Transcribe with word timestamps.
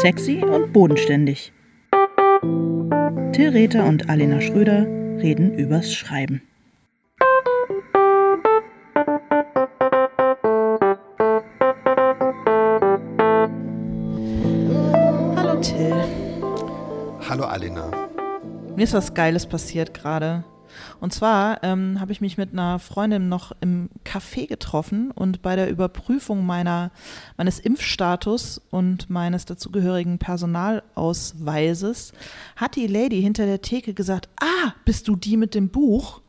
Sexy 0.00 0.44
und 0.44 0.72
bodenständig. 0.72 1.52
Till 3.32 3.48
Rether 3.48 3.84
und 3.84 4.08
Alena 4.08 4.40
Schröder 4.40 4.86
reden 5.20 5.58
übers 5.58 5.92
Schreiben. 5.92 6.40
Hallo 15.34 15.60
Till. 15.60 15.92
Hallo 17.28 17.42
Alena. 17.42 17.90
Mir 18.76 18.84
ist 18.84 18.94
was 18.94 19.12
Geiles 19.12 19.46
passiert 19.46 19.94
gerade. 19.94 20.44
Und 21.00 21.12
zwar 21.12 21.62
ähm, 21.62 22.00
habe 22.00 22.12
ich 22.12 22.20
mich 22.20 22.38
mit 22.38 22.52
einer 22.52 22.78
Freundin 22.78 23.28
noch 23.28 23.52
im 23.60 23.90
Café 24.04 24.46
getroffen 24.46 25.10
und 25.10 25.42
bei 25.42 25.56
der 25.56 25.70
Überprüfung 25.70 26.44
meiner, 26.44 26.90
meines 27.36 27.58
Impfstatus 27.60 28.60
und 28.70 29.10
meines 29.10 29.44
dazugehörigen 29.44 30.18
Personalausweises 30.18 32.12
hat 32.56 32.76
die 32.76 32.86
Lady 32.86 33.20
hinter 33.22 33.46
der 33.46 33.62
Theke 33.62 33.94
gesagt, 33.94 34.28
ah, 34.40 34.72
bist 34.84 35.08
du 35.08 35.16
die 35.16 35.36
mit 35.36 35.54
dem 35.54 35.68
Buch? 35.68 36.20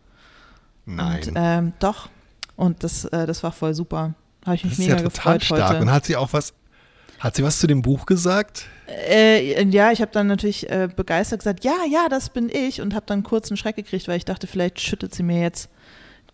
Nein. 0.85 1.21
Und, 1.27 1.33
ähm, 1.35 1.73
doch. 1.79 2.09
Und 2.55 2.83
das, 2.83 3.05
äh, 3.05 3.25
das 3.25 3.43
war 3.43 3.52
voll 3.52 3.73
super. 3.73 4.13
Habe 4.45 4.55
ich 4.55 4.63
mich 4.63 4.73
das 4.73 4.79
ist 4.79 4.85
mega 4.85 5.02
ja 5.02 5.09
total 5.09 5.39
gefreut 5.39 5.57
stark. 5.57 5.69
heute. 5.69 5.81
Und 5.81 5.91
hat 5.91 6.05
sie 6.05 6.16
auch 6.16 6.33
was, 6.33 6.53
hat 7.19 7.35
sie 7.35 7.43
was 7.43 7.59
zu 7.59 7.67
dem 7.67 7.81
Buch 7.81 8.05
gesagt? 8.05 8.67
Äh, 8.87 9.63
ja, 9.65 9.91
ich 9.91 10.01
habe 10.01 10.11
dann 10.11 10.27
natürlich 10.27 10.69
äh, 10.69 10.87
begeistert 10.93 11.39
gesagt, 11.39 11.63
ja, 11.63 11.75
ja, 11.89 12.07
das 12.09 12.29
bin 12.29 12.49
ich 12.49 12.81
und 12.81 12.93
habe 12.95 13.05
dann 13.05 13.23
kurz 13.23 13.49
einen 13.51 13.57
Schreck 13.57 13.75
gekriegt, 13.75 14.07
weil 14.07 14.17
ich 14.17 14.25
dachte, 14.25 14.47
vielleicht 14.47 14.79
schüttet 14.79 15.13
sie 15.13 15.23
mir 15.23 15.41
jetzt 15.41 15.69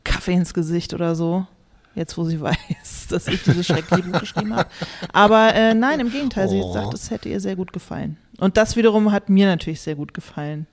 Kaffee 0.03 0.33
ins 0.33 0.53
Gesicht 0.53 0.93
oder 0.93 1.15
so. 1.15 1.47
Jetzt, 1.95 2.17
wo 2.17 2.25
sie 2.25 2.39
weiß, 2.41 3.07
dass 3.09 3.27
ich 3.27 3.41
dieses 3.43 3.65
schreckliche 3.67 4.03
Buch 4.03 4.19
geschrieben 4.19 4.53
habe. 4.55 4.69
Aber 5.13 5.53
äh, 5.55 5.73
nein, 5.73 5.99
im 6.01 6.11
Gegenteil, 6.11 6.49
sie 6.49 6.61
Oh. 6.61 6.73
sagt, 6.73 6.93
es 6.93 7.09
hätte 7.09 7.29
ihr 7.29 7.39
sehr 7.39 7.55
gut 7.55 7.71
gefallen. 7.73 8.17
Und 8.37 8.57
das 8.57 8.75
wiederum 8.75 9.11
hat 9.11 9.29
mir 9.29 9.47
natürlich 9.47 9.81
sehr 9.81 9.95
gut 9.95 10.13
gefallen. 10.13 10.67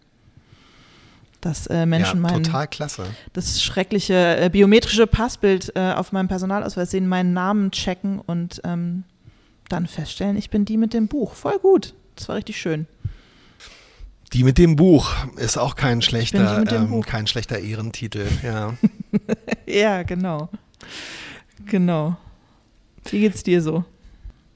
Dass 1.41 1.67
äh, 1.69 1.87
Menschen 1.87 2.23
ja, 2.23 2.31
meinen, 2.31 2.45
total 2.45 2.69
klasse. 2.69 3.05
das 3.33 3.63
schreckliche 3.63 4.37
äh, 4.37 4.49
biometrische 4.49 5.09
Passbild 5.09 5.73
äh, 5.75 5.93
auf 5.93 6.13
meinem 6.13 6.29
Personalausweis 6.29 6.91
sehen, 6.93 7.09
meinen 7.09 7.33
Namen 7.33 7.73
checken 7.73 8.21
und 8.21 8.61
ähm, 8.65 9.03
dann 9.73 9.87
feststellen, 9.87 10.37
ich 10.37 10.51
bin 10.51 10.65
die 10.65 10.77
mit 10.77 10.93
dem 10.95 11.09
Buch. 11.09 11.35
Voll 11.35 11.59
gut. 11.59 11.95
Das 12.17 12.29
war 12.29 12.37
richtig 12.37 12.61
schön. 12.61 12.87
Die 14.33 14.45
mit 14.45 14.57
dem 14.59 14.77
Buch 14.77 15.13
ist 15.37 15.59
auch 15.59 15.77
kein 15.77 16.01
schlechter, 16.01 16.65
ähm, 16.71 17.03
kein 17.03 17.27
schlechter 17.27 17.59
Ehrentitel. 17.59 18.27
Ja. 18.43 18.75
Ja, 19.67 20.03
genau. 20.03 20.49
Genau. 21.67 22.17
Wie 23.11 23.21
geht's 23.21 23.43
dir 23.43 23.63
so? 23.63 23.85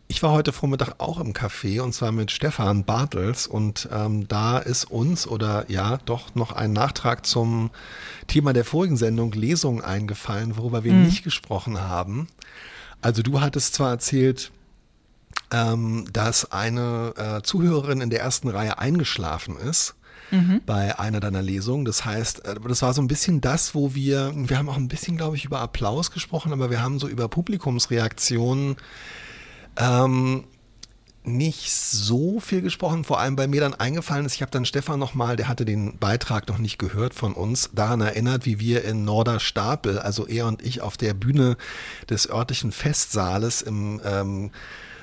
Ich 0.09 0.23
war 0.23 0.31
heute 0.33 0.53
Vormittag 0.53 0.95
auch 0.99 1.21
im 1.21 1.33
Café 1.33 1.81
und 1.81 1.93
zwar 1.93 2.13
mit 2.13 2.31
Stefan 2.31 2.85
Bartels 2.85 3.47
und 3.47 3.89
ähm, 3.93 4.29
da 4.29 4.59
ist 4.59 4.91
uns 4.91 5.27
oder 5.27 5.67
ja 5.69 5.99
doch 6.05 6.35
noch 6.35 6.53
ein 6.53 6.73
Nachtrag 6.73 7.27
zum 7.27 7.71
Thema 8.27 8.53
der 8.53 8.65
vorigen 8.65 8.97
Sendung 8.97 9.33
Lesung 9.33 9.83
eingefallen, 9.83 10.57
worüber 10.57 10.85
wir 10.85 10.93
nicht 10.93 11.25
gesprochen 11.25 11.81
haben. 11.81 12.29
Also 13.01 13.23
du 13.23 13.41
hattest 13.41 13.75
zwar 13.75 13.91
erzählt, 13.91 14.53
ähm, 15.53 16.07
dass 16.13 16.51
eine 16.53 17.15
äh, 17.17 17.43
Zuhörerin 17.43 18.01
in 18.01 18.11
der 18.11 18.21
ersten 18.21 18.49
Reihe 18.49 18.79
eingeschlafen 18.79 19.57
ist 19.57 19.95
bei 20.67 20.99
einer 20.99 21.21
deiner 21.21 21.43
Lesungen. 21.43 21.85
Das 21.85 22.05
heißt, 22.05 22.45
äh, 22.45 22.57
das 22.67 22.83
war 22.83 22.93
so 22.95 23.03
ein 23.03 23.09
bisschen 23.09 23.41
das, 23.41 23.75
wo 23.75 23.95
wir, 23.95 24.33
wir 24.35 24.59
haben 24.59 24.69
auch 24.69 24.77
ein 24.77 24.89
bisschen, 24.89 25.17
glaube 25.17 25.37
ich, 25.37 25.45
über 25.45 25.61
Applaus 25.61 26.11
gesprochen, 26.11 26.53
aber 26.53 26.71
wir 26.71 26.83
haben 26.83 26.99
so 26.99 27.09
über 27.09 27.29
Publikumsreaktionen 27.29 28.77
ähm, 29.77 30.45
nicht 31.23 31.73
so 31.73 32.39
viel 32.39 32.63
gesprochen, 32.63 33.03
vor 33.03 33.19
allem 33.19 33.35
bei 33.35 33.49
mir 33.49 33.61
dann 33.61 33.75
eingefallen 33.75 34.27
ist, 34.27 34.37
ich 34.37 34.43
habe 34.43 34.53
dann 34.53 34.65
Stefan 34.65 35.01
nochmal, 35.01 35.35
der 35.35 35.49
hatte 35.49 35.65
den 35.65 35.99
Beitrag 35.99 36.49
noch 36.49 36.59
nicht 36.59 36.79
gehört 36.79 37.15
von 37.15 37.33
uns, 37.33 37.71
daran 37.75 38.01
erinnert, 38.01 38.47
wie 38.47 38.61
wir 38.61 38.85
in 38.85 39.05
Norderstapel, 39.05 39.99
also 39.99 40.27
er 40.27 40.47
und 40.47 40.63
ich 40.63 40.83
auf 40.83 40.97
der 40.97 41.15
Bühne 41.15 41.57
des 42.09 42.31
örtlichen 42.31 42.71
Festsaales 42.71 43.63
im 43.63 44.01
ähm, 44.05 44.51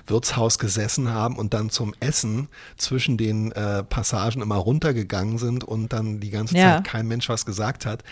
Wirtshaus 0.08 0.60
gesessen 0.60 1.10
haben 1.10 1.38
und 1.38 1.54
dann 1.54 1.70
zum 1.70 1.94
Essen 2.00 2.50
zwischen 2.78 3.18
den 3.18 3.52
äh, 3.54 3.84
Passagen 3.84 4.42
immer 4.42 4.56
runtergegangen 4.58 5.38
sind 5.38 5.64
und 5.64 5.94
dann 5.94 6.20
die 6.20 6.30
ganze 6.30 6.58
Ja. 6.58 6.76
Zeit 6.76 6.84
kein 6.86 7.08
Mensch 7.08 7.30
was 7.30 7.46
gesagt 7.46 7.86
hat. 7.86 8.04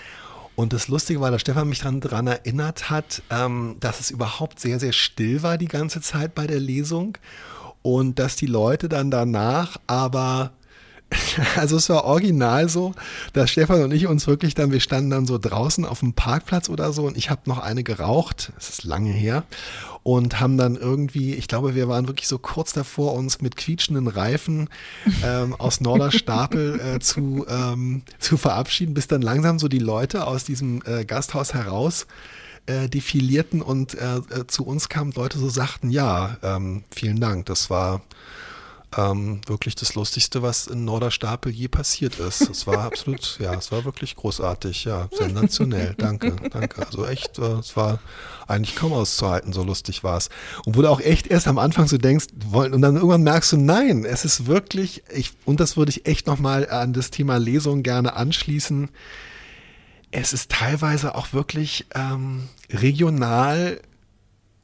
Und 0.56 0.74
das 0.74 0.88
Lustige 0.90 1.22
war, 1.22 1.31
dass 1.31 1.41
Stefan 1.41 1.69
mich 1.69 1.80
daran 1.80 2.01
dran 2.01 2.28
erinnert 2.28 2.90
hat, 2.90 3.24
ähm, 3.30 3.78
dass 3.80 4.00
es 4.00 4.12
überhaupt 4.12 4.59
sehr, 4.59 4.80
sehr 4.80 4.91
still 4.94 5.44
war 5.44 5.57
die 5.57 5.68
ganze 5.68 6.01
Zeit 6.01 6.35
bei 6.35 6.46
der 6.47 6.59
Lesung 6.59 7.18
und 7.81 8.19
dass 8.19 8.35
die 8.35 8.46
Leute 8.47 8.90
dann 8.90 9.09
danach 9.12 9.78
aber 9.88 10.51
also 11.55 11.77
es 11.77 11.89
war 11.89 12.05
original 12.05 12.69
so, 12.69 12.94
dass 13.33 13.49
Stefan 13.49 13.83
und 13.83 13.91
ich 13.91 14.07
uns 14.07 14.27
wirklich 14.27 14.55
dann, 14.55 14.72
wir 14.72 14.79
standen 14.79 15.09
dann 15.09 15.25
so 15.25 15.38
draußen 15.38 15.85
auf 15.85 15.99
dem 15.99 16.13
Parkplatz 16.13 16.69
oder 16.69 16.94
so 16.94 17.03
und 17.05 17.17
ich 17.17 17.29
habe 17.29 17.41
noch 17.45 17.59
eine 17.59 17.83
geraucht, 17.83 18.53
es 18.57 18.69
ist 18.69 18.83
lange 18.83 19.11
her, 19.11 19.44
und 20.03 20.39
haben 20.39 20.57
dann 20.57 20.75
irgendwie, 20.75 21.35
ich 21.35 21.47
glaube, 21.47 21.75
wir 21.75 21.88
waren 21.88 22.07
wirklich 22.07 22.27
so 22.27 22.39
kurz 22.39 22.73
davor, 22.73 23.13
uns 23.13 23.41
mit 23.41 23.55
quietschenden 23.55 24.07
Reifen 24.07 24.69
ähm, 25.23 25.53
aus 25.59 25.79
Norderstapel 25.79 26.79
äh, 26.79 27.00
zu, 27.00 27.45
ähm, 27.47 28.01
zu 28.19 28.38
verabschieden, 28.38 28.94
bis 28.94 29.07
dann 29.07 29.21
langsam 29.21 29.59
so 29.59 29.67
die 29.67 29.79
Leute 29.79 30.25
aus 30.25 30.44
diesem 30.44 30.81
äh, 30.85 31.05
Gasthaus 31.05 31.53
heraus 31.53 32.07
äh, 32.66 32.89
defilierten 32.89 33.61
und 33.61 33.94
äh, 33.94 34.17
äh, 34.17 34.47
zu 34.47 34.66
uns 34.66 34.89
kamen 34.89 35.11
Leute 35.11 35.38
so 35.38 35.50
sagten, 35.50 35.89
ja, 35.91 36.38
ähm, 36.41 36.83
vielen 36.91 37.19
Dank, 37.19 37.45
das 37.45 37.69
war 37.69 38.01
ähm, 38.97 39.41
wirklich 39.47 39.75
das 39.75 39.96
Lustigste, 39.96 40.41
was 40.41 40.68
in 40.68 40.84
Norderstapel 40.84 41.52
je 41.52 41.68
passiert 41.68 42.19
ist. 42.19 42.41
Es 42.41 42.68
war 42.68 42.79
absolut, 42.79 43.40
ja, 43.40 43.53
es 43.53 43.72
war 43.72 43.85
wirklich 43.85 44.16
großartig, 44.16 44.84
ja, 44.85 45.07
sensationell. 45.12 45.96
Danke, 45.97 46.35
danke. 46.50 46.85
Also 46.85 47.06
echt, 47.06 47.40
äh, 47.40 47.59
es 47.59 47.78
war 47.78 48.00
eigentlich 48.47 48.75
kaum 48.75 48.91
auszuhalten, 48.91 49.53
so 49.53 49.63
lustig 49.63 50.03
war 50.03 50.18
es. 50.18 50.30
Und 50.66 50.75
wo 50.75 50.81
du 50.81 50.90
auch 50.90 51.00
echt 51.00 51.28
erst 51.28 51.47
am 51.47 51.57
Anfang 51.57 51.88
so 51.88 51.97
denkst, 51.97 52.28
wollen, 52.50 52.74
und 52.74 52.81
dann 52.81 52.96
irgendwann 52.96 53.24
merkst 53.24 53.53
du, 53.53 53.57
nein, 53.57 54.03
es 54.03 54.25
ist 54.25 54.46
wirklich, 54.46 55.03
ich, 55.13 55.31
und 55.46 55.59
das 55.59 55.78
würde 55.78 55.91
ich 55.91 56.06
echt 56.06 56.28
nochmal 56.28 56.69
an 56.69 56.91
das 56.94 57.12
Thema 57.12 57.38
Lesung 57.38 57.84
gerne 57.84 58.13
anschließen. 58.16 58.90
Es 60.12 60.34
ist 60.34 60.51
teilweise 60.51 61.16
auch 61.16 61.31
wirklich 61.31 61.85
ähm, 61.96 62.50
regional 62.69 63.80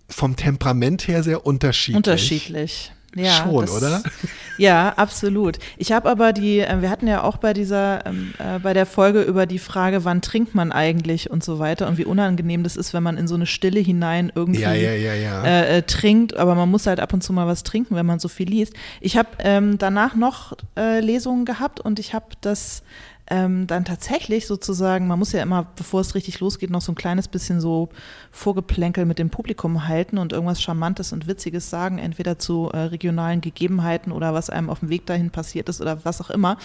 vom 0.09 0.35
Temperament 0.35 1.07
her 1.07 1.23
sehr 1.23 1.45
unterschiedlich. 1.45 1.97
Unterschiedlich. 1.97 2.91
Ja, 3.17 3.31
Schon, 3.43 3.61
das- 3.61 3.71
oder? 3.71 4.03
Ja, 4.59 4.93
absolut. 4.97 5.59
Ich 5.77 5.91
habe 5.91 6.09
aber 6.09 6.33
die, 6.33 6.61
äh, 6.61 6.81
wir 6.81 6.89
hatten 6.89 7.05
ja 7.05 7.23
auch 7.23 7.37
bei 7.37 7.53
dieser, 7.53 8.03
ähm, 8.07 8.33
äh, 8.39 8.57
bei 8.57 8.73
der 8.73 8.87
Folge 8.87 9.21
über 9.21 9.45
die 9.45 9.59
Frage, 9.59 10.03
wann 10.03 10.23
trinkt 10.23 10.55
man 10.55 10.71
eigentlich 10.71 11.29
und 11.29 11.43
so 11.43 11.59
weiter 11.59 11.87
und 11.87 11.99
wie 11.99 12.05
unangenehm 12.05 12.63
das 12.63 12.75
ist, 12.75 12.91
wenn 12.93 13.03
man 13.03 13.17
in 13.17 13.27
so 13.27 13.35
eine 13.35 13.45
Stille 13.45 13.79
hinein 13.79 14.31
irgendwie 14.33 14.61
Ja, 14.61 14.73
ja, 14.73 14.93
ja. 15.13 15.43
Äh, 15.43 15.77
äh, 15.77 15.81
trinkt, 15.83 16.35
aber 16.37 16.55
man 16.55 16.69
muss 16.71 16.87
halt 16.87 16.99
ab 16.99 17.13
und 17.13 17.21
zu 17.23 17.33
mal 17.33 17.45
was 17.45 17.61
trinken, 17.61 17.95
wenn 17.95 18.07
man 18.07 18.17
so 18.17 18.29
viel 18.29 18.49
liest. 18.49 18.73
Ich 18.99 19.15
habe 19.15 19.29
ähm, 19.39 19.77
danach 19.77 20.15
noch 20.15 20.53
äh, 20.75 21.01
Lesungen 21.01 21.45
gehabt 21.45 21.79
und 21.79 21.99
ich 21.99 22.15
habe 22.15 22.25
das 22.41 22.81
ähm, 23.29 23.67
dann 23.67 23.83
tatsächlich 23.83 24.47
sozusagen, 24.47 25.07
man 25.07 25.19
muss 25.19 25.33
ja 25.33 25.41
immer, 25.41 25.67
bevor 25.75 26.01
es 26.01 26.15
richtig 26.15 26.39
losgeht, 26.39 26.69
noch 26.69 26.81
so 26.81 26.93
ein 26.93 26.95
kleines 26.95 27.27
bisschen 27.27 27.59
so 27.59 27.89
Vorgeplänkel 28.31 29.05
mit 29.05 29.19
dem 29.19 29.29
Publikum 29.29 29.87
halten 29.87 30.17
und 30.17 30.31
irgendwas 30.31 30.61
Charmantes 30.61 31.11
und 31.11 31.27
Witziges 31.27 31.69
sagen, 31.69 31.99
entweder 31.99 32.39
zu 32.39 32.69
äh, 32.71 32.77
regionalen 32.77 33.41
Gegebenheiten 33.41 34.11
oder 34.11 34.33
was 34.33 34.49
einem 34.49 34.69
auf 34.69 34.79
dem 34.79 34.89
Weg 34.89 35.05
dahin 35.05 35.29
passiert 35.29 35.67
ist 35.67 35.81
oder 35.81 36.05
was 36.05 36.21
auch 36.21 36.29
immer. 36.29 36.57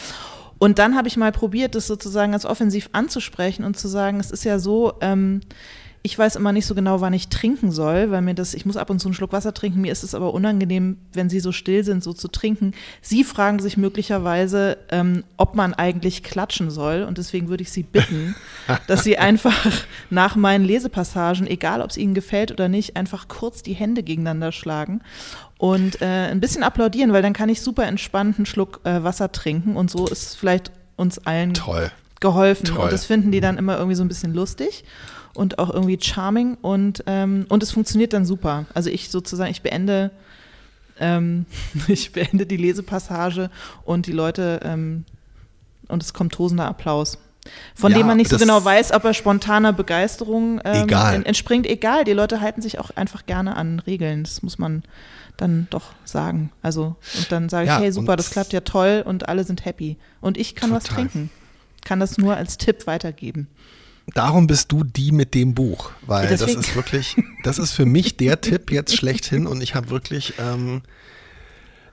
Und 0.58 0.78
dann 0.78 0.96
habe 0.96 1.08
ich 1.08 1.16
mal 1.16 1.32
probiert, 1.32 1.74
das 1.74 1.88
sozusagen 1.88 2.30
ganz 2.30 2.44
offensiv 2.44 2.88
anzusprechen 2.92 3.64
und 3.64 3.76
zu 3.76 3.88
sagen, 3.88 4.20
es 4.20 4.30
ist 4.30 4.44
ja 4.44 4.60
so, 4.60 4.92
ähm, 5.00 5.40
ich 6.04 6.18
weiß 6.18 6.34
immer 6.34 6.52
nicht 6.52 6.66
so 6.66 6.74
genau, 6.74 7.00
wann 7.00 7.12
ich 7.12 7.28
trinken 7.28 7.70
soll, 7.70 8.10
weil 8.10 8.22
mir 8.22 8.34
das, 8.34 8.54
ich 8.54 8.66
muss 8.66 8.76
ab 8.76 8.90
und 8.90 8.98
zu 8.98 9.06
einen 9.06 9.14
Schluck 9.14 9.32
Wasser 9.32 9.54
trinken. 9.54 9.80
Mir 9.80 9.92
ist 9.92 10.02
es 10.02 10.16
aber 10.16 10.34
unangenehm, 10.34 10.96
wenn 11.12 11.30
sie 11.30 11.38
so 11.38 11.52
still 11.52 11.84
sind, 11.84 12.02
so 12.02 12.12
zu 12.12 12.26
trinken. 12.26 12.72
Sie 13.00 13.22
fragen 13.22 13.60
sich 13.60 13.76
möglicherweise, 13.76 14.78
ähm, 14.90 15.22
ob 15.36 15.54
man 15.54 15.74
eigentlich 15.74 16.24
klatschen 16.24 16.72
soll. 16.72 17.04
Und 17.04 17.18
deswegen 17.18 17.48
würde 17.48 17.62
ich 17.62 17.70
Sie 17.70 17.84
bitten, 17.84 18.34
dass 18.88 19.04
Sie 19.04 19.16
einfach 19.16 19.70
nach 20.10 20.34
meinen 20.34 20.64
Lesepassagen, 20.64 21.46
egal 21.46 21.80
ob 21.80 21.90
es 21.90 21.96
Ihnen 21.96 22.14
gefällt 22.14 22.50
oder 22.50 22.68
nicht, 22.68 22.96
einfach 22.96 23.28
kurz 23.28 23.62
die 23.62 23.74
Hände 23.74 24.02
gegeneinander 24.02 24.50
schlagen 24.50 25.02
und 25.56 26.02
äh, 26.02 26.06
ein 26.06 26.40
bisschen 26.40 26.64
applaudieren, 26.64 27.12
weil 27.12 27.22
dann 27.22 27.32
kann 27.32 27.48
ich 27.48 27.60
super 27.62 27.86
entspannt 27.86 28.38
einen 28.38 28.46
Schluck 28.46 28.80
äh, 28.82 29.04
Wasser 29.04 29.30
trinken 29.30 29.76
und 29.76 29.88
so 29.88 30.08
ist 30.08 30.36
vielleicht 30.36 30.72
uns 30.96 31.20
allen 31.20 31.54
Toll. 31.54 31.92
geholfen. 32.18 32.66
Toll. 32.66 32.84
Und 32.84 32.92
das 32.92 33.04
finden 33.04 33.30
die 33.30 33.40
dann 33.40 33.56
immer 33.56 33.76
irgendwie 33.76 33.94
so 33.94 34.02
ein 34.02 34.08
bisschen 34.08 34.34
lustig 34.34 34.84
und 35.34 35.58
auch 35.58 35.70
irgendwie 35.70 35.98
charming 36.00 36.56
und, 36.60 37.04
ähm, 37.06 37.46
und 37.48 37.62
es 37.62 37.72
funktioniert 37.72 38.12
dann 38.12 38.24
super. 38.26 38.66
Also 38.74 38.90
ich 38.90 39.10
sozusagen, 39.10 39.50
ich 39.50 39.62
beende, 39.62 40.10
ähm, 40.98 41.46
ich 41.88 42.12
beende 42.12 42.46
die 42.46 42.56
Lesepassage 42.56 43.50
und 43.84 44.06
die 44.06 44.12
Leute, 44.12 44.60
ähm, 44.64 45.04
und 45.88 46.02
es 46.02 46.12
kommt 46.14 46.32
tosender 46.34 46.66
Applaus. 46.66 47.18
Von 47.74 47.90
Ja, 47.90 47.98
dem 47.98 48.06
man 48.06 48.16
nicht 48.18 48.30
so 48.30 48.38
genau 48.38 48.64
weiß, 48.64 48.92
ob 48.92 49.02
er 49.04 49.14
spontaner 49.14 49.72
Begeisterung 49.72 50.60
ähm, 50.64 50.84
Egal. 50.84 51.16
en- 51.16 51.26
entspringt. 51.26 51.66
Egal, 51.66 52.04
die 52.04 52.12
Leute 52.12 52.40
halten 52.40 52.62
sich 52.62 52.78
auch 52.78 52.90
einfach 52.94 53.26
gerne 53.26 53.56
an 53.56 53.80
Regeln. 53.80 54.22
Das 54.22 54.42
muss 54.44 54.58
man, 54.58 54.84
dann 55.38 55.66
doch 55.70 55.92
sagen. 56.04 56.52
Also, 56.62 56.94
und 57.18 57.32
dann 57.32 57.48
sage 57.48 57.64
ich, 57.64 57.68
Ja, 57.70 57.80
hey, 57.80 57.90
super, 57.90 58.14
das 58.14 58.30
klappt 58.30 58.52
ja 58.52 58.60
toll 58.60 59.02
und 59.04 59.28
alle 59.28 59.42
sind 59.42 59.64
happy. 59.64 59.96
Und 60.20 60.38
ich 60.38 60.54
kann 60.54 60.70
was 60.70 60.84
Total. 60.84 61.08
trinken. 61.08 61.30
Kann 61.84 61.98
das 61.98 62.16
nur 62.16 62.36
als 62.36 62.58
Tipp 62.58 62.86
weitergeben. 62.86 63.48
Darum 64.14 64.46
bist 64.46 64.70
du 64.72 64.84
die 64.84 65.10
mit 65.12 65.34
dem 65.34 65.54
Buch, 65.54 65.90
weil 66.06 66.28
das 66.28 66.40
Deswegen- 66.40 66.60
ist 66.60 66.74
wirklich, 66.76 67.16
das 67.44 67.58
ist 67.58 67.72
für 67.72 67.86
mich 67.86 68.16
der 68.16 68.40
Tipp 68.40 68.70
jetzt 68.70 68.94
schlechthin 68.96 69.46
und 69.46 69.62
ich 69.62 69.74
habe 69.74 69.88
wirklich, 69.90 70.34
ähm, 70.38 70.82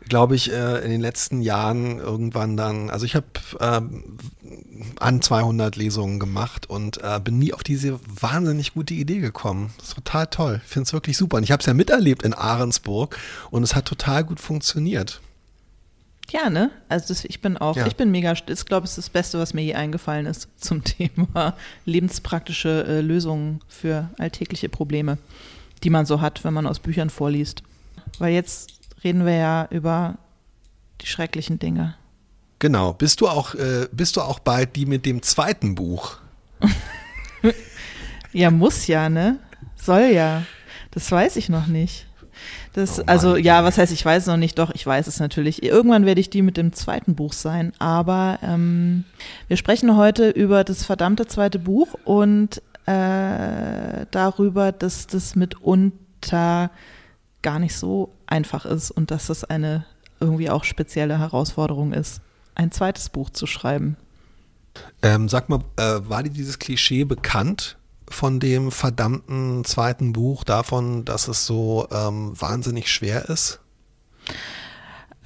glaube 0.07 0.35
ich, 0.35 0.51
äh, 0.51 0.83
in 0.83 0.89
den 0.89 1.01
letzten 1.01 1.41
Jahren 1.41 1.99
irgendwann 1.99 2.57
dann, 2.57 2.89
also 2.89 3.05
ich 3.05 3.15
habe 3.15 3.27
ähm, 3.59 4.17
an 4.99 5.21
200 5.21 5.75
Lesungen 5.75 6.19
gemacht 6.19 6.67
und 6.69 7.01
äh, 7.03 7.19
bin 7.23 7.37
nie 7.37 7.53
auf 7.53 7.63
diese 7.63 7.99
wahnsinnig 8.07 8.73
gute 8.73 8.95
Idee 8.95 9.19
gekommen. 9.19 9.71
Das 9.77 9.89
ist 9.89 9.95
total 9.95 10.27
toll. 10.27 10.61
Ich 10.65 10.69
finde 10.71 10.87
es 10.87 10.93
wirklich 10.93 11.15
super. 11.15 11.37
Und 11.37 11.43
ich 11.43 11.51
habe 11.51 11.59
es 11.61 11.67
ja 11.67 11.73
miterlebt 11.73 12.23
in 12.23 12.33
Ahrensburg 12.33 13.17
und 13.51 13.61
es 13.63 13.75
hat 13.75 13.85
total 13.85 14.23
gut 14.23 14.39
funktioniert. 14.39 15.21
Ja, 16.31 16.49
ne? 16.49 16.69
Also 16.89 17.07
das, 17.09 17.25
ich 17.25 17.41
bin 17.41 17.57
auch, 17.57 17.75
Ja. 17.75 17.87
ich 17.87 17.95
bin 17.95 18.11
mega, 18.11 18.33
ich 18.33 18.65
glaube, 18.65 18.85
es 18.85 18.91
ist 18.91 18.97
das 18.97 19.09
Beste, 19.09 19.39
was 19.39 19.53
mir 19.53 19.63
je 19.63 19.73
eingefallen 19.75 20.25
ist 20.25 20.47
zum 20.57 20.83
Thema 20.83 21.55
lebenspraktische 21.85 22.85
äh, 22.87 23.01
Lösungen 23.01 23.61
für 23.67 24.09
alltägliche 24.17 24.69
Probleme, 24.69 25.17
die 25.83 25.89
man 25.89 26.05
so 26.05 26.21
hat, 26.21 26.43
wenn 26.43 26.53
man 26.53 26.67
aus 26.67 26.79
Büchern 26.79 27.09
vorliest. 27.09 27.63
Weil 28.19 28.33
jetzt 28.33 28.73
reden 29.03 29.25
wir 29.25 29.35
ja 29.35 29.67
über 29.71 30.17
die 31.01 31.07
schrecklichen 31.07 31.57
Dinge. 31.59 31.95
Genau. 32.59 32.93
Bist 32.93 33.21
du 33.21 33.27
auch, 33.29 33.55
äh, 33.55 33.87
bist 33.91 34.17
du 34.17 34.21
auch 34.21 34.39
bei 34.39 34.65
die 34.65 34.85
mit 34.85 35.05
dem 35.05 35.21
zweiten 35.21 35.75
Buch? 35.75 36.17
Ja, 38.31 38.51
muss 38.51 38.85
ja, 38.87 39.09
ne? 39.09 39.39
Soll 39.75 40.11
ja. 40.13 40.43
Das 40.91 41.11
weiß 41.11 41.35
ich 41.37 41.49
noch 41.49 41.67
nicht. 41.67 42.05
Das, 42.73 42.99
Oh 42.99 43.03
also 43.05 43.35
ja, 43.35 43.63
was 43.63 43.77
heißt, 43.77 43.91
ich 43.91 44.03
weiß 44.03 44.23
es 44.23 44.27
noch 44.27 44.37
nicht, 44.37 44.57
doch, 44.59 44.71
ich 44.73 44.85
weiß 44.85 45.07
es 45.07 45.19
natürlich. 45.19 45.63
Irgendwann 45.63 46.05
werde 46.05 46.21
ich 46.21 46.29
die 46.29 46.41
mit 46.41 46.57
dem 46.57 46.73
zweiten 46.73 47.15
Buch 47.15 47.33
sein, 47.33 47.73
aber 47.79 48.39
ähm, 48.41 49.05
wir 49.47 49.57
sprechen 49.57 49.95
heute 49.95 50.29
über 50.29 50.63
das 50.63 50.85
verdammte 50.85 51.27
zweite 51.27 51.59
Buch 51.59 51.95
und 52.05 52.61
äh, 52.85 54.05
darüber, 54.11 54.71
dass 54.71 55.07
das 55.07 55.35
mitunter 55.35 56.71
gar 57.41 57.59
nicht 57.59 57.75
so 57.75 58.13
einfach 58.27 58.65
ist 58.65 58.91
und 58.91 59.11
dass 59.11 59.27
das 59.27 59.43
eine 59.43 59.85
irgendwie 60.19 60.49
auch 60.49 60.63
spezielle 60.63 61.19
Herausforderung 61.19 61.93
ist, 61.93 62.21
ein 62.55 62.71
zweites 62.71 63.09
Buch 63.09 63.29
zu 63.29 63.47
schreiben. 63.47 63.95
Ähm, 65.01 65.29
sag 65.29 65.49
mal, 65.49 65.59
äh, 65.77 65.99
war 66.09 66.23
dir 66.23 66.29
dieses 66.29 66.59
Klischee 66.59 67.03
bekannt 67.03 67.77
von 68.13 68.39
dem 68.39 68.71
verdammten 68.71 69.63
zweiten 69.65 70.13
Buch 70.13 70.43
davon, 70.43 71.05
dass 71.05 71.27
es 71.27 71.45
so 71.45 71.87
ähm, 71.91 72.33
wahnsinnig 72.39 72.91
schwer 72.91 73.29
ist? 73.29 73.59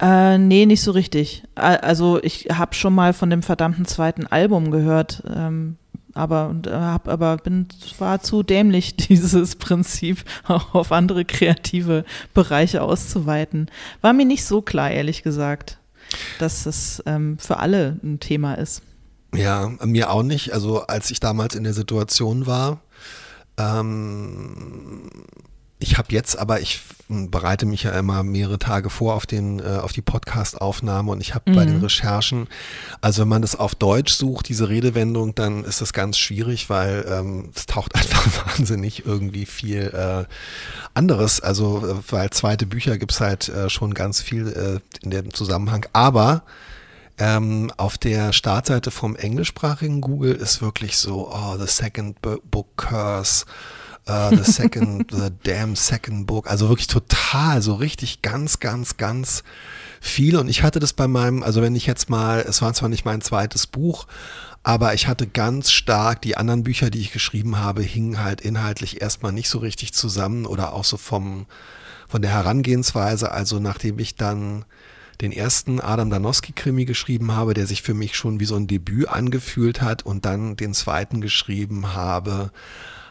Äh, 0.00 0.38
nee, 0.38 0.66
nicht 0.66 0.82
so 0.82 0.90
richtig. 0.90 1.44
Also 1.54 2.22
ich 2.22 2.48
habe 2.52 2.74
schon 2.74 2.94
mal 2.94 3.12
von 3.12 3.30
dem 3.30 3.42
verdammten 3.42 3.84
zweiten 3.84 4.26
Album 4.26 4.70
gehört, 4.70 5.22
ähm, 5.32 5.76
aber 6.14 6.48
und, 6.48 6.66
äh, 6.66 6.72
hab, 6.72 7.08
aber 7.08 7.36
bin 7.36 7.68
war 7.98 8.20
zu 8.20 8.42
dämlich, 8.42 8.96
dieses 9.08 9.56
Prinzip 9.56 10.24
auch 10.46 10.74
auf 10.74 10.92
andere 10.92 11.24
kreative 11.24 12.04
Bereiche 12.32 12.82
auszuweiten. 12.82 13.70
War 14.00 14.12
mir 14.12 14.26
nicht 14.26 14.44
so 14.44 14.62
klar, 14.62 14.90
ehrlich 14.90 15.22
gesagt, 15.22 15.78
dass 16.38 16.66
es 16.66 17.02
ähm, 17.06 17.38
für 17.38 17.58
alle 17.58 17.98
ein 18.02 18.20
Thema 18.20 18.54
ist. 18.54 18.82
Ja, 19.34 19.70
mir 19.84 20.10
auch 20.10 20.22
nicht. 20.22 20.52
Also 20.52 20.82
als 20.82 21.10
ich 21.10 21.20
damals 21.20 21.54
in 21.54 21.64
der 21.64 21.74
Situation 21.74 22.46
war, 22.46 22.80
ähm, 23.58 25.10
ich 25.78 25.98
habe 25.98 26.08
jetzt, 26.12 26.38
aber 26.38 26.60
ich 26.60 26.80
bereite 27.08 27.66
mich 27.66 27.82
ja 27.82 27.90
immer 27.98 28.22
mehrere 28.22 28.58
Tage 28.58 28.88
vor 28.88 29.14
auf 29.14 29.26
den 29.26 29.60
äh, 29.60 29.78
auf 29.82 29.92
die 29.92 30.00
Podcast-Aufnahme 30.00 31.10
und 31.10 31.20
ich 31.20 31.34
habe 31.34 31.52
bei 31.52 31.66
den 31.66 31.80
Recherchen, 31.80 32.48
also 33.02 33.22
wenn 33.22 33.28
man 33.28 33.42
das 33.42 33.54
auf 33.56 33.74
Deutsch 33.74 34.14
sucht, 34.14 34.48
diese 34.48 34.70
Redewendung, 34.70 35.34
dann 35.34 35.64
ist 35.64 35.82
das 35.82 35.92
ganz 35.92 36.16
schwierig, 36.16 36.70
weil 36.70 37.04
ähm, 37.06 37.50
es 37.54 37.66
taucht 37.66 37.94
einfach 37.96 38.26
wahnsinnig 38.46 39.04
irgendwie 39.04 39.44
viel 39.44 39.92
äh, 39.94 40.24
anderes. 40.94 41.40
Also 41.40 41.86
äh, 41.86 42.12
weil 42.12 42.30
zweite 42.30 42.66
Bücher 42.66 42.96
gibt's 42.96 43.20
halt 43.20 43.50
äh, 43.50 43.68
schon 43.68 43.92
ganz 43.92 44.22
viel 44.22 44.48
äh, 44.48 45.04
in 45.04 45.10
dem 45.10 45.34
Zusammenhang, 45.34 45.86
aber 45.92 46.44
ähm, 47.18 47.70
auf 47.76 47.98
der 47.98 48.32
Startseite 48.32 48.90
vom 48.90 49.16
englischsprachigen 49.16 50.00
Google 50.00 50.34
ist 50.34 50.62
wirklich 50.62 50.96
so, 50.96 51.30
oh, 51.32 51.56
the 51.58 51.66
second 51.66 52.20
book 52.22 52.76
curse, 52.76 53.44
uh, 54.08 54.30
the 54.34 54.50
second, 54.50 55.10
the 55.12 55.30
damn 55.44 55.76
second 55.76 56.26
book. 56.26 56.50
Also 56.50 56.68
wirklich 56.68 56.88
total, 56.88 57.62
so 57.62 57.74
richtig 57.74 58.22
ganz, 58.22 58.58
ganz, 58.58 58.96
ganz 58.96 59.44
viel. 60.00 60.36
Und 60.36 60.48
ich 60.48 60.62
hatte 60.62 60.80
das 60.80 60.92
bei 60.92 61.06
meinem, 61.06 61.42
also 61.42 61.62
wenn 61.62 61.76
ich 61.76 61.86
jetzt 61.86 62.10
mal, 62.10 62.40
es 62.40 62.62
war 62.62 62.74
zwar 62.74 62.88
nicht 62.88 63.04
mein 63.04 63.20
zweites 63.20 63.66
Buch, 63.66 64.06
aber 64.64 64.94
ich 64.94 65.06
hatte 65.06 65.26
ganz 65.26 65.70
stark, 65.70 66.22
die 66.22 66.36
anderen 66.36 66.62
Bücher, 66.64 66.90
die 66.90 67.00
ich 67.00 67.12
geschrieben 67.12 67.58
habe, 67.58 67.82
hingen 67.82 68.22
halt 68.22 68.40
inhaltlich 68.40 69.02
erstmal 69.02 69.32
nicht 69.32 69.50
so 69.50 69.58
richtig 69.58 69.92
zusammen 69.92 70.46
oder 70.46 70.72
auch 70.72 70.84
so 70.84 70.96
vom, 70.96 71.46
von 72.08 72.22
der 72.22 72.32
Herangehensweise. 72.32 73.30
Also 73.30 73.60
nachdem 73.60 73.98
ich 73.98 74.16
dann 74.16 74.64
den 75.20 75.32
ersten 75.32 75.80
Adam 75.80 76.10
Danowski-Krimi 76.10 76.84
geschrieben 76.84 77.32
habe, 77.32 77.54
der 77.54 77.66
sich 77.66 77.82
für 77.82 77.94
mich 77.94 78.16
schon 78.16 78.40
wie 78.40 78.44
so 78.44 78.56
ein 78.56 78.66
Debüt 78.66 79.08
angefühlt 79.08 79.82
hat 79.82 80.04
und 80.04 80.24
dann 80.24 80.56
den 80.56 80.74
zweiten 80.74 81.20
geschrieben 81.20 81.94
habe, 81.94 82.50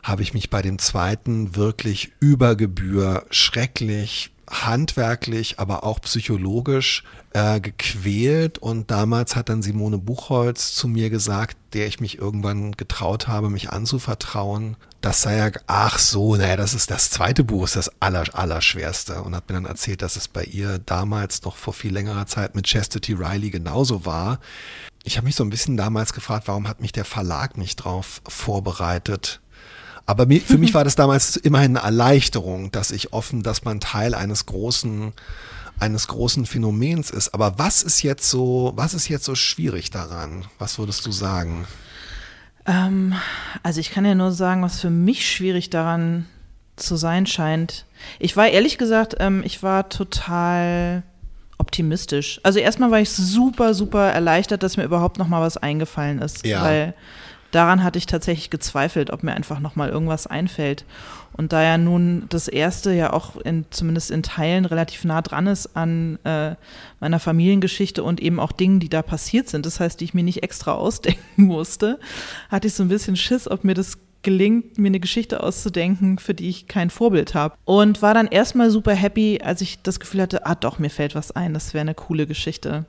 habe 0.04 0.22
ich 0.22 0.34
mich 0.34 0.50
bei 0.50 0.62
dem 0.62 0.80
zweiten 0.80 1.56
wirklich 1.56 2.12
über 2.20 2.56
Gebühr 2.56 3.26
schrecklich 3.30 4.33
handwerklich, 4.50 5.60
aber 5.60 5.84
auch 5.84 6.02
psychologisch 6.02 7.04
äh, 7.34 7.60
gequält. 7.60 8.58
Und 8.58 8.92
damals 8.92 9.36
hat 9.36 9.50
dann 9.50 9.62
Simone 9.62 9.98
Buchholz 9.98 10.76
zu 10.76 10.88
mir 10.88 11.10
gesagt, 11.10 11.58
der 11.74 11.88
ich 11.88 12.00
mich 12.00 12.18
irgendwann 12.18 12.74
getraut 12.74 13.28
habe, 13.28 13.50
mich 13.50 13.70
anzuvertrauen, 13.72 14.78
das 15.02 15.22
sei 15.22 15.38
ja, 15.38 15.52
ach 15.68 16.00
so, 16.00 16.38
naja, 16.38 16.56
das 16.56 16.74
ist 16.74 16.90
das 16.90 17.10
zweite 17.10 17.44
Buch, 17.44 17.66
ist 17.66 17.76
das 17.76 17.92
aller, 18.02 18.24
allerschwerste. 18.34 19.22
Und 19.22 19.36
hat 19.36 19.50
mir 19.50 19.56
dann 19.56 19.66
erzählt, 19.66 20.02
dass 20.02 20.16
es 20.16 20.30
bei 20.30 20.44
ihr 20.44 20.80
damals 20.80 21.44
noch 21.44 21.58
vor 21.58 21.74
viel 21.74 21.92
längerer 21.92 22.26
Zeit 22.26 22.56
mit 22.56 22.68
Chastity 22.68 23.14
Riley 23.14 23.50
genauso 23.50 24.06
war. 24.06 24.40
Ich 25.04 25.18
habe 25.18 25.26
mich 25.26 25.36
so 25.36 25.44
ein 25.44 25.50
bisschen 25.50 25.76
damals 25.76 26.14
gefragt, 26.14 26.48
warum 26.48 26.70
hat 26.70 26.80
mich 26.80 26.94
der 26.94 27.04
Verlag 27.04 27.58
nicht 27.58 27.76
drauf 27.78 28.22
vorbereitet? 28.26 29.42
Aber 30.06 30.26
mir, 30.26 30.42
für 30.42 30.58
mich 30.58 30.74
war 30.74 30.84
das 30.84 30.96
damals 30.96 31.36
immerhin 31.38 31.78
eine 31.78 31.86
Erleichterung, 31.86 32.72
dass 32.72 32.92
ich 32.92 33.14
offen, 33.14 33.44
dass 33.44 33.64
man 33.64 33.80
Teil 33.80 34.14
eines 34.16 34.46
großen, 34.46 35.14
eines 35.80 36.08
großen 36.08 36.46
Phänomens 36.46 37.10
ist. 37.10 37.34
Aber 37.34 37.58
was 37.58 37.84
ist 37.84 38.04
jetzt 38.04 38.30
so, 38.30 38.74
was 38.76 38.94
ist 38.94 39.08
jetzt 39.08 39.26
so 39.26 39.36
schwierig 39.36 39.92
daran? 39.92 40.46
Was 40.60 40.78
würdest 40.80 41.06
du 41.06 41.12
sagen? 41.12 41.66
Ähm, 42.66 43.14
also 43.64 43.80
ich 43.80 43.92
kann 43.92 44.06
ja 44.06 44.16
nur 44.16 44.32
sagen, 44.32 44.62
was 44.62 44.80
für 44.80 44.90
mich 44.90 45.30
schwierig 45.30 45.70
daran 45.70 46.26
zu 46.76 46.96
sein 46.96 47.26
scheint. 47.26 47.86
Ich 48.20 48.36
war 48.36 48.48
ehrlich 48.48 48.78
gesagt, 48.78 49.16
ähm, 49.20 49.42
ich 49.46 49.62
war 49.64 49.90
total 49.90 51.04
optimistisch. 51.58 52.40
Also 52.44 52.60
erstmal 52.60 52.92
war 52.92 53.00
ich 53.00 53.12
super, 53.12 53.74
super 53.74 54.12
erleichtert, 54.12 54.64
dass 54.64 54.76
mir 54.78 54.84
überhaupt 54.84 55.18
noch 55.18 55.28
mal 55.28 55.42
was 55.42 55.58
eingefallen 55.58 56.20
ist, 56.20 56.46
Ja. 56.46 56.64
weil 56.64 56.94
daran 57.54 57.84
hatte 57.84 57.98
ich 57.98 58.06
tatsächlich 58.06 58.50
gezweifelt, 58.50 59.12
ob 59.12 59.24
mir 59.24 59.34
einfach 59.34 59.60
noch 59.60 59.76
mal 59.76 59.90
irgendwas 59.90 60.28
einfällt. 60.28 60.86
Und 61.36 61.52
da 61.52 61.64
ja 61.64 61.78
nun 61.78 62.26
das 62.30 62.48
erste 62.48 62.94
ja 62.94 63.12
auch 63.14 63.38
in, 63.38 63.66
zumindest 63.72 64.12
in 64.12 64.22
Teilen 64.22 64.66
relativ 64.66 65.04
nah 65.04 65.22
dran 65.22 65.48
ist 65.48 65.76
an 65.76 66.20
äh, 66.26 66.56
meiner 67.00 67.20
Familiengeschichte 67.20 68.04
und 68.04 68.22
eben 68.22 68.40
auch 68.40 68.52
Dingen, 68.52 68.80
die 68.80 68.90
da 68.90 69.02
passiert 69.02 69.50
sind, 69.50 69.66
das 69.66 69.80
heißt, 69.80 70.00
die 70.00 70.06
ich 70.06 70.14
mir 70.14 70.24
nicht 70.24 70.44
extra 70.44 70.74
ausdenken 70.76 71.46
musste, 71.46 72.00
hatte 72.50 72.68
ich 72.68 72.74
so 72.74 72.84
ein 72.84 72.90
bisschen 72.90 73.16
Schiss, 73.16 73.50
ob 73.50 73.64
mir 73.64 73.74
das 73.74 73.98
gelingt, 74.24 74.78
mir 74.78 74.88
eine 74.88 75.00
Geschichte 75.00 75.44
auszudenken, 75.44 76.18
für 76.18 76.34
die 76.34 76.50
ich 76.50 76.68
kein 76.68 76.90
Vorbild 76.90 77.36
habe. 77.36 77.56
Und 77.66 78.02
war 78.02 78.14
dann 78.14 78.28
erstmal 78.28 78.72
super 78.72 78.94
happy, 78.94 79.40
als 79.44 79.62
ich 79.62 79.82
das 79.82 80.00
Gefühl 80.00 80.22
hatte, 80.22 80.46
ah 80.46 80.56
doch, 80.56 80.80
mir 80.80 80.90
fällt 80.90 81.16
was 81.16 81.32
ein, 81.32 81.54
das 81.54 81.74
wäre 81.74 81.82
eine 81.82 81.94
coole 81.94 82.26
Geschichte. 82.26 82.86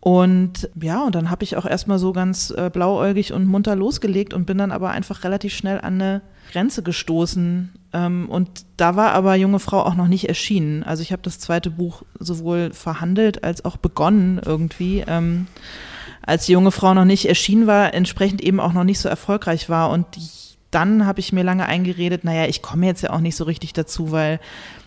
Und 0.00 0.70
ja, 0.80 1.04
und 1.04 1.14
dann 1.14 1.30
habe 1.30 1.44
ich 1.44 1.56
auch 1.56 1.66
erstmal 1.66 1.98
so 1.98 2.12
ganz 2.12 2.50
äh, 2.50 2.70
blauäugig 2.72 3.32
und 3.32 3.46
munter 3.46 3.76
losgelegt 3.76 4.32
und 4.32 4.46
bin 4.46 4.58
dann 4.58 4.72
aber 4.72 4.90
einfach 4.90 5.24
relativ 5.24 5.54
schnell 5.54 5.78
an 5.78 5.94
eine 5.94 6.22
Grenze 6.52 6.82
gestoßen. 6.82 7.72
Ähm, 7.92 8.28
und 8.30 8.64
da 8.76 8.96
war 8.96 9.12
aber 9.12 9.34
junge 9.34 9.58
Frau 9.58 9.82
auch 9.82 9.94
noch 9.94 10.08
nicht 10.08 10.28
erschienen. 10.28 10.82
Also 10.82 11.02
ich 11.02 11.12
habe 11.12 11.22
das 11.22 11.38
zweite 11.38 11.70
Buch 11.70 12.02
sowohl 12.18 12.72
verhandelt 12.72 13.44
als 13.44 13.64
auch 13.64 13.76
begonnen 13.76 14.40
irgendwie. 14.44 15.04
Ähm, 15.06 15.46
als 16.22 16.46
die 16.46 16.52
junge 16.52 16.72
Frau 16.72 16.92
noch 16.94 17.04
nicht 17.04 17.28
erschienen 17.28 17.66
war, 17.66 17.94
entsprechend 17.94 18.42
eben 18.42 18.60
auch 18.60 18.72
noch 18.72 18.84
nicht 18.84 18.98
so 18.98 19.08
erfolgreich 19.08 19.68
war. 19.68 19.90
Und 19.90 20.06
dann 20.70 21.06
habe 21.06 21.20
ich 21.20 21.32
mir 21.32 21.42
lange 21.42 21.66
eingeredet, 21.66 22.24
naja, 22.24 22.46
ich 22.46 22.62
komme 22.62 22.86
jetzt 22.86 23.02
ja 23.02 23.10
auch 23.10 23.20
nicht 23.20 23.36
so 23.36 23.44
richtig 23.44 23.72
dazu, 23.72 24.12
weil 24.12 24.40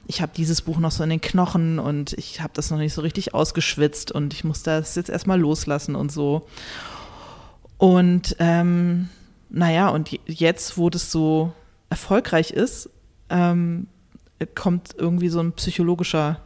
ich 0.08 0.22
habe 0.22 0.32
dieses 0.36 0.62
Buch 0.62 0.78
noch 0.78 0.92
so 0.92 1.04
in 1.04 1.10
den 1.10 1.22
Knochen 1.22 1.80
und 1.80 2.14
ich 2.14 2.42
habe 2.42 2.54
das 2.54 2.70
noch 2.70 2.78
nicht 2.78 2.94
so 2.94 3.02
richtig 3.02 3.34
ausgeschwitzt 3.34 4.12
und 4.12 4.34
ich 4.34 4.44
muss 4.44 4.64
das 4.64 4.96
jetzt 4.96 5.10
erstmal 5.10 5.40
loslassen 5.40 5.96
und 5.96 6.12
so. 6.12 6.48
Und 7.78 8.36
ähm, 8.40 9.10
naja, 9.50 9.90
und 9.90 10.12
jetzt, 10.28 10.78
wo 10.78 10.90
das 10.90 11.12
so 11.12 11.54
erfolgreich 11.90 12.52
ist, 12.52 12.90
ähm, 13.30 13.88
kommt 14.56 14.96
irgendwie 14.98 15.30
so 15.30 15.40
ein 15.40 15.54
psychologischer 15.54 16.42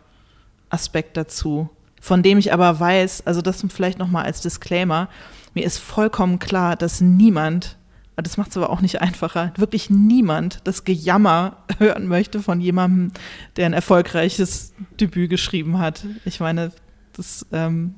Aspekt 0.70 1.18
dazu, 1.18 1.70
von 2.01 2.24
dem 2.24 2.38
ich 2.38 2.54
aber 2.54 2.80
weiß, 2.80 3.25
also 3.25 3.42
das 3.42 3.63
vielleicht 3.70 4.00
nochmal 4.00 4.25
als 4.25 4.42
Disclaimer, 4.42 5.10
mir 5.54 5.65
ist 5.65 5.77
vollkommen 5.77 6.39
klar, 6.39 6.75
dass 6.75 7.01
niemand, 7.01 7.77
das 8.15 8.38
macht 8.38 8.51
es 8.51 8.57
aber 8.57 8.69
auch 8.69 8.81
nicht 8.81 9.01
einfacher, 9.01 9.53
wirklich 9.57 9.89
niemand 9.89 10.60
das 10.63 10.84
Gejammer 10.84 11.57
hören 11.79 12.07
möchte 12.07 12.41
von 12.41 12.62
jemandem, 12.62 13.12
der 13.57 13.65
ein 13.65 13.74
erfolgreiches 13.74 14.74
Debüt 15.00 15.29
geschrieben 15.29 15.79
hat. 15.79 16.05
Ich 16.24 16.39
meine, 16.39 16.72
das 17.13 17.45
ähm, 17.51 17.95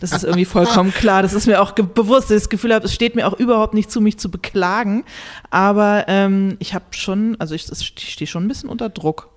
das 0.00 0.12
ist 0.12 0.24
irgendwie 0.24 0.44
vollkommen 0.44 0.92
klar. 0.94 1.22
Das 1.22 1.32
ist 1.32 1.46
mir 1.46 1.62
auch 1.62 1.72
bewusst. 1.72 2.30
Das 2.30 2.48
Gefühl 2.48 2.74
habe, 2.74 2.84
es 2.84 2.94
steht 2.94 3.14
mir 3.14 3.26
auch 3.26 3.38
überhaupt 3.38 3.74
nicht 3.74 3.90
zu, 3.90 4.00
mich 4.00 4.18
zu 4.18 4.30
beklagen. 4.30 5.04
Aber 5.50 6.04
ähm, 6.08 6.56
ich 6.58 6.74
habe 6.74 6.84
schon, 6.90 7.36
also 7.38 7.54
ich, 7.54 7.70
ich 7.70 8.12
stehe 8.12 8.28
schon 8.28 8.44
ein 8.44 8.48
bisschen 8.48 8.68
unter 8.68 8.88
Druck 8.88 9.30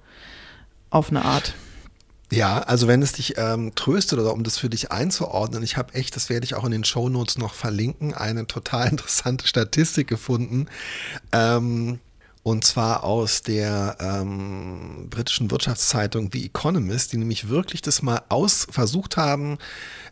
auf 0.89 1.09
eine 1.09 1.23
Art. 1.23 1.53
Ja, 2.31 2.59
also 2.59 2.87
wenn 2.87 3.01
es 3.01 3.11
dich 3.11 3.37
ähm, 3.37 3.75
tröstet 3.75 4.17
oder 4.17 4.31
um 4.31 4.43
das 4.43 4.57
für 4.57 4.69
dich 4.69 4.89
einzuordnen, 4.89 5.63
ich 5.63 5.75
habe 5.75 5.93
echt, 5.93 6.15
das 6.15 6.29
werde 6.29 6.45
ich 6.45 6.55
auch 6.55 6.63
in 6.63 6.71
den 6.71 6.85
Show 6.85 7.09
Notes 7.09 7.37
noch 7.37 7.53
verlinken, 7.53 8.13
eine 8.13 8.47
total 8.47 8.87
interessante 8.91 9.45
Statistik 9.45 10.07
gefunden. 10.07 10.67
Ähm, 11.33 11.99
und 12.43 12.63
zwar 12.63 13.03
aus 13.03 13.43
der 13.43 13.97
ähm, 13.99 15.07
britischen 15.09 15.51
Wirtschaftszeitung 15.51 16.29
The 16.31 16.45
Economist, 16.45 17.11
die 17.11 17.17
nämlich 17.17 17.49
wirklich 17.49 17.81
das 17.81 18.01
mal 18.01 18.21
aus 18.29 18.65
versucht 18.71 19.17
haben, 19.17 19.57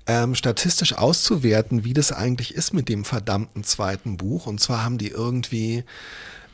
ähm, 0.06 0.36
statistisch 0.36 0.94
auszuwerten, 0.94 1.86
wie 1.86 1.94
das 1.94 2.12
eigentlich 2.12 2.54
ist 2.54 2.74
mit 2.74 2.90
dem 2.90 3.06
verdammten 3.06 3.64
zweiten 3.64 4.18
Buch. 4.18 4.46
Und 4.46 4.60
zwar 4.60 4.84
haben 4.84 4.98
die 4.98 5.08
irgendwie 5.08 5.86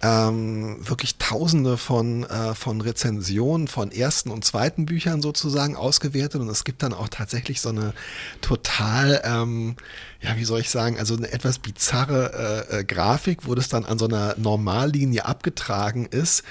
ähm, 0.02 0.78
wirklich 0.88 1.18
tausende 1.18 1.78
von, 1.78 2.24
äh, 2.24 2.54
von 2.54 2.82
Rezensionen 2.82 3.68
von 3.68 3.92
ersten 3.92 4.30
und 4.30 4.44
zweiten 4.44 4.86
Büchern 4.86 5.22
sozusagen 5.22 5.76
ausgewertet 5.76 6.42
und 6.42 6.50
es 6.50 6.64
gibt 6.64 6.84
dann 6.84 6.94
auch 6.94 7.08
tatsächlich 7.08 7.62
so 7.62 7.70
eine 7.70 7.94
total, 8.42 9.22
ähm, 9.24 9.76
ja, 10.22 10.36
wie 10.38 10.46
soll 10.46 10.60
ich 10.60 10.70
sagen, 10.70 11.00
also 11.00 11.16
eine 11.16 11.32
etwas 11.32 11.60
bizarre 11.60 12.68
äh, 12.70 12.80
äh, 12.80 12.84
Grafik, 12.84 13.48
wo 13.48 13.56
das 13.56 13.70
dann 13.70 13.86
an 13.86 13.98
so 13.98 14.06
einer 14.06 14.36
Normallinie 14.38 15.26
abgetragen 15.26 16.06
ist. 16.06 16.44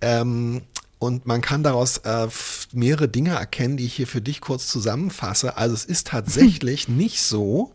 Ähm, 0.00 0.62
und 0.98 1.26
man 1.26 1.40
kann 1.40 1.64
daraus 1.64 1.98
äh, 1.98 2.28
mehrere 2.72 3.08
Dinge 3.08 3.34
erkennen, 3.34 3.76
die 3.76 3.86
ich 3.86 3.94
hier 3.94 4.06
für 4.06 4.20
dich 4.20 4.40
kurz 4.40 4.68
zusammenfasse. 4.68 5.56
Also 5.56 5.74
es 5.74 5.84
ist 5.84 6.06
tatsächlich 6.06 6.88
nicht 6.88 7.22
so, 7.22 7.72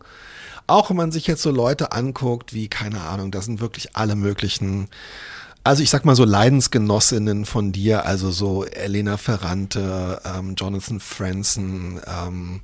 auch 0.68 0.90
wenn 0.90 0.96
man 0.96 1.10
sich 1.10 1.26
jetzt 1.26 1.42
so 1.42 1.50
Leute 1.50 1.92
anguckt, 1.92 2.54
wie, 2.54 2.68
keine 2.68 3.00
Ahnung, 3.00 3.30
das 3.30 3.46
sind 3.46 3.60
wirklich 3.60 3.96
alle 3.96 4.14
möglichen, 4.14 4.88
also 5.64 5.82
ich 5.82 5.90
sag 5.90 6.04
mal 6.04 6.14
so 6.14 6.24
Leidensgenossinnen 6.24 7.46
von 7.46 7.72
dir, 7.72 8.04
also 8.04 8.30
so 8.30 8.64
Elena 8.64 9.16
Ferrante, 9.16 10.20
ähm, 10.24 10.54
Jonathan 10.56 11.00
Franzen, 11.00 12.00
ähm, 12.06 12.60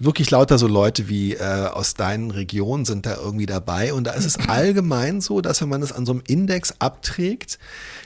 wirklich 0.00 0.30
lauter 0.30 0.58
so 0.58 0.66
Leute 0.66 1.08
wie 1.08 1.34
äh, 1.34 1.66
aus 1.66 1.94
deinen 1.94 2.30
Regionen 2.32 2.84
sind 2.84 3.06
da 3.06 3.16
irgendwie 3.16 3.46
dabei. 3.46 3.92
Und 3.92 4.04
da 4.04 4.12
ist 4.12 4.24
es 4.24 4.36
allgemein 4.48 5.20
so, 5.20 5.40
dass 5.40 5.60
wenn 5.60 5.68
man 5.68 5.82
es 5.82 5.92
an 5.92 6.06
so 6.06 6.12
einem 6.12 6.22
Index 6.26 6.74
abträgt, 6.80 7.58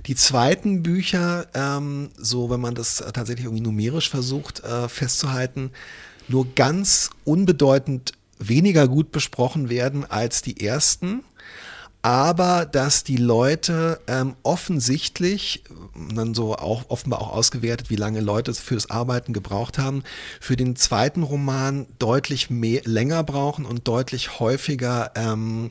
die 0.06 0.16
zweiten 0.16 0.82
Bücher, 0.82 1.46
ähm, 1.54 2.10
so 2.18 2.50
wenn 2.50 2.60
man 2.60 2.74
das 2.74 2.96
tatsächlich 2.96 3.46
irgendwie 3.46 3.62
numerisch 3.62 4.10
versucht 4.10 4.62
äh, 4.64 4.88
festzuhalten, 4.88 5.70
nur 6.28 6.46
ganz 6.54 7.10
unbedeutend 7.24 8.12
weniger 8.38 8.88
gut 8.88 9.12
besprochen 9.12 9.68
werden 9.68 10.08
als 10.08 10.42
die 10.42 10.64
ersten 10.64 11.24
aber 12.04 12.66
dass 12.66 13.02
die 13.02 13.16
Leute 13.16 13.98
ähm, 14.08 14.36
offensichtlich, 14.42 15.64
dann 16.14 16.34
so 16.34 16.54
auch 16.54 16.82
offenbar 16.90 17.22
auch 17.22 17.32
ausgewertet, 17.32 17.88
wie 17.88 17.96
lange 17.96 18.20
Leute 18.20 18.52
fürs 18.52 18.90
Arbeiten 18.90 19.32
gebraucht 19.32 19.78
haben, 19.78 20.02
für 20.38 20.54
den 20.54 20.76
zweiten 20.76 21.22
Roman 21.22 21.86
deutlich 21.98 22.50
mehr, 22.50 22.82
länger 22.84 23.24
brauchen 23.24 23.64
und 23.64 23.88
deutlich 23.88 24.38
häufiger 24.38 25.12
ähm, 25.14 25.70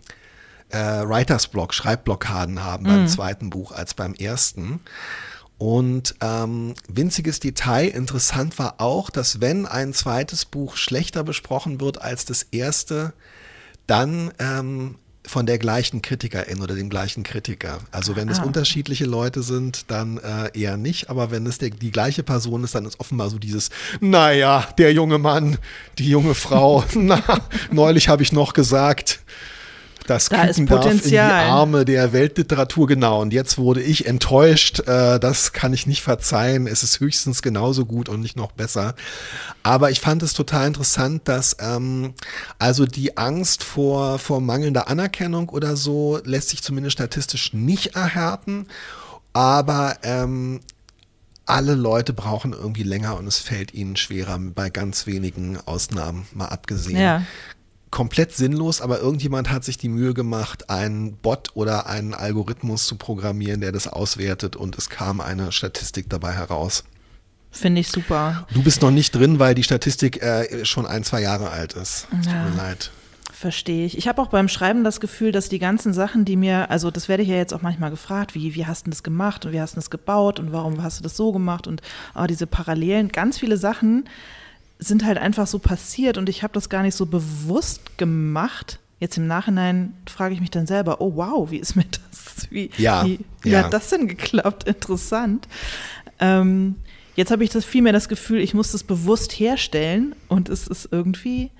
äh, 0.69 0.79
Writers 0.79 1.49
Block, 1.49 1.71
Schreibblockaden 1.71 2.63
haben 2.63 2.85
mhm. 2.85 2.87
beim 2.87 3.07
zweiten 3.07 3.51
Buch 3.51 3.71
als 3.71 3.93
beim 3.93 4.15
ersten. 4.15 4.79
Und 5.63 6.15
ähm, 6.19 6.73
winziges 6.89 7.39
Detail, 7.39 7.87
interessant 7.87 8.59
war 8.59 8.81
auch, 8.81 9.09
dass 9.09 9.39
wenn 9.39 9.65
ein 9.65 9.93
zweites 9.93 10.43
Buch 10.43 10.75
schlechter 10.75 11.23
besprochen 11.23 11.79
wird 11.79 12.01
als 12.01 12.25
das 12.25 12.43
erste, 12.51 13.13
dann 13.87 14.33
ähm, 14.39 14.95
von 15.25 15.45
der 15.45 15.59
gleichen 15.59 16.01
Kritikerin 16.01 16.61
oder 16.61 16.75
dem 16.75 16.89
gleichen 16.89 17.23
Kritiker. 17.23 17.79
Also 17.91 18.17
wenn 18.17 18.27
es 18.27 18.39
ah. 18.39 18.43
unterschiedliche 18.43 19.05
Leute 19.05 19.41
sind, 19.41 19.89
dann 19.89 20.17
äh, 20.17 20.51
eher 20.53 20.75
nicht. 20.75 21.09
Aber 21.09 21.31
wenn 21.31 21.45
es 21.45 21.59
der, 21.59 21.69
die 21.69 21.91
gleiche 21.91 22.23
Person 22.23 22.65
ist, 22.65 22.75
dann 22.75 22.83
ist 22.83 22.99
offenbar 22.99 23.29
so 23.29 23.39
dieses, 23.39 23.69
naja, 24.01 24.67
der 24.77 24.91
junge 24.91 25.17
Mann, 25.17 25.59
die 25.97 26.09
junge 26.09 26.35
Frau, 26.35 26.83
na, 26.93 27.23
neulich 27.71 28.09
habe 28.09 28.21
ich 28.21 28.33
noch 28.33 28.51
gesagt, 28.51 29.21
das 30.07 30.29
da 30.29 30.47
Küken 30.47 30.65
darf 30.65 30.85
in 30.85 31.01
die 31.01 31.19
Arme 31.19 31.85
der 31.85 32.13
Weltliteratur, 32.13 32.87
genau. 32.87 33.21
Und 33.21 33.33
jetzt 33.33 33.57
wurde 33.57 33.81
ich 33.81 34.05
enttäuscht. 34.05 34.81
Äh, 34.87 35.19
das 35.19 35.53
kann 35.53 35.73
ich 35.73 35.87
nicht 35.87 36.01
verzeihen. 36.01 36.67
Es 36.67 36.83
ist 36.83 36.99
höchstens 36.99 37.41
genauso 37.41 37.85
gut 37.85 38.09
und 38.09 38.21
nicht 38.21 38.35
noch 38.35 38.51
besser. 38.51 38.95
Aber 39.63 39.91
ich 39.91 40.01
fand 40.01 40.23
es 40.23 40.33
total 40.33 40.67
interessant, 40.67 41.27
dass 41.27 41.57
ähm, 41.59 42.13
also 42.59 42.85
die 42.85 43.17
Angst 43.17 43.63
vor, 43.63 44.19
vor 44.19 44.41
mangelnder 44.41 44.87
Anerkennung 44.87 45.49
oder 45.49 45.75
so 45.75 46.19
lässt 46.23 46.49
sich 46.49 46.61
zumindest 46.61 46.93
statistisch 46.93 47.53
nicht 47.53 47.95
erhärten. 47.95 48.67
Aber 49.31 49.97
ähm, 50.03 50.61
alle 51.45 51.75
Leute 51.75 52.13
brauchen 52.13 52.53
irgendwie 52.53 52.83
länger 52.83 53.17
und 53.17 53.27
es 53.27 53.39
fällt 53.39 53.73
ihnen 53.73 53.95
schwerer, 53.95 54.39
bei 54.39 54.69
ganz 54.69 55.07
wenigen 55.07 55.57
Ausnahmen 55.65 56.27
mal 56.33 56.47
abgesehen. 56.47 56.99
Ja 56.99 57.23
komplett 57.93 58.35
sinnlos, 58.35 58.81
aber 58.81 58.99
irgendjemand 58.99 59.51
hat 59.51 59.63
sich 59.63 59.77
die 59.77 59.87
Mühe 59.87 60.15
gemacht, 60.15 60.71
einen 60.71 61.15
Bot 61.15 61.51
oder 61.53 61.85
einen 61.85 62.15
Algorithmus 62.15 62.87
zu 62.87 62.95
programmieren, 62.95 63.61
der 63.61 63.71
das 63.71 63.87
auswertet 63.87 64.55
und 64.55 64.75
es 64.79 64.89
kam 64.89 65.21
eine 65.21 65.51
Statistik 65.51 66.09
dabei 66.09 66.31
heraus. 66.31 66.83
Finde 67.51 67.81
ich 67.81 67.89
super. 67.89 68.47
Du 68.51 68.63
bist 68.63 68.81
noch 68.81 68.89
nicht 68.89 69.13
drin, 69.13 69.37
weil 69.37 69.53
die 69.53 69.61
Statistik 69.61 70.23
äh, 70.23 70.65
schon 70.65 70.87
ein, 70.87 71.03
zwei 71.03 71.21
Jahre 71.21 71.51
alt 71.51 71.73
ist. 71.73 72.07
Ja. 72.11 72.17
Tut 72.17 72.55
mir 72.55 72.57
leid. 72.57 72.89
Verstehe 73.31 73.85
ich. 73.85 73.95
Ich 73.95 74.07
habe 74.07 74.19
auch 74.23 74.29
beim 74.29 74.47
Schreiben 74.47 74.83
das 74.83 74.99
Gefühl, 74.99 75.31
dass 75.31 75.47
die 75.47 75.59
ganzen 75.59 75.93
Sachen, 75.93 76.25
die 76.25 76.35
mir, 76.35 76.71
also 76.71 76.89
das 76.89 77.07
werde 77.07 77.21
ich 77.21 77.29
ja 77.29 77.35
jetzt 77.35 77.53
auch 77.53 77.61
manchmal 77.61 77.91
gefragt, 77.91 78.33
wie, 78.33 78.55
wie 78.55 78.65
hast 78.65 78.87
du 78.87 78.89
das 78.89 79.03
gemacht 79.03 79.45
und 79.45 79.51
wie 79.51 79.61
hast 79.61 79.73
du 79.73 79.75
das 79.75 79.91
gebaut 79.91 80.39
und 80.39 80.51
warum 80.51 80.81
hast 80.81 80.97
du 80.97 81.03
das 81.03 81.15
so 81.15 81.31
gemacht 81.31 81.67
und 81.67 81.83
oh, 82.15 82.25
diese 82.25 82.47
Parallelen, 82.47 83.09
ganz 83.09 83.37
viele 83.37 83.57
Sachen, 83.57 84.09
sind 84.83 85.05
halt 85.05 85.17
einfach 85.17 85.47
so 85.47 85.59
passiert 85.59 86.17
und 86.17 86.29
ich 86.29 86.43
habe 86.43 86.53
das 86.53 86.69
gar 86.69 86.83
nicht 86.83 86.95
so 86.95 87.05
bewusst 87.05 87.97
gemacht. 87.97 88.79
Jetzt 88.99 89.17
im 89.17 89.27
Nachhinein 89.27 89.93
frage 90.09 90.33
ich 90.33 90.41
mich 90.41 90.51
dann 90.51 90.67
selber, 90.67 91.01
oh 91.01 91.15
wow, 91.15 91.51
wie 91.51 91.57
ist 91.57 91.75
mir 91.75 91.85
das, 91.85 92.47
wie, 92.49 92.69
ja, 92.77 93.05
wie, 93.05 93.19
wie 93.41 93.49
ja. 93.49 93.63
hat 93.63 93.73
das 93.73 93.89
denn 93.89 94.07
geklappt? 94.07 94.63
Interessant. 94.67 95.47
Ähm, 96.19 96.75
jetzt 97.15 97.31
habe 97.31 97.43
ich 97.43 97.49
das 97.49 97.65
vielmehr 97.65 97.93
das 97.93 98.07
Gefühl, 98.07 98.39
ich 98.39 98.53
muss 98.53 98.71
das 98.71 98.83
bewusst 98.83 99.33
herstellen 99.33 100.15
und 100.27 100.49
es 100.49 100.67
ist 100.67 100.89
irgendwie 100.91 101.51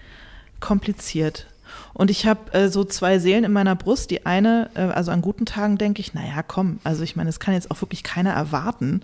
kompliziert. 0.60 1.48
Und 1.94 2.10
ich 2.10 2.26
habe 2.26 2.54
äh, 2.54 2.70
so 2.70 2.84
zwei 2.84 3.20
Seelen 3.20 3.44
in 3.44 3.52
meiner 3.52 3.76
Brust. 3.76 4.10
Die 4.10 4.26
eine, 4.26 4.70
äh, 4.76 4.82
also 4.82 5.12
an 5.12 5.22
guten 5.22 5.46
Tagen 5.46 5.78
denke 5.78 6.02
ich, 6.02 6.14
naja, 6.14 6.44
komm, 6.44 6.80
also 6.84 7.04
ich 7.04 7.16
meine, 7.16 7.30
es 7.30 7.40
kann 7.40 7.54
jetzt 7.54 7.72
auch 7.72 7.82
wirklich 7.82 8.04
keiner 8.04 8.32
erwarten, 8.32 9.04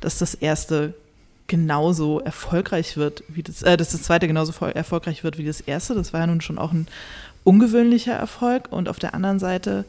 dass 0.00 0.18
das 0.18 0.34
erste 0.34 0.94
genauso 1.48 2.20
erfolgreich 2.20 2.96
wird 2.96 3.24
wie 3.28 3.42
das, 3.42 3.62
äh, 3.62 3.76
dass 3.76 3.90
das 3.90 4.04
zweite 4.04 4.28
genauso 4.28 4.52
erfolgreich 4.66 5.24
wird 5.24 5.38
wie 5.38 5.46
das 5.46 5.60
erste. 5.60 5.94
Das 5.94 6.12
war 6.12 6.20
ja 6.20 6.26
nun 6.26 6.40
schon 6.40 6.58
auch 6.58 6.72
ein 6.72 6.86
ungewöhnlicher 7.42 8.12
Erfolg. 8.12 8.68
Und 8.70 8.88
auf 8.88 8.98
der 8.98 9.14
anderen 9.14 9.38
Seite 9.38 9.84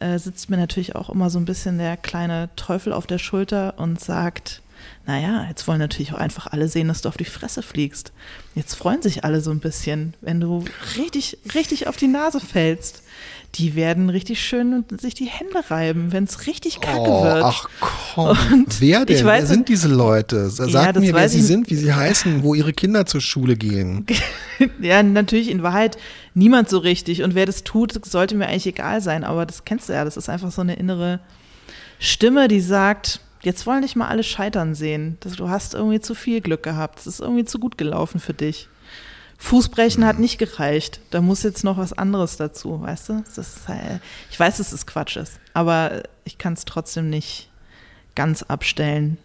äh, 0.00 0.18
sitzt 0.18 0.50
mir 0.50 0.56
natürlich 0.56 0.96
auch 0.96 1.10
immer 1.10 1.30
so 1.30 1.38
ein 1.38 1.44
bisschen 1.44 1.78
der 1.78 1.96
kleine 1.96 2.48
Teufel 2.56 2.92
auf 2.92 3.06
der 3.06 3.18
Schulter 3.18 3.74
und 3.76 4.00
sagt, 4.00 4.62
naja, 5.06 5.46
jetzt 5.48 5.68
wollen 5.68 5.78
natürlich 5.78 6.12
auch 6.12 6.18
einfach 6.18 6.46
alle 6.46 6.68
sehen, 6.68 6.88
dass 6.88 7.02
du 7.02 7.08
auf 7.08 7.16
die 7.16 7.24
Fresse 7.24 7.62
fliegst. 7.62 8.12
Jetzt 8.54 8.74
freuen 8.74 9.02
sich 9.02 9.24
alle 9.24 9.40
so 9.40 9.50
ein 9.50 9.60
bisschen, 9.60 10.14
wenn 10.20 10.40
du 10.40 10.64
richtig, 10.96 11.38
richtig 11.54 11.86
auf 11.86 11.96
die 11.96 12.08
Nase 12.08 12.40
fällst 12.40 13.03
die 13.56 13.76
werden 13.76 14.10
richtig 14.10 14.42
schön 14.42 14.84
sich 15.00 15.14
die 15.14 15.26
Hände 15.26 15.70
reiben, 15.70 16.12
wenn 16.12 16.24
es 16.24 16.46
richtig 16.46 16.80
kacke 16.80 16.98
oh, 16.98 17.24
wird. 17.24 17.44
Ach 17.44 17.68
komm, 17.80 18.36
und 18.52 18.80
wer 18.80 19.04
denn? 19.04 19.24
Weiß, 19.24 19.42
wer 19.42 19.46
sind 19.46 19.68
diese 19.68 19.88
Leute? 19.88 20.50
Sag 20.50 20.70
ja, 20.70 21.00
mir, 21.00 21.14
wer 21.14 21.28
sie 21.28 21.40
sind, 21.40 21.70
wie 21.70 21.76
sie 21.76 21.92
heißen, 21.92 22.42
wo 22.42 22.54
ihre 22.54 22.72
Kinder 22.72 23.06
zur 23.06 23.20
Schule 23.20 23.56
gehen. 23.56 24.06
ja, 24.80 25.02
natürlich 25.02 25.50
in 25.50 25.62
Wahrheit 25.62 25.96
niemand 26.34 26.68
so 26.68 26.78
richtig. 26.78 27.22
Und 27.22 27.34
wer 27.34 27.46
das 27.46 27.62
tut, 27.62 28.04
sollte 28.04 28.34
mir 28.34 28.46
eigentlich 28.48 28.66
egal 28.66 29.00
sein. 29.00 29.22
Aber 29.22 29.46
das 29.46 29.64
kennst 29.64 29.88
du 29.88 29.92
ja, 29.92 30.04
das 30.04 30.16
ist 30.16 30.28
einfach 30.28 30.50
so 30.50 30.62
eine 30.62 30.74
innere 30.74 31.20
Stimme, 32.00 32.48
die 32.48 32.60
sagt, 32.60 33.20
jetzt 33.42 33.66
wollen 33.66 33.82
dich 33.82 33.94
mal 33.94 34.08
alle 34.08 34.24
scheitern 34.24 34.74
sehen. 34.74 35.18
Du 35.36 35.48
hast 35.48 35.74
irgendwie 35.74 36.00
zu 36.00 36.14
viel 36.14 36.40
Glück 36.40 36.64
gehabt. 36.64 36.98
Es 36.98 37.06
ist 37.06 37.20
irgendwie 37.20 37.44
zu 37.44 37.58
gut 37.58 37.78
gelaufen 37.78 38.18
für 38.18 38.34
dich. 38.34 38.68
Fußbrechen 39.44 40.06
hat 40.06 40.18
nicht 40.18 40.38
gereicht. 40.38 41.00
Da 41.10 41.20
muss 41.20 41.42
jetzt 41.42 41.64
noch 41.64 41.76
was 41.76 41.92
anderes 41.92 42.38
dazu, 42.38 42.80
weißt 42.80 43.10
du? 43.10 43.24
Halt, 43.68 44.00
ich 44.30 44.40
weiß, 44.40 44.56
dass 44.56 44.72
es 44.72 44.86
Quatsch 44.86 45.18
ist, 45.18 45.38
aber 45.52 46.02
ich 46.24 46.38
kann 46.38 46.54
es 46.54 46.64
trotzdem 46.64 47.10
nicht 47.10 47.50
ganz 48.14 48.42
abstellen, 48.42 49.18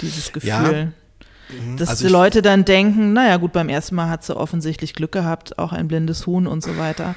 dieses 0.00 0.32
Gefühl. 0.32 0.48
Ja. 0.48 1.76
dass 1.76 1.90
also 1.90 2.06
die 2.06 2.12
Leute 2.12 2.40
dann 2.40 2.64
denken, 2.64 3.12
naja 3.12 3.36
gut, 3.36 3.52
beim 3.52 3.68
ersten 3.68 3.94
Mal 3.94 4.08
hat 4.08 4.24
sie 4.24 4.34
offensichtlich 4.34 4.94
Glück 4.94 5.12
gehabt, 5.12 5.58
auch 5.58 5.72
ein 5.72 5.86
blindes 5.86 6.26
Huhn 6.26 6.46
und 6.46 6.62
so 6.62 6.78
weiter. 6.78 7.14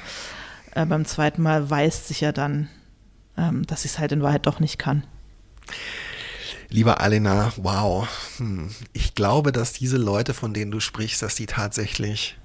Äh, 0.72 0.84
beim 0.84 1.06
zweiten 1.06 1.40
Mal 1.40 1.70
weist 1.70 2.06
sich 2.06 2.20
ja 2.20 2.32
dann, 2.32 2.68
ähm, 3.38 3.66
dass 3.66 3.82
sie 3.82 3.88
es 3.88 3.98
halt 3.98 4.12
in 4.12 4.22
Wahrheit 4.22 4.44
doch 4.44 4.60
nicht 4.60 4.78
kann. 4.78 5.04
Lieber 6.68 7.00
Alena, 7.00 7.52
wow. 7.56 8.08
Hm. 8.38 8.70
Ich 8.92 9.14
glaube, 9.14 9.52
dass 9.52 9.72
diese 9.72 9.96
Leute, 9.96 10.34
von 10.34 10.52
denen 10.52 10.70
du 10.70 10.80
sprichst, 10.80 11.22
dass 11.22 11.34
die 11.34 11.46
tatsächlich 11.46 12.36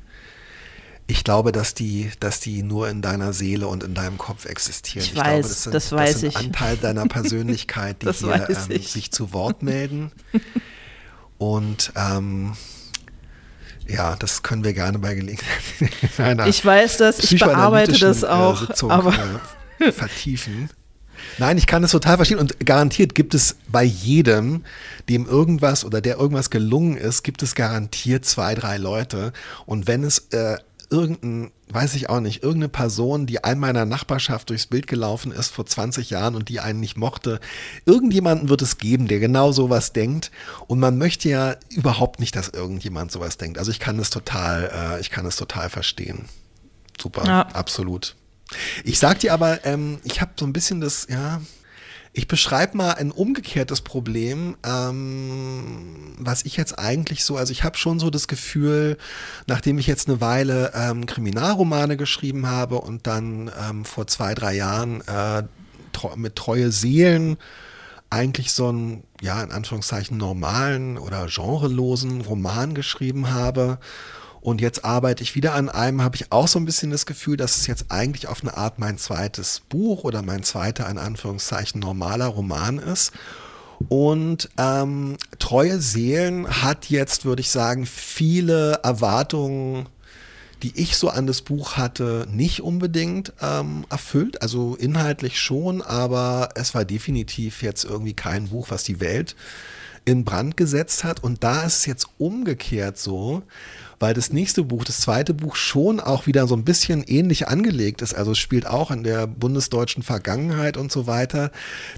ich 1.12 1.24
glaube, 1.26 1.52
dass 1.52 1.74
die, 1.74 2.10
dass 2.20 2.40
die 2.40 2.64
nur 2.64 2.88
in 2.88 3.02
deiner 3.02 3.34
Seele 3.34 3.68
und 3.68 3.84
in 3.84 3.94
deinem 3.94 4.18
Kopf 4.18 4.46
existieren. 4.46 5.04
Ich, 5.04 5.14
ich 5.14 5.20
weiß, 5.20 5.26
glaube, 5.26 5.42
das, 5.42 5.64
sind, 5.64 5.74
das 5.74 5.92
weiß 5.92 6.12
das 6.12 6.20
sind 6.22 6.30
ich. 6.30 6.38
Anteil 6.38 6.78
deiner 6.78 7.06
Persönlichkeit, 7.06 7.98
die 8.02 8.12
hier 8.12 8.50
ähm, 8.50 8.82
sich 8.82 9.12
zu 9.12 9.34
Wort 9.34 9.62
melden. 9.62 10.12
Und 11.38 11.92
ähm, 11.96 12.54
ja, 13.88 14.16
das 14.16 14.42
können 14.42 14.64
wir 14.64 14.74
gerne 14.74 15.00
bei 15.00 15.16
Gelegenheit. 15.16 16.48
ich 16.48 16.64
weiß 16.64 16.98
das, 16.98 17.20
ich 17.20 17.40
bearbeite 17.40 17.98
das 17.98 18.24
äh, 18.24 18.28
auch, 18.28 18.68
Sitzung, 18.68 18.92
aber 18.92 19.14
äh, 19.80 19.92
vertiefen. 19.92 20.70
Nein, 21.38 21.58
ich 21.58 21.68
kann 21.68 21.84
es 21.84 21.92
total 21.92 22.18
verstehen 22.18 22.40
und 22.40 22.60
garantiert 22.66 23.16
gibt 23.16 23.34
es 23.34 23.56
bei 23.68 23.84
jedem, 23.84 24.64
dem 25.10 25.28
irgendwas 25.28 25.86
oder 25.86 26.02
der 26.02 26.18
irgendwas 26.18 26.50
gelungen 26.50 26.98
ist, 26.98 27.24
gibt 27.24 27.44
es 27.44 27.56
garantiert 27.56 28.26
zwei, 28.26 28.56
drei 28.56 28.78
Leute. 28.78 29.34
Und 29.66 29.88
wenn 29.88 30.04
es 30.04 30.28
äh, 30.32 30.58
irgendein, 30.92 31.52
weiß 31.70 31.96
ich 31.96 32.10
auch 32.10 32.20
nicht, 32.20 32.44
irgendeine 32.44 32.70
Person, 32.70 33.26
die 33.26 33.44
einmal 33.44 33.70
in 33.70 33.76
meiner 33.76 33.86
Nachbarschaft 33.86 34.50
durchs 34.50 34.68
Bild 34.68 34.88
gelaufen 34.88 35.32
ist 35.32 35.50
vor 35.50 35.66
20 35.66 36.10
Jahren 36.10 36.36
und 36.36 36.50
die 36.50 36.60
einen 36.60 36.82
nicht 36.82 36.98
mochte. 36.98 37.40
Irgendjemanden 37.86 38.50
wird 38.50 38.62
es 38.62 38.78
geben, 38.78 39.08
der 39.08 39.20
genau 39.20 39.54
sowas 39.54 39.94
denkt. 39.94 40.32
Und 40.68 40.80
man 40.80 40.98
möchte 40.98 41.30
ja 41.30 41.56
überhaupt 41.70 42.20
nicht, 42.20 42.36
dass 42.36 42.50
irgendjemand 42.50 43.12
sowas 43.12 43.38
denkt. 43.38 43.58
Also 43.58 43.72
ich 43.72 43.80
kann 43.80 43.98
es 44.00 44.10
total, 44.10 44.98
äh, 44.98 45.00
ich 45.00 45.10
kann 45.10 45.26
es 45.26 45.38
total 45.38 45.70
verstehen. 45.70 46.26
Super, 47.00 47.26
ja. 47.26 47.42
absolut. 47.54 48.16
Ich 48.84 49.00
sag 49.00 49.20
dir 49.20 49.34
aber, 49.34 49.66
ähm, 49.66 50.00
ich 50.04 50.22
habe 50.22 50.32
so 50.40 50.46
ein 50.46 50.54
bisschen 50.54 50.82
das, 50.82 51.08
ja, 51.10 51.42
ich 52.14 52.28
beschreibe 52.28 52.76
mal 52.76 52.92
ein 52.92 53.12
umgekehrtes 53.12 53.82
Problem, 53.82 54.58
ähm, 54.66 56.16
was 56.18 56.44
ich 56.44 56.58
jetzt 56.58 56.78
eigentlich 56.78 57.24
so, 57.24 57.38
also 57.38 57.54
ich 57.54 57.64
habe 57.64 57.78
schon 57.78 58.00
so 58.00 58.10
das 58.10 58.28
Gefühl, 58.28 58.98
nachdem 59.48 59.80
ich 59.80 59.88
jetzt 59.88 60.10
eine 60.10 60.20
Weile 60.20 60.74
ähm, 60.76 61.06
Kriminalromane 61.06 61.96
geschrieben 61.96 62.48
habe 62.48 62.82
und 62.82 63.08
dann 63.08 63.50
ähm, 63.70 63.86
vor 63.86 64.08
zwei, 64.08 64.34
drei 64.34 64.56
Jahren 64.56 65.02
äh, 65.08 65.44
mit 66.16 66.36
Treue 66.36 66.72
Seelen 66.72 67.38
eigentlich 68.10 68.52
so 68.52 68.68
einen, 68.68 69.04
ja, 69.22 69.42
in 69.42 69.52
Anführungszeichen 69.52 70.18
normalen 70.18 70.98
oder 70.98 71.28
genrelosen 71.28 72.22
Roman 72.22 72.74
geschrieben 72.76 73.32
habe 73.32 73.80
und 74.42 74.60
jetzt 74.60 74.84
arbeite 74.84 75.24
ich 75.24 75.36
wieder 75.36 75.54
an 75.54 75.70
einem, 75.70 76.02
habe 76.02 76.16
ich 76.16 76.32
auch 76.32 76.48
so 76.48 76.60
ein 76.60 76.66
bisschen 76.66 76.90
das 76.90 77.06
Gefühl, 77.06 77.38
dass 77.38 77.58
es 77.58 77.68
jetzt 77.68 77.86
eigentlich 77.90 78.28
auf 78.28 78.42
eine 78.42 78.58
Art 78.58 78.80
mein 78.80 78.98
zweites 78.98 79.62
Buch 79.70 80.04
oder 80.04 80.24
mein 80.24 80.44
zweiter, 80.44 80.90
in 80.90 80.98
Anführungszeichen, 80.98 81.80
normaler 81.80 82.26
Roman 82.26 82.80
ist. 82.80 83.12
Und 83.88 84.50
ähm, 84.58 85.18
Treue 85.40 85.80
Seelen 85.80 86.48
hat 86.64 86.90
jetzt, 86.90 87.26
würde 87.26 87.42
ich 87.42 87.52
sagen, 87.52 87.86
viele 87.86 88.80
Erwartungen, 88.84 89.88
die 90.64 90.74
ich 90.76 90.98
so 90.98 91.10
an 91.10 91.28
das 91.28 91.42
Buch 91.42 91.78
hatte, 91.78 92.28
nicht 92.30 92.62
unbedingt 92.62 93.34
ähm, 93.42 93.86
erfüllt. 93.90 94.42
Also 94.42 94.76
inhaltlich 94.76 95.40
schon, 95.40 95.82
aber 95.82 96.50
es 96.56 96.74
war 96.74 96.86
definitiv 96.86 97.62
jetzt 97.62 97.84
irgendwie 97.84 98.14
kein 98.14 98.50
Buch, 98.50 98.68
was 98.70 98.84
die 98.84 99.00
Welt 99.00 99.36
in 100.06 100.26
Brand 100.26 100.58
gesetzt 100.58 101.04
hat. 101.04 101.24
Und 101.24 101.44
da 101.44 101.64
ist 101.64 101.78
es 101.80 101.86
jetzt 101.86 102.08
umgekehrt 102.18 102.98
so, 102.98 103.44
weil 104.02 104.16
das 104.16 104.34
nächste 104.34 104.64
Buch, 104.64 104.84
das 104.84 105.02
zweite 105.02 105.34
Buch, 105.34 105.56
schon 105.56 106.00
auch 106.00 106.26
wieder 106.26 106.48
so 106.48 106.56
ein 106.56 106.66
bisschen 106.66 107.04
ähnlich 107.04 107.48
angelegt 107.48 108.02
ist. 108.02 108.16
Also 108.16 108.34
spielt 108.34 108.66
auch 108.66 108.90
in 108.90 109.04
der 109.04 109.28
bundesdeutschen 109.28 110.02
Vergangenheit 110.02 110.76
und 110.76 110.92
so 110.92 111.06
weiter, 111.06 111.52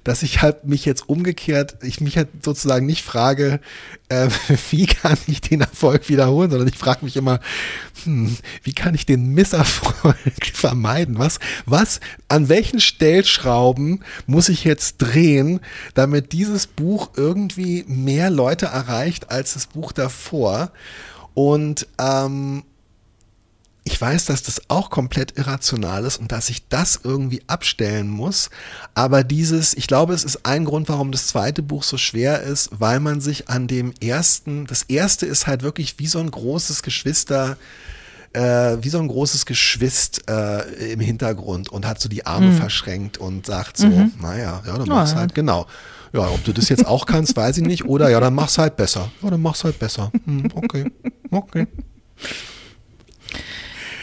dass 0.04 0.22
ich 0.22 0.42
halt 0.42 0.66
mich 0.66 0.84
jetzt 0.84 1.08
umgekehrt, 1.08 1.78
ich 1.82 2.02
mich 2.02 2.18
halt 2.18 2.28
sozusagen 2.44 2.86
nicht 2.86 3.04
frage, 3.04 3.62
äh, 4.10 4.28
wie 4.72 4.86
kann 4.86 5.18
ich 5.28 5.40
den 5.40 5.62
Erfolg 5.62 6.10
wiederholen, 6.10 6.52
sondern 6.52 6.68
ich 6.68 6.78
frage 6.78 7.06
mich 7.06 7.16
immer, 7.16 7.40
hm, 8.04 8.36
wie 8.64 8.74
kann 8.74 8.96
ich 8.96 9.06
den 9.06 9.30
Misserfolg 9.34 10.18
vermeiden? 10.54 11.18
Was, 11.18 11.40
was, 11.66 12.02
an 12.28 12.50
welchen 12.50 12.82
Stellschrauben 12.82 14.04
muss 14.28 14.50
ich 14.50 14.66
jetzt 14.66 14.98
drehen, 14.98 15.62
damit 15.94 16.34
dieses 16.34 16.68
Buch 16.68 17.12
irgendwie 17.16 17.86
mehr 17.88 18.30
Leute 18.30 18.66
erreicht 18.66 19.32
als 19.32 19.54
das 19.54 19.68
Buch 19.68 19.94
davor? 19.94 20.72
Und 21.34 21.88
ähm, 22.00 22.64
ich 23.86 24.00
weiß, 24.00 24.26
dass 24.26 24.44
das 24.44 24.62
auch 24.70 24.90
komplett 24.90 25.38
irrational 25.38 26.06
ist 26.06 26.18
und 26.18 26.32
dass 26.32 26.50
ich 26.50 26.68
das 26.70 27.02
irgendwie 27.04 27.42
abstellen 27.48 28.10
muss. 28.10 28.50
Aber 28.96 29.24
dieses, 29.24 29.74
ich 29.74 29.88
glaube, 29.88 30.14
es 30.14 30.24
ist 30.24 30.46
ein 30.46 30.64
Grund, 30.64 30.88
warum 30.88 31.12
das 31.12 31.28
zweite 31.28 31.62
Buch 31.62 31.84
so 31.84 31.98
schwer 31.98 32.42
ist, 32.44 32.70
weil 32.72 33.02
man 33.02 33.20
sich 33.20 33.50
an 33.50 33.68
dem 33.68 33.94
ersten, 34.02 34.66
das 34.68 34.84
erste 34.84 35.26
ist 35.26 35.48
halt 35.48 35.64
wirklich 35.64 36.00
wie 36.00 36.08
so 36.08 36.20
ein 36.20 36.32
großes 36.32 36.82
Geschwister, 36.82 37.58
äh, 38.32 38.78
wie 38.82 38.90
so 38.90 39.00
ein 39.00 39.10
großes 39.10 39.46
Geschwist 39.46 40.30
äh, 40.30 40.94
im 40.94 41.02
Hintergrund 41.02 41.70
und 41.70 41.86
hat 41.86 42.00
so 42.00 42.08
die 42.08 42.26
Arme 42.26 42.48
mhm. 42.48 42.58
verschränkt 42.58 43.18
und 43.18 43.46
sagt 43.46 43.78
so, 43.78 43.88
mhm. 43.88 44.14
naja, 44.22 44.64
ja, 44.66 44.78
dann 44.78 44.88
mach's 44.88 45.14
oh, 45.14 45.18
halt, 45.18 45.36
genau. 45.36 45.68
Ja, 46.14 46.30
ob 46.30 46.44
du 46.44 46.54
das 46.54 46.70
jetzt 46.70 46.86
auch 46.86 47.08
kannst, 47.08 47.36
weiß 47.36 47.58
ich 47.58 47.66
nicht. 47.66 47.86
Oder 47.86 48.10
ja, 48.10 48.20
dann 48.20 48.36
mach's 48.36 48.58
halt 48.60 48.78
besser. 48.78 49.10
Ja, 49.22 49.32
dann 49.32 49.42
mach's 49.42 49.64
halt 49.64 49.80
besser. 49.80 50.12
Hm, 50.26 50.48
okay, 50.54 50.86
okay. 51.32 51.68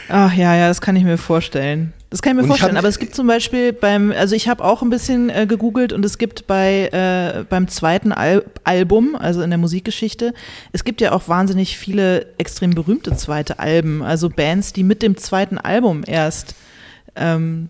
Ach 0.09 0.33
ja, 0.33 0.55
ja, 0.55 0.67
das 0.67 0.81
kann 0.81 0.97
ich 0.97 1.05
mir 1.05 1.17
vorstellen. 1.17 1.93
Das 2.09 2.21
kann 2.21 2.31
ich 2.31 2.35
mir 2.35 2.41
und 2.41 2.47
vorstellen. 2.49 2.73
Ich 2.73 2.79
aber 2.79 2.89
es 2.89 2.99
gibt 2.99 3.15
zum 3.15 3.27
Beispiel 3.27 3.71
beim, 3.71 4.11
also 4.11 4.35
ich 4.35 4.49
habe 4.49 4.61
auch 4.61 4.81
ein 4.81 4.89
bisschen 4.89 5.29
äh, 5.29 5.47
gegoogelt 5.47 5.93
und 5.93 6.03
es 6.03 6.17
gibt 6.17 6.47
bei 6.47 6.89
äh, 6.91 7.45
beim 7.45 7.69
zweiten 7.69 8.11
Al 8.11 8.43
Album, 8.65 9.15
also 9.15 9.41
in 9.41 9.49
der 9.49 9.57
Musikgeschichte, 9.57 10.33
es 10.73 10.83
gibt 10.83 10.99
ja 10.99 11.13
auch 11.13 11.29
wahnsinnig 11.29 11.77
viele 11.77 12.25
extrem 12.37 12.71
berühmte 12.71 13.15
zweite 13.15 13.59
Alben, 13.59 14.03
also 14.03 14.29
Bands, 14.29 14.73
die 14.73 14.83
mit 14.83 15.01
dem 15.01 15.15
zweiten 15.15 15.57
Album 15.57 16.03
erst 16.05 16.55
ähm, 17.15 17.69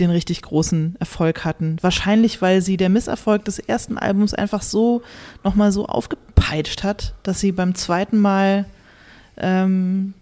den 0.00 0.10
richtig 0.10 0.42
großen 0.42 0.96
Erfolg 0.98 1.44
hatten. 1.44 1.76
Wahrscheinlich, 1.80 2.40
weil 2.42 2.62
sie 2.62 2.76
der 2.76 2.88
Misserfolg 2.88 3.44
des 3.44 3.58
ersten 3.58 3.98
Albums 3.98 4.34
einfach 4.34 4.62
so 4.62 5.02
nochmal 5.44 5.72
so 5.72 5.86
aufgepeitscht 5.86 6.84
hat, 6.84 7.14
dass 7.22 7.40
sie 7.40 7.52
beim 7.52 7.74
zweiten 7.74 8.18
Mal 8.18 8.66
ähm, 9.36 10.14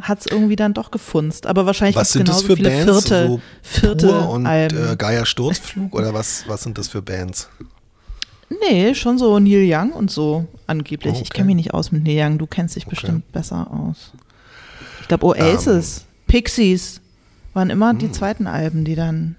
hat 0.00 0.20
es 0.20 0.26
irgendwie 0.26 0.56
dann 0.56 0.74
doch 0.74 0.90
gefunzt. 0.90 1.46
Aber 1.46 1.66
wahrscheinlich 1.66 1.96
was 1.96 2.12
sind 2.12 2.28
das 2.28 2.42
für 2.42 2.56
viele 2.56 2.70
Bands? 2.70 2.84
Vierte, 2.84 3.26
so 3.26 3.40
vierte 3.62 4.06
Pur 4.06 4.30
und 4.30 4.46
Alben. 4.46 4.92
Äh, 4.92 4.96
Geier 4.96 5.26
Sturzflug 5.26 5.94
oder 5.94 6.14
was, 6.14 6.44
was 6.46 6.62
sind 6.62 6.78
das 6.78 6.88
für 6.88 7.02
Bands? 7.02 7.48
Nee, 8.68 8.94
schon 8.94 9.16
so 9.16 9.38
Neil 9.38 9.64
Young 9.64 9.92
und 9.92 10.10
so 10.10 10.46
angeblich. 10.66 11.14
Okay. 11.14 11.22
Ich 11.22 11.30
kenne 11.30 11.46
mich 11.46 11.56
nicht 11.56 11.74
aus 11.74 11.92
mit 11.92 12.02
Neil 12.02 12.26
Young, 12.26 12.38
du 12.38 12.46
kennst 12.46 12.76
dich 12.76 12.84
okay. 12.84 12.90
bestimmt 12.90 13.32
besser 13.32 13.70
aus. 13.70 14.12
Ich 15.02 15.08
glaube 15.08 15.26
Oasis, 15.26 15.98
um, 15.98 16.02
ähm. 16.02 16.06
Pixies, 16.26 17.00
waren 17.52 17.70
immer 17.70 17.94
die 17.94 18.06
hm. 18.06 18.12
zweiten 18.12 18.46
Alben, 18.46 18.84
die 18.84 18.94
dann 18.94 19.36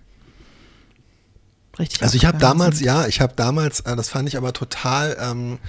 richtig. 1.79 2.01
Also 2.03 2.15
ich 2.15 2.25
habe 2.25 2.37
damals, 2.37 2.77
sind. 2.77 2.87
ja, 2.87 3.07
ich 3.07 3.21
habe 3.21 3.33
damals, 3.35 3.81
äh, 3.81 3.95
das 3.95 4.09
fand 4.09 4.27
ich 4.27 4.37
aber 4.37 4.53
total. 4.53 5.17
Ähm, 5.19 5.59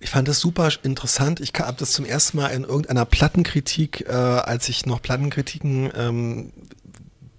ich 0.00 0.10
fand 0.10 0.26
das 0.26 0.40
super 0.40 0.68
interessant. 0.82 1.40
Ich 1.40 1.52
habe 1.58 1.76
das 1.78 1.92
zum 1.92 2.04
ersten 2.04 2.38
Mal 2.38 2.48
in 2.48 2.64
irgendeiner 2.64 3.04
Plattenkritik, 3.04 4.06
äh, 4.08 4.12
als 4.12 4.68
ich 4.68 4.84
noch 4.84 5.00
Plattenkritiken 5.00 5.92
ähm, 5.96 6.52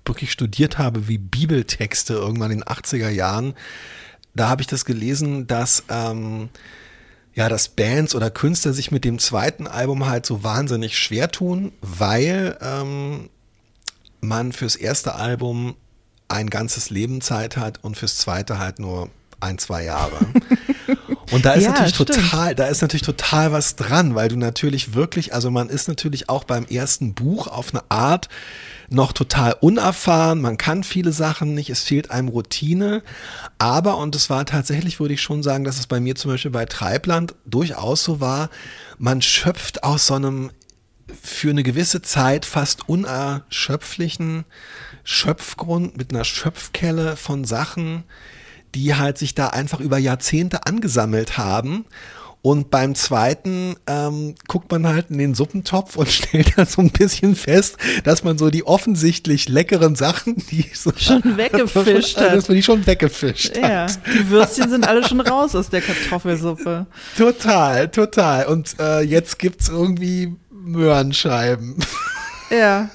wirklich 0.06 0.32
studiert 0.32 0.78
habe, 0.78 1.08
wie 1.08 1.18
Bibeltexte 1.18 2.14
irgendwann 2.14 2.52
in 2.52 2.60
den 2.60 2.68
80er 2.68 3.10
Jahren. 3.10 3.54
Da 4.34 4.50
habe 4.50 4.62
ich 4.62 4.68
das 4.68 4.86
gelesen, 4.86 5.46
dass 5.48 5.84
ähm, 5.90 6.50
ja, 7.36 7.50
dass 7.50 7.68
Bands 7.68 8.16
oder 8.16 8.30
Künstler 8.30 8.74
sich 8.74 8.92
mit 8.92 9.04
dem 9.06 9.20
zweiten 9.20 9.68
Album 9.68 10.06
halt 10.06 10.26
so 10.26 10.44
wahnsinnig 10.44 10.98
schwer 10.98 11.32
tun, 11.32 11.72
weil 11.82 12.58
ähm, 12.62 13.30
man 14.24 14.52
fürs 14.52 14.76
erste 14.76 15.16
Album 15.16 15.76
ein 16.28 16.50
ganzes 16.50 16.90
Leben 16.90 17.22
Zeit 17.22 17.58
hat 17.58 17.84
und 17.84 17.98
fürs 17.98 18.18
zweite 18.18 18.58
halt 18.58 18.80
nur 18.80 19.10
ein, 19.40 19.58
zwei 19.58 19.84
Jahre. 19.84 20.18
Und 21.32 21.46
da 21.46 21.54
ist 21.54 21.64
ja, 21.64 21.72
natürlich 21.72 21.96
stimmt. 21.96 22.10
total, 22.10 22.54
da 22.54 22.66
ist 22.68 22.82
natürlich 22.82 23.02
total 23.02 23.52
was 23.52 23.76
dran, 23.76 24.14
weil 24.14 24.28
du 24.28 24.36
natürlich 24.36 24.94
wirklich, 24.94 25.34
also 25.34 25.50
man 25.50 25.68
ist 25.70 25.88
natürlich 25.88 26.30
auch 26.30 26.44
beim 26.44 26.66
ersten 26.66 27.16
Buch 27.16 27.48
auf 27.48 27.74
eine 27.74 27.84
Art 27.90 28.30
noch 28.90 29.14
total 29.14 29.56
unerfahren, 29.60 30.42
man 30.42 30.58
kann 30.58 30.84
viele 30.84 31.12
Sachen 31.12 31.56
nicht, 31.56 31.72
es 31.72 31.82
fehlt 31.82 32.12
einem 32.12 32.28
Routine, 32.28 33.02
aber, 33.58 33.98
und 33.98 34.16
es 34.16 34.30
war 34.30 34.46
tatsächlich, 34.46 35.00
würde 35.00 35.16
ich 35.16 35.22
schon 35.22 35.42
sagen, 35.42 35.64
dass 35.64 35.80
es 35.80 35.88
bei 35.88 36.00
mir 36.00 36.16
zum 36.16 36.30
Beispiel 36.30 36.52
bei 36.52 36.66
Treibland 36.66 37.34
durchaus 37.46 38.04
so 38.04 38.20
war, 38.20 38.50
man 39.00 39.22
schöpft 39.22 39.84
aus 39.84 40.06
so 40.06 40.14
einem 40.14 40.52
für 41.22 41.50
eine 41.50 41.64
gewisse 41.64 42.02
Zeit 42.02 42.46
fast 42.46 42.88
unerschöpflichen 42.88 44.46
Schöpfgrund 45.04 45.98
mit 45.98 46.14
einer 46.14 46.24
Schöpfkelle 46.24 47.16
von 47.18 47.44
Sachen, 47.44 48.04
die 48.76 48.96
halt 48.96 49.18
sich 49.18 49.36
da 49.36 49.48
einfach 49.48 49.80
über 49.80 49.98
Jahrzehnte 49.98 50.66
angesammelt 50.66 51.38
haben 51.38 51.86
Und 52.46 52.70
beim 52.72 52.94
zweiten 52.94 53.78
ähm, 53.88 54.36
guckt 54.50 54.70
man 54.70 54.86
halt 54.86 55.10
in 55.10 55.18
den 55.18 55.34
Suppentopf 55.34 55.96
und 55.96 56.10
stellt 56.12 56.58
dann 56.58 56.66
so 56.66 56.82
ein 56.82 56.90
bisschen 56.90 57.38
fest, 57.38 57.78
dass 58.04 58.26
man 58.26 58.38
so 58.38 58.50
die 58.50 58.66
offensichtlich 58.68 59.48
leckeren 59.48 59.96
Sachen, 59.96 60.36
die 60.52 60.70
so 60.74 60.92
schon 60.98 61.24
weggefischt 61.38 62.18
hat, 62.18 62.36
dass 62.36 62.50
man 62.50 62.58
die 62.58 62.64
schon 62.64 62.86
weggefischt 62.86 63.56
ja, 63.56 63.86
hat. 63.86 64.00
Die 64.14 64.30
Würstchen 64.30 64.70
sind 64.70 64.86
alle 64.86 65.08
schon 65.08 65.22
raus 65.22 65.56
aus 65.56 65.70
der 65.70 65.80
Kartoffelsuppe. 65.80 66.86
Total, 67.18 67.88
total. 67.88 68.48
Und 68.48 68.76
äh, 68.78 69.00
jetzt 69.00 69.40
gibt's 69.40 69.70
irgendwie 69.70 70.36
Möhrenscheiben. 70.64 71.76
Ja. 72.50 72.90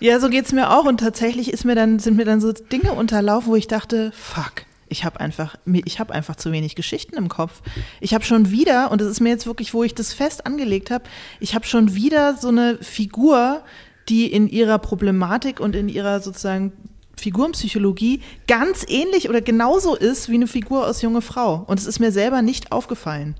Ja, 0.00 0.20
so 0.20 0.28
geht's 0.28 0.52
mir 0.52 0.70
auch. 0.70 0.84
Und 0.84 1.00
tatsächlich 1.00 1.52
ist 1.52 1.64
mir 1.64 1.74
dann, 1.74 1.98
sind 1.98 2.16
mir 2.16 2.24
dann 2.24 2.40
so 2.40 2.52
Dinge 2.52 2.92
unterlaufen, 2.92 3.50
wo 3.50 3.56
ich 3.56 3.66
dachte, 3.66 4.12
fuck, 4.14 4.64
ich 4.88 5.04
habe 5.04 5.20
einfach, 5.20 5.56
ich 5.66 5.98
habe 5.98 6.14
einfach 6.14 6.36
zu 6.36 6.52
wenig 6.52 6.76
Geschichten 6.76 7.16
im 7.16 7.28
Kopf. 7.28 7.62
Ich 8.00 8.14
habe 8.14 8.24
schon 8.24 8.50
wieder, 8.50 8.90
und 8.90 9.00
das 9.00 9.08
ist 9.08 9.20
mir 9.20 9.30
jetzt 9.30 9.46
wirklich, 9.46 9.74
wo 9.74 9.82
ich 9.82 9.94
das 9.94 10.12
fest 10.12 10.46
angelegt 10.46 10.90
habe, 10.90 11.04
ich 11.40 11.54
habe 11.54 11.66
schon 11.66 11.94
wieder 11.94 12.36
so 12.36 12.48
eine 12.48 12.78
Figur, 12.80 13.62
die 14.08 14.26
in 14.26 14.48
ihrer 14.48 14.78
Problematik 14.78 15.60
und 15.60 15.74
in 15.74 15.88
ihrer 15.88 16.20
sozusagen 16.20 16.72
Figurenpsychologie 17.16 18.22
ganz 18.46 18.84
ähnlich 18.88 19.28
oder 19.28 19.40
genauso 19.40 19.96
ist 19.96 20.28
wie 20.28 20.36
eine 20.36 20.46
Figur 20.46 20.86
aus 20.86 21.02
junge 21.02 21.22
Frau. 21.22 21.64
Und 21.66 21.78
es 21.78 21.86
ist 21.86 21.98
mir 21.98 22.12
selber 22.12 22.42
nicht 22.42 22.72
aufgefallen. 22.72 23.34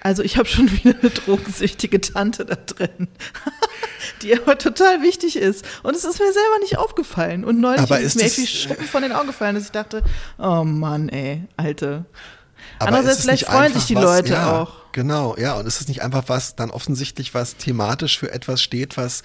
Also 0.00 0.22
ich 0.22 0.36
habe 0.36 0.48
schon 0.48 0.70
wieder 0.84 0.98
eine 1.00 1.10
drogensüchtige 1.10 2.00
Tante 2.00 2.44
da 2.44 2.54
drin, 2.56 3.08
die 4.22 4.38
aber 4.38 4.58
total 4.58 5.02
wichtig 5.02 5.36
ist. 5.36 5.64
Und 5.82 5.94
es 5.94 6.04
ist 6.04 6.18
mir 6.18 6.32
selber 6.32 6.58
nicht 6.60 6.78
aufgefallen. 6.78 7.44
Und 7.44 7.60
neulich 7.60 7.80
aber 7.80 8.00
ist, 8.00 8.16
ist 8.16 8.16
mir 8.16 8.26
irgendwie 8.26 8.46
Schuppen 8.46 8.86
von 8.86 9.02
den 9.02 9.12
Augen 9.12 9.28
gefallen, 9.28 9.54
dass 9.54 9.64
ich 9.64 9.72
dachte, 9.72 10.02
oh 10.38 10.64
Mann, 10.64 11.08
ey, 11.08 11.44
Alte. 11.56 12.04
Aber 12.78 12.88
Andererseits, 12.88 13.22
vielleicht 13.22 13.46
freuen 13.46 13.72
sich 13.72 13.86
die 13.86 13.96
was, 13.96 14.04
Leute 14.04 14.32
ja, 14.34 14.60
auch. 14.60 14.92
Genau, 14.92 15.36
ja. 15.36 15.56
Und 15.58 15.66
ist 15.66 15.80
es 15.80 15.88
nicht 15.88 16.02
einfach 16.02 16.24
was, 16.26 16.56
dann 16.56 16.70
offensichtlich 16.70 17.34
was 17.34 17.56
thematisch 17.56 18.18
für 18.18 18.32
etwas 18.32 18.62
steht, 18.62 18.96
was 18.96 19.22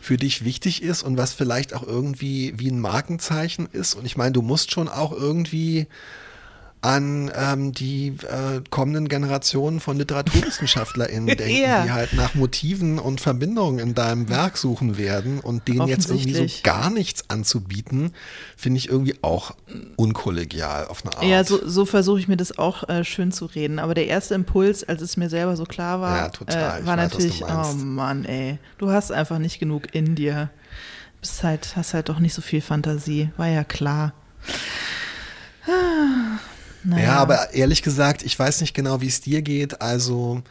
für 0.00 0.16
dich 0.16 0.44
wichtig 0.44 0.82
ist 0.82 1.02
und 1.02 1.16
was 1.16 1.32
vielleicht 1.32 1.74
auch 1.74 1.82
irgendwie 1.82 2.54
wie 2.56 2.70
ein 2.70 2.80
Markenzeichen 2.80 3.68
ist? 3.72 3.94
Und 3.94 4.06
ich 4.06 4.16
meine, 4.16 4.32
du 4.32 4.42
musst 4.42 4.72
schon 4.72 4.88
auch 4.88 5.12
irgendwie 5.12 5.86
an 6.86 7.30
ähm, 7.34 7.72
die 7.72 8.08
äh, 8.22 8.60
kommenden 8.70 9.08
Generationen 9.08 9.80
von 9.80 9.96
LiteraturwissenschaftlerInnen 9.98 11.26
denken, 11.36 11.60
Ja. 11.62 11.82
die 11.84 11.90
halt 11.90 12.12
nach 12.12 12.34
Motiven 12.34 12.98
und 13.00 13.20
Verbindungen 13.20 13.80
in 13.80 13.94
deinem 13.94 14.28
Werk 14.28 14.56
suchen 14.56 14.96
werden 14.96 15.40
und 15.40 15.66
denen 15.66 15.88
jetzt 15.88 16.08
irgendwie 16.10 16.34
so 16.34 16.46
gar 16.62 16.90
nichts 16.90 17.28
anzubieten, 17.28 18.12
finde 18.56 18.78
ich 18.78 18.88
irgendwie 18.88 19.16
auch 19.22 19.52
unkollegial 19.96 20.86
auf 20.86 21.04
eine 21.04 21.16
Art. 21.16 21.24
Ja, 21.24 21.42
so, 21.44 21.66
so 21.68 21.86
versuche 21.86 22.20
ich 22.20 22.28
mir 22.28 22.36
das 22.36 22.56
auch 22.56 22.88
äh, 22.88 23.02
schön 23.04 23.32
zu 23.32 23.46
reden. 23.46 23.78
Aber 23.78 23.94
der 23.94 24.06
erste 24.06 24.34
Impuls, 24.34 24.84
als 24.84 25.02
es 25.02 25.16
mir 25.16 25.28
selber 25.28 25.56
so 25.56 25.64
klar 25.64 26.00
war, 26.00 26.16
Ja, 26.16 26.28
total. 26.28 26.82
äh, 26.82 26.86
war 26.86 26.96
weiß, 26.96 27.12
natürlich, 27.12 27.42
oh 27.44 27.72
Mann, 27.74 28.24
ey, 28.24 28.58
du 28.78 28.90
hast 28.90 29.10
einfach 29.10 29.38
nicht 29.38 29.58
genug 29.58 29.92
in 29.94 30.14
dir. 30.14 30.50
Bist 31.20 31.42
halt, 31.42 31.74
hast 31.74 31.94
halt 31.94 32.08
doch 32.08 32.20
nicht 32.20 32.34
so 32.34 32.42
viel 32.42 32.60
Fantasie. 32.60 33.30
War 33.36 33.48
ja 33.48 33.64
klar. 33.64 34.12
Ah, 35.66 36.38
naja. 36.86 37.04
Ja, 37.04 37.16
aber 37.16 37.52
ehrlich 37.52 37.82
gesagt, 37.82 38.22
ich 38.22 38.38
weiß 38.38 38.60
nicht 38.60 38.74
genau, 38.74 39.00
wie 39.00 39.08
es 39.08 39.20
dir 39.20 39.42
geht. 39.42 39.80
Also, 39.80 40.42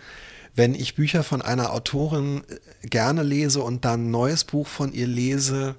wenn 0.53 0.75
ich 0.75 0.95
Bücher 0.95 1.23
von 1.23 1.41
einer 1.41 1.71
Autorin 1.71 2.43
äh, 2.83 2.87
gerne 2.87 3.23
lese 3.23 3.61
und 3.61 3.85
dann 3.85 4.07
ein 4.07 4.11
neues 4.11 4.43
Buch 4.43 4.67
von 4.67 4.91
ihr 4.91 5.07
lese, 5.07 5.75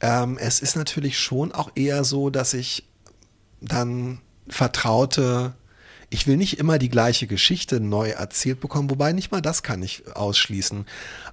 ähm, 0.00 0.38
es 0.38 0.60
ist 0.60 0.76
natürlich 0.76 1.18
schon 1.18 1.52
auch 1.52 1.70
eher 1.76 2.02
so, 2.02 2.30
dass 2.30 2.52
ich 2.52 2.84
dann 3.60 4.18
vertraute, 4.48 5.54
ich 6.10 6.26
will 6.26 6.36
nicht 6.36 6.58
immer 6.58 6.78
die 6.78 6.88
gleiche 6.88 7.28
Geschichte 7.28 7.78
neu 7.78 8.10
erzählt 8.10 8.60
bekommen, 8.60 8.90
wobei 8.90 9.12
nicht 9.12 9.30
mal 9.30 9.40
das 9.40 9.62
kann 9.62 9.82
ich 9.82 10.02
ausschließen. 10.14 10.84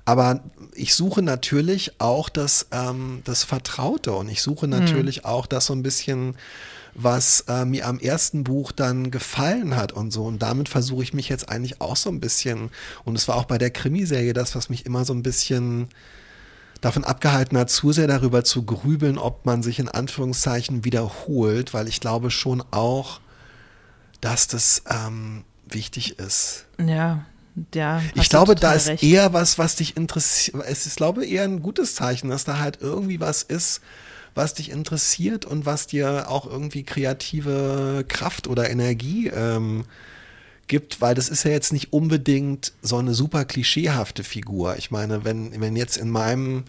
Aber 0.06 0.42
ich 0.76 0.94
suche 0.94 1.24
natürlich 1.24 2.00
auch 2.00 2.30
das, 2.30 2.68
ähm, 2.72 3.22
das 3.24 3.44
Vertraute 3.44 4.14
und 4.14 4.30
ich 4.30 4.44
suche 4.44 4.68
natürlich 4.68 5.26
auch 5.26 5.48
das 5.48 5.66
so 5.66 5.74
ein 5.74 5.84
bisschen, 5.84 6.36
was 6.96 7.42
äh, 7.48 7.66
mir 7.66 7.88
am 7.88 8.00
ersten 8.00 8.44
Buch 8.44 8.72
dann 8.72 9.12
gefallen 9.12 9.76
hat 9.76 9.92
und 9.92 10.12
so. 10.12 10.26
Und 10.26 10.40
damit 10.40 10.70
versuche 10.70 11.04
ich 11.04 11.14
mich 11.14 11.30
jetzt 11.30 11.50
eigentlich 11.50 11.82
auch 11.82 11.96
so 11.96 12.10
ein 12.10 12.20
bisschen, 12.20 12.70
und 13.04 13.16
es 13.16 13.28
war 13.28 13.36
auch 13.36 13.46
bei 13.46 13.58
der 13.58 13.72
Krimiserie 13.72 14.34
das, 14.34 14.56
was 14.56 14.70
mich 14.70 14.86
immer 14.86 15.06
so 15.06 15.14
ein 15.14 15.24
bisschen 15.24 15.88
davon 16.82 17.04
abgehalten 17.04 17.58
hat, 17.58 17.70
zu 17.70 17.92
sehr 17.94 18.08
darüber 18.08 18.44
zu 18.44 18.64
grübeln, 18.64 19.18
ob 19.18 19.46
man 19.46 19.64
sich 19.64 19.80
in 19.80 19.88
Anführungszeichen 19.88 20.84
wiederholt, 20.84 21.74
weil 21.74 21.88
ich 21.88 22.02
glaube 22.02 22.30
schon 22.30 22.62
auch, 22.72 23.22
dass 24.22 24.48
das 24.48 24.84
ähm, 24.90 25.46
wichtig 25.66 26.20
ist. 26.20 26.66
Ja, 26.80 27.26
ja. 27.74 28.02
Ich 28.16 28.30
glaube, 28.30 28.56
da 28.56 28.74
ist 28.74 28.88
recht. 28.88 29.04
eher 29.04 29.34
was, 29.34 29.58
was 29.58 29.76
dich 29.76 29.96
interessiert. 29.96 30.58
Es 30.68 30.86
ist, 30.86 30.98
glaube 30.98 31.26
ich, 31.26 31.32
eher 31.32 31.44
ein 31.44 31.62
gutes 31.62 31.96
Zeichen, 31.96 32.30
dass 32.30 32.44
da 32.44 32.60
halt 32.60 32.80
irgendwie 32.82 33.20
was 33.20 33.44
ist, 33.44 33.82
was 34.36 34.54
dich 34.54 34.72
interessiert 34.72 35.46
und 35.46 35.66
was 35.66 35.88
dir 35.88 36.30
auch 36.30 36.46
irgendwie 36.48 36.84
kreative 36.84 38.06
Kraft 38.08 38.48
oder 38.48 38.70
Energie 38.70 39.28
ähm, 39.28 39.86
gibt, 40.68 41.02
weil 41.02 41.16
das 41.16 41.30
ist 41.30 41.44
ja 41.44 41.52
jetzt 41.52 41.74
nicht 41.74 41.94
unbedingt 41.94 42.74
so 42.82 42.98
eine 42.98 43.14
super 43.14 43.46
klischeehafte 43.46 44.24
Figur. 44.24 44.78
Ich 44.78 44.92
meine, 44.92 45.24
wenn, 45.26 45.60
wenn 45.60 45.76
jetzt 45.76 45.98
in 45.98 46.10
meinem, 46.10 46.64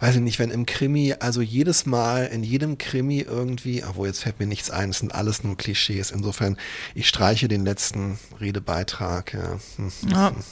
weiß 0.00 0.16
ich 0.16 0.20
nicht, 0.20 0.38
wenn 0.38 0.50
im 0.50 0.66
Krimi, 0.66 1.14
also 1.18 1.40
jedes 1.40 1.86
Mal 1.86 2.26
in 2.26 2.44
jedem 2.44 2.78
Krimi 2.78 3.20
irgendwie, 3.20 3.82
obwohl 3.84 4.08
jetzt 4.08 4.22
fällt 4.22 4.38
mir 4.38 4.46
nichts 4.46 4.70
ein, 4.70 4.90
es 4.90 4.98
sind 4.98 5.14
alles 5.14 5.42
nur 5.42 5.56
Klischees. 5.56 6.10
Insofern, 6.10 6.56
ich 6.94 7.08
streiche 7.08 7.48
den 7.48 7.64
letzten 7.64 8.18
Redebeitrag. 8.40 9.34
Ja. 9.34 9.58
Ja. 10.08 10.32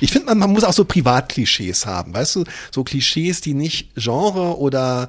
Ich 0.00 0.10
finde, 0.12 0.26
man, 0.26 0.38
man 0.38 0.50
muss 0.52 0.64
auch 0.64 0.72
so 0.72 0.84
Privatklischees 0.84 1.86
haben, 1.86 2.14
weißt 2.14 2.36
du, 2.36 2.44
so 2.70 2.84
Klischees, 2.84 3.40
die 3.40 3.54
nicht 3.54 3.94
Genre 3.96 4.58
oder 4.58 5.08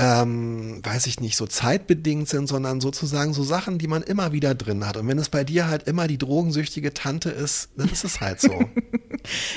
ähm, 0.00 0.80
weiß 0.84 1.08
ich 1.08 1.18
nicht, 1.18 1.36
so 1.36 1.46
zeitbedingt 1.46 2.28
sind, 2.28 2.46
sondern 2.46 2.80
sozusagen 2.80 3.34
so 3.34 3.42
Sachen, 3.42 3.78
die 3.78 3.88
man 3.88 4.02
immer 4.02 4.30
wieder 4.32 4.54
drin 4.54 4.86
hat. 4.86 4.96
Und 4.96 5.08
wenn 5.08 5.18
es 5.18 5.28
bei 5.28 5.42
dir 5.42 5.66
halt 5.66 5.88
immer 5.88 6.06
die 6.06 6.18
drogensüchtige 6.18 6.94
Tante 6.94 7.30
ist, 7.30 7.70
dann 7.76 7.88
ist 7.88 8.04
es 8.04 8.20
halt 8.20 8.40
so. 8.40 8.50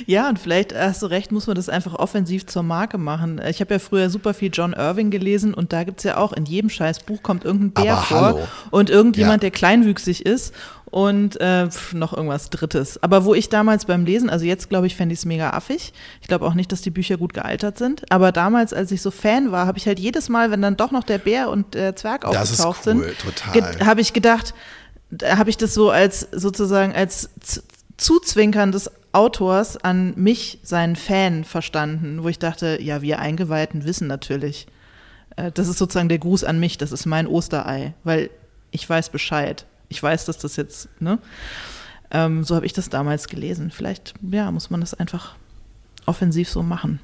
Ja, 0.05 0.27
und 0.27 0.37
vielleicht 0.37 0.73
hast 0.75 1.01
du 1.01 1.05
recht, 1.05 1.31
muss 1.31 1.47
man 1.47 1.55
das 1.55 1.69
einfach 1.69 1.93
offensiv 1.93 2.45
zur 2.45 2.63
Marke 2.63 2.97
machen. 2.97 3.39
Ich 3.47 3.61
habe 3.61 3.75
ja 3.75 3.79
früher 3.79 4.09
super 4.09 4.33
viel 4.33 4.49
John 4.51 4.73
Irving 4.73 5.11
gelesen 5.11 5.53
und 5.53 5.71
da 5.71 5.85
gibt's 5.85 6.03
ja 6.03 6.17
auch, 6.17 6.33
in 6.33 6.43
jedem 6.45 6.69
scheiß 6.69 7.01
Buch 7.03 7.23
kommt 7.23 7.45
irgendein 7.45 7.71
Bär 7.85 7.93
Aber 7.93 8.01
vor 8.03 8.21
hallo. 8.21 8.47
und 8.71 8.89
irgendjemand, 8.89 9.35
Ja. 9.43 9.49
der 9.49 9.51
kleinwüchsig 9.51 10.25
ist 10.25 10.53
und 10.91 11.39
äh, 11.39 11.69
pf, 11.69 11.93
noch 11.93 12.13
irgendwas 12.13 12.49
Drittes. 12.49 13.01
Aber 13.01 13.23
wo 13.25 13.33
ich 13.33 13.49
damals 13.49 13.85
beim 13.85 14.05
Lesen, 14.05 14.29
also 14.29 14.45
jetzt 14.45 14.69
glaube 14.69 14.87
ich, 14.87 14.95
fände 14.95 15.13
ich 15.13 15.19
es 15.19 15.25
mega 15.25 15.51
affig. 15.51 15.93
Ich 16.21 16.27
glaube 16.27 16.45
auch 16.45 16.53
nicht, 16.53 16.71
dass 16.71 16.81
die 16.81 16.91
Bücher 16.91 17.17
gut 17.17 17.33
gealtert 17.33 17.77
sind. 17.77 18.03
Aber 18.11 18.31
damals, 18.33 18.73
als 18.73 18.91
ich 18.91 19.01
so 19.01 19.09
Fan 19.09 19.51
war, 19.51 19.65
habe 19.65 19.77
ich 19.77 19.87
halt 19.87 19.99
jedes 19.99 20.27
Mal, 20.29 20.51
wenn 20.51 20.61
dann 20.61 20.75
doch 20.77 20.91
noch 20.91 21.05
der 21.05 21.17
Bär 21.17 21.49
und 21.49 21.73
der 21.73 21.95
Zwerg 21.95 22.29
Das 22.29 22.51
ist 22.51 22.59
aufgetaucht 22.59 22.95
cool, 22.95 23.15
sind, 23.53 23.85
habe 23.85 24.01
ich 24.01 24.11
gedacht, 24.11 24.53
da 25.09 25.37
habe 25.37 25.49
ich 25.49 25.57
das 25.57 25.73
so 25.73 25.89
als 25.89 26.27
sozusagen 26.31 26.93
als 26.93 27.29
Zuzwinkern 27.97 28.71
des 28.71 28.91
Autors 29.13 29.77
an 29.77 30.13
mich, 30.15 30.59
seinen 30.63 30.95
Fan, 30.95 31.43
verstanden, 31.43 32.23
wo 32.23 32.29
ich 32.29 32.39
dachte, 32.39 32.79
ja, 32.81 33.01
wir 33.01 33.19
Eingeweihten 33.19 33.85
wissen 33.85 34.07
natürlich. 34.07 34.67
Äh, 35.35 35.51
Das 35.51 35.67
ist 35.67 35.77
sozusagen 35.77 36.09
der 36.09 36.19
Gruß 36.19 36.43
an 36.43 36.59
mich, 36.59 36.77
das 36.77 36.91
ist 36.91 37.05
mein 37.05 37.27
Osterei, 37.27 37.93
weil 38.03 38.29
ich 38.71 38.89
weiß 38.89 39.09
Bescheid. 39.09 39.65
Ich 39.91 40.01
weiß, 40.01 40.25
dass 40.25 40.37
das 40.39 40.55
jetzt, 40.55 40.89
ne? 40.99 41.19
Ähm, 42.11 42.43
so 42.43 42.55
habe 42.55 42.65
ich 42.65 42.73
das 42.73 42.89
damals 42.89 43.27
gelesen. 43.27 43.71
Vielleicht, 43.71 44.13
ja, 44.31 44.51
muss 44.51 44.69
man 44.69 44.81
das 44.81 44.93
einfach 44.93 45.35
offensiv 46.05 46.49
so 46.49 46.63
machen. 46.63 46.99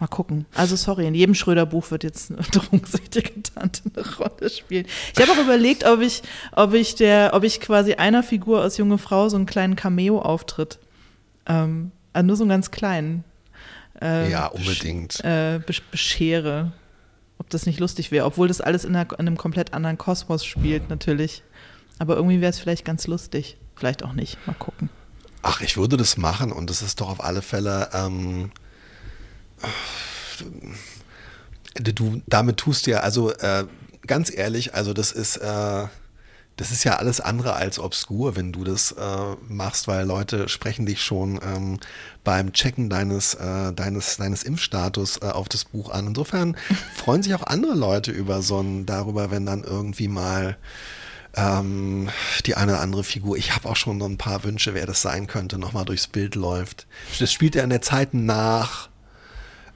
Mal 0.00 0.06
gucken. 0.06 0.46
Also 0.54 0.76
sorry, 0.76 1.06
in 1.08 1.14
jedem 1.14 1.34
Schröder-Buch 1.34 1.90
wird 1.90 2.04
jetzt 2.04 2.30
eine 2.30 2.40
drogensüchtige 2.52 3.42
Tante 3.42 3.82
eine 3.96 4.06
Rolle 4.16 4.48
spielen. 4.50 4.86
Ich 5.16 5.20
habe 5.20 5.32
auch 5.32 5.42
überlegt, 5.42 5.84
ob 5.84 6.00
ich, 6.00 6.22
ob 6.52 6.74
ich 6.74 6.94
der, 6.94 7.30
ob 7.34 7.42
ich 7.42 7.60
quasi 7.60 7.94
einer 7.94 8.22
Figur 8.22 8.62
aus 8.64 8.76
junge 8.76 8.98
Frau 8.98 9.28
so 9.28 9.36
einen 9.36 9.46
kleinen 9.46 9.74
Cameo-Auftritt, 9.74 10.78
ähm, 11.46 11.90
also 12.12 12.26
nur 12.26 12.36
so 12.36 12.44
einen 12.44 12.50
ganz 12.50 12.70
kleinen, 12.70 13.24
äh, 14.00 14.30
ja, 14.30 14.46
unbedingt. 14.46 15.18
äh, 15.24 15.58
besch- 15.66 15.82
beschere. 15.90 16.72
Ob 17.40 17.50
das 17.50 17.66
nicht 17.66 17.78
lustig 17.80 18.10
wäre, 18.10 18.26
obwohl 18.26 18.48
das 18.48 18.60
alles 18.60 18.84
in, 18.84 18.94
einer, 18.96 19.10
in 19.12 19.18
einem 19.26 19.36
komplett 19.36 19.72
anderen 19.72 19.96
Kosmos 19.98 20.44
spielt, 20.44 20.90
natürlich. 20.90 21.42
Aber 21.98 22.16
irgendwie 22.16 22.40
wäre 22.40 22.50
es 22.50 22.58
vielleicht 22.58 22.84
ganz 22.84 23.06
lustig. 23.06 23.56
Vielleicht 23.74 24.02
auch 24.02 24.12
nicht. 24.12 24.38
Mal 24.46 24.54
gucken. 24.54 24.90
Ach, 25.42 25.60
ich 25.60 25.76
würde 25.76 25.96
das 25.96 26.16
machen 26.16 26.52
und 26.52 26.68
das 26.68 26.82
ist 26.82 27.00
doch 27.00 27.08
auf 27.08 27.22
alle 27.22 27.42
Fälle. 27.42 27.90
Ähm, 27.92 28.50
du, 31.80 32.22
damit 32.26 32.56
tust 32.56 32.86
du 32.86 32.92
ja, 32.92 33.00
also 33.00 33.32
äh, 33.32 33.66
ganz 34.06 34.32
ehrlich, 34.34 34.74
also 34.74 34.92
das 34.92 35.12
ist, 35.12 35.36
äh, 35.36 35.86
das 36.56 36.72
ist 36.72 36.82
ja 36.82 36.96
alles 36.96 37.20
andere 37.20 37.52
als 37.54 37.78
obskur, 37.78 38.34
wenn 38.34 38.50
du 38.50 38.64
das 38.64 38.90
äh, 38.92 39.36
machst, 39.48 39.86
weil 39.86 40.04
Leute 40.04 40.48
sprechen 40.48 40.86
dich 40.86 41.02
schon 41.02 41.38
ähm, 41.40 41.78
beim 42.24 42.52
Checken 42.52 42.90
deines, 42.90 43.34
äh, 43.34 43.72
deines, 43.72 44.16
deines 44.16 44.42
Impfstatus 44.42 45.18
äh, 45.18 45.26
auf 45.26 45.48
das 45.48 45.64
Buch 45.64 45.90
an. 45.90 46.08
Insofern 46.08 46.56
freuen 46.96 47.22
sich 47.22 47.34
auch 47.34 47.44
andere 47.44 47.74
Leute 47.74 48.10
über 48.10 48.42
so 48.42 48.60
ein, 48.60 48.86
darüber, 48.86 49.30
wenn 49.30 49.46
dann 49.46 49.62
irgendwie 49.62 50.08
mal 50.08 50.56
ähm, 51.36 52.08
die 52.46 52.54
eine 52.54 52.72
oder 52.72 52.80
andere 52.80 53.04
Figur. 53.04 53.36
Ich 53.36 53.54
habe 53.54 53.68
auch 53.68 53.76
schon 53.76 53.98
noch 53.98 54.06
ein 54.06 54.18
paar 54.18 54.44
Wünsche, 54.44 54.74
wer 54.74 54.86
das 54.86 55.02
sein 55.02 55.26
könnte, 55.26 55.58
nochmal 55.58 55.84
durchs 55.84 56.06
Bild 56.06 56.34
läuft. 56.34 56.86
Das 57.18 57.32
spielt 57.32 57.54
ja 57.54 57.62
in 57.62 57.70
der 57.70 57.82
Zeit 57.82 58.14
nach 58.14 58.88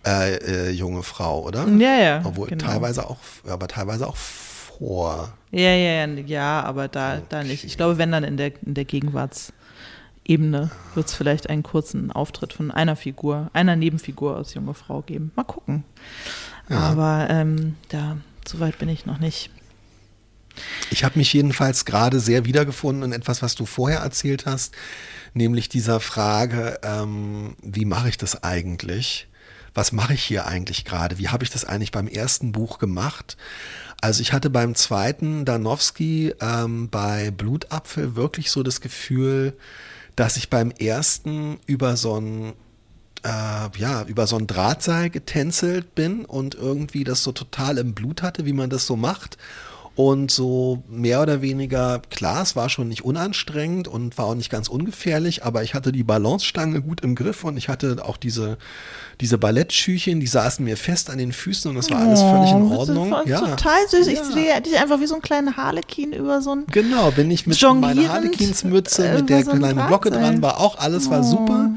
äh, 0.07 0.35
äh, 0.37 0.71
junge 0.71 1.03
Frau, 1.03 1.43
oder? 1.43 1.67
Ja, 1.69 1.95
ja. 1.97 2.21
Obwohl 2.25 2.49
genau. 2.49 2.65
teilweise 2.65 3.09
auch, 3.09 3.19
aber 3.47 3.69
teilweise 3.69 4.07
auch 4.07 4.17
vor. 4.17 5.33
Ja, 5.51 5.71
ja, 5.75 6.07
ja, 6.07 6.23
ja, 6.27 6.63
aber 6.63 6.89
da, 6.89 7.15
okay. 7.15 7.23
da 7.29 7.45
nicht. 7.45 7.65
Ich 7.65 7.77
glaube, 7.77 7.99
wenn 7.99 8.11
dann 8.11 8.25
in 8.25 8.37
der, 8.37 8.53
in 8.65 8.75
der 8.75 8.85
Gegenwartsebene 8.85 10.71
wird 10.95 11.07
es 11.07 11.15
vielleicht 11.15 11.49
einen 11.49 11.63
kurzen 11.63 12.11
Auftritt 12.11 12.53
von 12.53 12.71
einer 12.71 12.97
Figur, 12.97 13.51
einer 13.53 13.77
Nebenfigur 13.77 14.37
aus 14.37 14.55
junge 14.55 14.75
Frau 14.75 15.03
geben. 15.03 15.31
Mal 15.37 15.45
gucken. 15.45 15.85
Ja. 16.69 16.79
Aber 16.79 17.29
ähm, 17.31 17.77
da, 17.91 18.17
so 18.47 18.59
weit 18.61 18.79
bin 18.79 18.89
ich 18.89 19.07
noch 19.07 19.21
nicht. 19.21 19.51
Ich 20.91 21.05
habe 21.05 21.19
mich 21.19 21.33
jedenfalls 21.33 21.85
gerade 21.85 22.21
sehr 22.21 22.45
wiedergefunden 22.45 23.05
in 23.05 23.13
etwas, 23.13 23.43
was 23.43 23.55
du 23.55 23.67
vorher 23.67 24.01
erzählt 24.01 24.47
hast, 24.47 24.75
nämlich 25.35 25.69
dieser 25.69 26.01
Frage, 26.01 26.79
ähm, 26.83 27.57
wie 27.63 27.85
mache 27.85 28.09
ich 28.09 28.19
das 28.19 28.43
eigentlich? 28.43 29.29
Was 29.75 29.93
mache 29.93 30.15
ich 30.15 30.23
hier 30.23 30.47
eigentlich 30.47 30.85
gerade? 30.85 31.19
Wie 31.19 31.29
habe 31.29 31.45
ich 31.45 31.51
das 31.51 31.65
eigentlich 31.65 31.93
beim 31.93 32.07
ersten 32.07 32.53
Buch 32.53 32.79
gemacht? 32.79 33.37
Also 34.01 34.21
ich 34.21 34.33
hatte 34.33 34.51
beim 34.51 34.75
zweiten 34.75 35.45
Danowski 35.45 36.35
ähm, 36.41 36.91
bei 36.91 37.31
Blutapfel 37.31 38.17
wirklich 38.17 38.51
so 38.51 38.63
das 38.63 38.81
Gefühl, 38.81 39.57
dass 40.17 40.37
ich 40.37 40.51
beim 40.51 40.71
ersten 40.73 41.59
über 41.67 41.97
so 41.97 42.21
ein 42.21 42.53
äh, 43.25 43.79
ja, 43.79 44.03
über 44.07 44.27
so 44.27 44.37
ein 44.37 44.47
Drahtseil 44.47 45.09
getänzelt 45.09 45.95
bin 45.95 46.25
und 46.25 46.55
irgendwie 46.57 47.05
das 47.05 47.23
so 47.23 47.33
total 47.33 47.79
im 47.79 47.95
Blut 47.95 48.23
hatte, 48.23 48.45
wie 48.45 48.53
man 48.53 48.69
das 48.69 48.87
so 48.87 48.97
macht 48.97 49.39
und 49.95 50.31
so 50.31 50.83
mehr 50.89 51.21
oder 51.21 51.43
weniger, 51.43 52.01
klar, 52.09 52.43
es 52.43 52.57
war 52.57 52.71
schon 52.71 52.89
nicht 52.89 53.05
unanstrengend 53.05 53.89
und 53.89 54.17
war 54.17 54.25
auch 54.25 54.35
nicht 54.35 54.49
ganz 54.49 54.69
ungefährlich, 54.69 55.45
aber 55.45 55.63
ich 55.63 55.75
hatte 55.75 55.93
die 55.93 56.03
Balancestange 56.03 56.81
gut 56.81 57.03
im 57.03 57.15
Griff 57.15 57.45
und 57.45 57.59
ich 57.59 57.69
hatte 57.69 58.03
auch 58.03 58.17
diese, 58.17 58.57
diese 59.21 59.37
Ballettschüchen, 59.37 60.19
die 60.19 60.27
saßen 60.27 60.65
mir 60.65 60.79
fest 60.79 61.11
an 61.11 61.19
den 61.19 61.33
Füßen 61.33 61.69
und 61.69 61.77
das 61.77 61.91
war 61.91 61.99
alles 61.99 62.23
völlig 62.23 62.53
in 62.53 62.73
oh, 62.73 62.79
Ordnung. 62.79 63.11
Das 63.11 63.27
ja. 63.27 63.41
total 63.41 63.89
süß. 63.89 64.07
Ja. 64.07 64.13
Ich 64.15 64.21
sehe 64.21 64.61
dich 64.63 64.79
einfach 64.79 64.99
wie 64.99 65.07
so 65.07 65.17
ein 65.17 65.23
kleiner 65.23 65.59
Harlekin 65.59 66.15
über 66.15 66.41
so 66.41 66.55
ein. 66.55 66.65
Genau, 66.71 67.11
bin 67.11 67.31
ich 67.31 67.47
mit 67.47 67.61
meiner 67.63 68.09
Harlekinsmütze, 68.09 69.13
mit 69.17 69.29
der 69.29 69.45
so 69.45 69.51
kleinen 69.51 69.87
Glocke 69.89 70.11
dran, 70.11 70.41
war 70.41 70.59
auch 70.59 70.79
alles 70.79 71.11
war 71.11 71.21
oh. 71.21 71.23
super. 71.23 71.71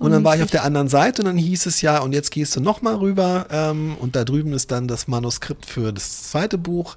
und 0.00 0.10
dann 0.10 0.24
war 0.24 0.34
ich 0.34 0.42
auf 0.42 0.50
der 0.50 0.64
anderen 0.64 0.88
Seite 0.88 1.22
und 1.22 1.26
dann 1.26 1.38
hieß 1.38 1.66
es 1.66 1.82
ja, 1.82 2.00
und 2.00 2.12
jetzt 2.12 2.32
gehst 2.32 2.56
du 2.56 2.60
nochmal 2.60 2.96
rüber 2.96 3.46
ähm, 3.52 3.96
und 4.00 4.16
da 4.16 4.24
drüben 4.24 4.52
ist 4.54 4.72
dann 4.72 4.88
das 4.88 5.06
Manuskript 5.06 5.66
für 5.66 5.92
das 5.92 6.30
zweite 6.30 6.58
Buch. 6.58 6.96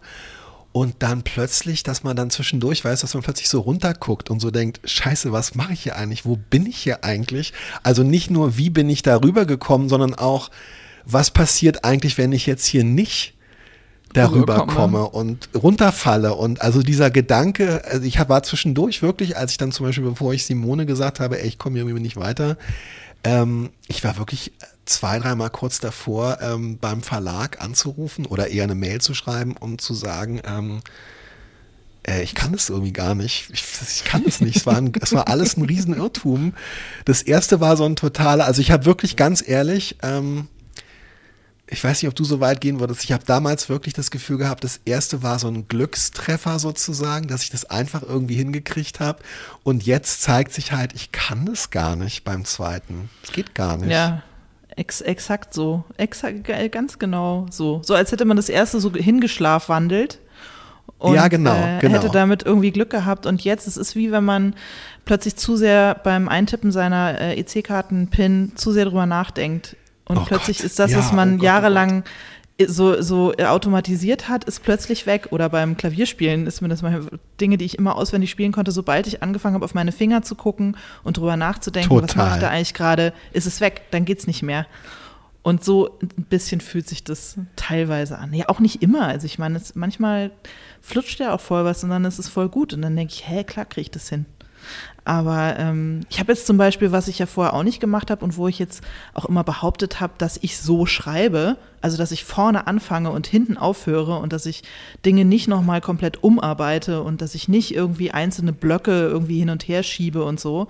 Und 0.77 0.97
dann 0.99 1.23
plötzlich, 1.23 1.81
dass 1.81 2.03
man 2.03 2.15
dann 2.15 2.29
zwischendurch 2.29 2.85
weiß, 2.85 3.01
dass 3.01 3.15
man 3.15 3.23
plötzlich 3.23 3.49
so 3.49 3.61
runterguckt 3.61 4.29
und 4.29 4.39
so 4.39 4.51
denkt, 4.51 4.79
scheiße, 4.83 5.31
was 5.31 5.55
mache 5.55 5.73
ich 5.73 5.81
hier 5.81 5.95
eigentlich? 5.95 6.23
Wo 6.23 6.37
bin 6.51 6.67
ich 6.67 6.77
hier 6.77 7.03
eigentlich? 7.03 7.51
Also 7.81 8.03
nicht 8.03 8.29
nur, 8.29 8.57
wie 8.57 8.69
bin 8.69 8.87
ich 8.87 9.01
da 9.01 9.15
rübergekommen, 9.15 9.89
sondern 9.89 10.13
auch, 10.13 10.51
was 11.03 11.31
passiert 11.31 11.83
eigentlich, 11.83 12.19
wenn 12.19 12.31
ich 12.31 12.45
jetzt 12.45 12.67
hier 12.67 12.83
nicht 12.83 13.33
darüber 14.13 14.67
komme 14.67 15.09
und 15.09 15.49
runterfalle. 15.55 16.35
Und 16.35 16.61
also 16.61 16.83
dieser 16.83 17.09
Gedanke, 17.09 17.83
also 17.83 18.05
ich 18.05 18.19
war 18.29 18.43
zwischendurch 18.43 19.01
wirklich, 19.01 19.35
als 19.35 19.53
ich 19.53 19.57
dann 19.57 19.71
zum 19.71 19.87
Beispiel, 19.87 20.07
bevor 20.07 20.31
ich 20.31 20.45
Simone 20.45 20.85
gesagt 20.85 21.19
habe, 21.19 21.41
ey, 21.41 21.47
ich 21.47 21.57
komme 21.57 21.79
irgendwie 21.79 22.03
nicht 22.03 22.17
weiter, 22.17 22.55
ähm, 23.23 23.71
ich 23.87 24.03
war 24.03 24.19
wirklich 24.19 24.51
zwei, 24.89 25.19
dreimal 25.19 25.49
kurz 25.49 25.79
davor, 25.79 26.39
ähm, 26.41 26.77
beim 26.79 27.01
Verlag 27.01 27.61
anzurufen 27.61 28.25
oder 28.25 28.47
eher 28.47 28.63
eine 28.63 28.75
Mail 28.75 29.01
zu 29.01 29.13
schreiben, 29.13 29.55
um 29.57 29.77
zu 29.77 29.93
sagen, 29.93 30.41
ähm, 30.45 30.81
äh, 32.07 32.23
ich 32.23 32.33
kann 32.33 32.53
das 32.53 32.69
irgendwie 32.69 32.93
gar 32.93 33.13
nicht. 33.13 33.49
Ich, 33.51 33.63
ich 33.81 34.03
kann 34.03 34.23
das 34.23 34.41
nicht. 34.41 34.57
Es 34.57 34.65
war, 34.65 34.77
ein, 34.77 34.91
es 35.01 35.13
war 35.13 35.27
alles 35.27 35.57
ein 35.57 35.63
Riesenirrtum. 35.63 36.53
Das 37.05 37.21
erste 37.21 37.59
war 37.59 37.77
so 37.77 37.85
ein 37.85 37.95
totaler, 37.95 38.45
also 38.45 38.61
ich 38.61 38.71
habe 38.71 38.85
wirklich 38.85 39.15
ganz 39.15 39.47
ehrlich, 39.47 39.97
ähm, 40.01 40.47
ich 41.69 41.83
weiß 41.83 42.01
nicht, 42.01 42.07
ob 42.07 42.15
du 42.15 42.23
so 42.23 42.39
weit 42.39 42.61
gehen 42.61 42.79
würdest. 42.79 43.03
Ich 43.03 43.11
habe 43.11 43.25
damals 43.25 43.67
wirklich 43.67 43.93
das 43.93 44.09
Gefühl 44.09 44.37
gehabt, 44.37 44.63
das 44.63 44.79
erste 44.85 45.21
war 45.21 45.37
so 45.37 45.49
ein 45.49 45.67
Glückstreffer 45.67 46.59
sozusagen, 46.59 47.27
dass 47.27 47.43
ich 47.43 47.49
das 47.49 47.65
einfach 47.65 48.03
irgendwie 48.03 48.35
hingekriegt 48.35 49.01
habe. 49.01 49.21
Und 49.63 49.85
jetzt 49.85 50.21
zeigt 50.21 50.53
sich 50.53 50.71
halt, 50.71 50.93
ich 50.93 51.11
kann 51.11 51.45
das 51.45 51.69
gar 51.69 51.97
nicht 51.97 52.23
beim 52.23 52.45
zweiten. 52.45 53.09
Es 53.21 53.33
geht 53.33 53.53
gar 53.53 53.75
nicht. 53.75 53.89
Ja, 53.89 54.23
Ex 54.77 55.01
exakt 55.01 55.53
so. 55.53 55.83
Exakt, 55.97 56.47
ganz 56.71 56.99
genau 56.99 57.47
so. 57.49 57.81
So 57.83 57.95
als 57.95 58.11
hätte 58.11 58.25
man 58.25 58.37
das 58.37 58.47
erste 58.47 58.79
so 58.79 58.93
hingeschlafwandelt. 58.93 60.19
Und, 60.99 61.15
ja, 61.15 61.27
genau, 61.27 61.55
äh, 61.55 61.79
genau. 61.79 61.95
Hätte 61.95 62.09
damit 62.09 62.43
irgendwie 62.43 62.71
Glück 62.71 62.91
gehabt. 62.91 63.25
Und 63.25 63.43
jetzt, 63.43 63.67
es 63.67 63.75
ist 63.75 63.95
wie 63.95 64.11
wenn 64.11 64.23
man 64.23 64.55
plötzlich 65.05 65.35
zu 65.35 65.55
sehr 65.55 65.95
beim 65.95 66.29
Eintippen 66.29 66.71
seiner 66.71 67.19
äh, 67.19 67.39
EC-Karten-Pin 67.39 68.53
zu 68.55 68.71
sehr 68.71 68.85
drüber 68.85 69.05
nachdenkt. 69.05 69.75
Und 70.05 70.17
oh 70.19 70.25
plötzlich 70.25 70.57
Gott. 70.57 70.65
ist 70.67 70.79
das, 70.79 70.91
ja, 70.91 70.99
was 70.99 71.11
man 71.11 71.29
oh 71.29 71.31
Gott, 71.33 71.41
oh 71.41 71.45
jahrelang 71.45 72.03
oh 72.05 72.09
so, 72.65 73.01
so 73.01 73.33
automatisiert 73.33 74.29
hat, 74.29 74.43
ist 74.45 74.63
plötzlich 74.63 75.05
weg. 75.05 75.27
Oder 75.31 75.49
beim 75.49 75.77
Klavierspielen 75.77 76.47
ist 76.47 76.61
mir 76.61 76.69
das 76.69 76.81
mal 76.81 77.05
Dinge, 77.39 77.57
die 77.57 77.65
ich 77.65 77.77
immer 77.77 77.95
auswendig 77.95 78.31
spielen 78.31 78.51
konnte, 78.51 78.71
sobald 78.71 79.05
ich 79.07 79.21
angefangen 79.21 79.55
habe, 79.55 79.65
auf 79.65 79.75
meine 79.75 79.91
Finger 79.91 80.23
zu 80.23 80.35
gucken 80.35 80.75
und 81.03 81.17
drüber 81.17 81.37
nachzudenken, 81.37 81.89
Total. 81.89 82.07
was 82.07 82.15
mache 82.15 82.35
ich 82.35 82.41
da 82.41 82.49
eigentlich 82.49 82.73
gerade, 82.73 83.13
ist 83.31 83.45
es 83.45 83.61
weg, 83.61 83.83
dann 83.91 84.05
geht's 84.05 84.25
nicht 84.25 84.41
mehr. 84.41 84.65
Und 85.43 85.63
so 85.63 85.97
ein 86.01 86.25
bisschen 86.25 86.59
fühlt 86.59 86.89
sich 86.89 87.05
das 87.05 87.37
teilweise 87.55 88.17
an. 88.17 88.33
Ja, 88.33 88.49
auch 88.49 88.59
nicht 88.59 88.81
immer. 88.81 89.07
Also 89.07 89.25
ich 89.27 89.39
meine, 89.39 89.57
es, 89.57 89.75
manchmal 89.75 90.31
flutscht 90.81 91.19
ja 91.21 91.33
auch 91.33 91.39
voll 91.39 91.63
was 91.63 91.83
und 91.85 91.89
dann 91.89 92.03
ist 92.03 92.19
es 92.19 92.27
voll 92.27 92.49
gut. 92.49 92.73
Und 92.73 92.81
dann 92.81 92.95
denke 92.97 93.13
ich, 93.13 93.29
hä, 93.29 93.45
klar 93.45 93.63
kriege 93.63 93.83
ich 93.83 93.91
das 93.91 94.09
hin. 94.09 94.25
Aber 95.05 95.57
ähm, 95.57 96.01
ich 96.09 96.19
habe 96.19 96.33
jetzt 96.33 96.45
zum 96.45 96.57
Beispiel, 96.57 96.91
was 96.91 97.07
ich 97.07 97.19
ja 97.19 97.25
vorher 97.25 97.53
auch 97.53 97.63
nicht 97.63 97.79
gemacht 97.79 98.11
habe 98.11 98.25
und 98.25 98.35
wo 98.35 98.49
ich 98.49 98.59
jetzt 98.59 98.83
auch 99.13 99.23
immer 99.23 99.45
behauptet 99.45 100.01
habe, 100.01 100.13
dass 100.17 100.37
ich 100.41 100.57
so 100.57 100.85
schreibe, 100.85 101.55
also 101.79 101.97
dass 101.97 102.11
ich 102.11 102.25
vorne 102.25 102.67
anfange 102.67 103.11
und 103.11 103.25
hinten 103.25 103.57
aufhöre 103.57 104.17
und 104.17 104.33
dass 104.33 104.45
ich 104.45 104.63
Dinge 105.05 105.23
nicht 105.23 105.47
nochmal 105.47 105.79
komplett 105.79 106.23
umarbeite 106.23 107.03
und 107.03 107.21
dass 107.21 107.35
ich 107.35 107.47
nicht 107.47 107.73
irgendwie 107.73 108.11
einzelne 108.11 108.51
Blöcke 108.51 109.07
irgendwie 109.07 109.39
hin 109.39 109.49
und 109.49 109.67
her 109.67 109.83
schiebe 109.83 110.25
und 110.25 110.41
so. 110.41 110.67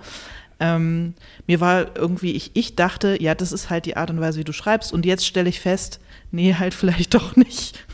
Ähm, 0.60 1.14
mir 1.46 1.60
war 1.60 1.96
irgendwie, 1.96 2.32
ich, 2.32 2.50
ich 2.54 2.74
dachte, 2.74 3.16
ja, 3.22 3.34
das 3.34 3.52
ist 3.52 3.70
halt 3.70 3.86
die 3.86 3.96
Art 3.96 4.10
und 4.10 4.20
Weise, 4.20 4.40
wie 4.40 4.44
du 4.44 4.52
schreibst. 4.52 4.92
Und 4.92 5.06
jetzt 5.06 5.24
stelle 5.26 5.48
ich 5.48 5.60
fest, 5.60 6.00
nee, 6.32 6.54
halt 6.54 6.74
vielleicht 6.74 7.14
doch 7.14 7.36
nicht. 7.36 7.84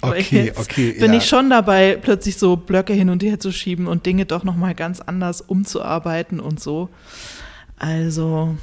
okay, 0.00 0.46
jetzt 0.46 0.58
okay. 0.58 0.92
Bin 0.92 1.12
ja. 1.12 1.18
ich 1.18 1.26
schon 1.26 1.50
dabei, 1.50 1.98
plötzlich 2.00 2.38
so 2.38 2.56
Blöcke 2.56 2.94
hin 2.94 3.10
und 3.10 3.22
her 3.22 3.38
zu 3.38 3.52
schieben 3.52 3.86
und 3.86 4.06
Dinge 4.06 4.24
doch 4.24 4.44
nochmal 4.44 4.74
ganz 4.74 5.00
anders 5.00 5.40
umzuarbeiten 5.42 6.40
und 6.40 6.60
so. 6.60 6.88
Also, 7.78 8.56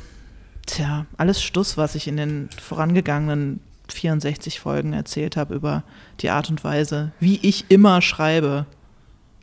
tja, 0.65 1.05
alles 1.17 1.41
Stuss, 1.41 1.77
was 1.77 1.95
ich 1.95 2.07
in 2.07 2.17
den 2.17 2.49
vorangegangenen 2.61 3.59
64 3.89 4.59
Folgen 4.59 4.93
erzählt 4.93 5.37
habe 5.37 5.55
über 5.55 5.83
die 6.19 6.29
Art 6.29 6.49
und 6.49 6.63
Weise, 6.63 7.11
wie 7.19 7.39
ich 7.41 7.65
immer 7.69 8.01
schreibe. 8.01 8.65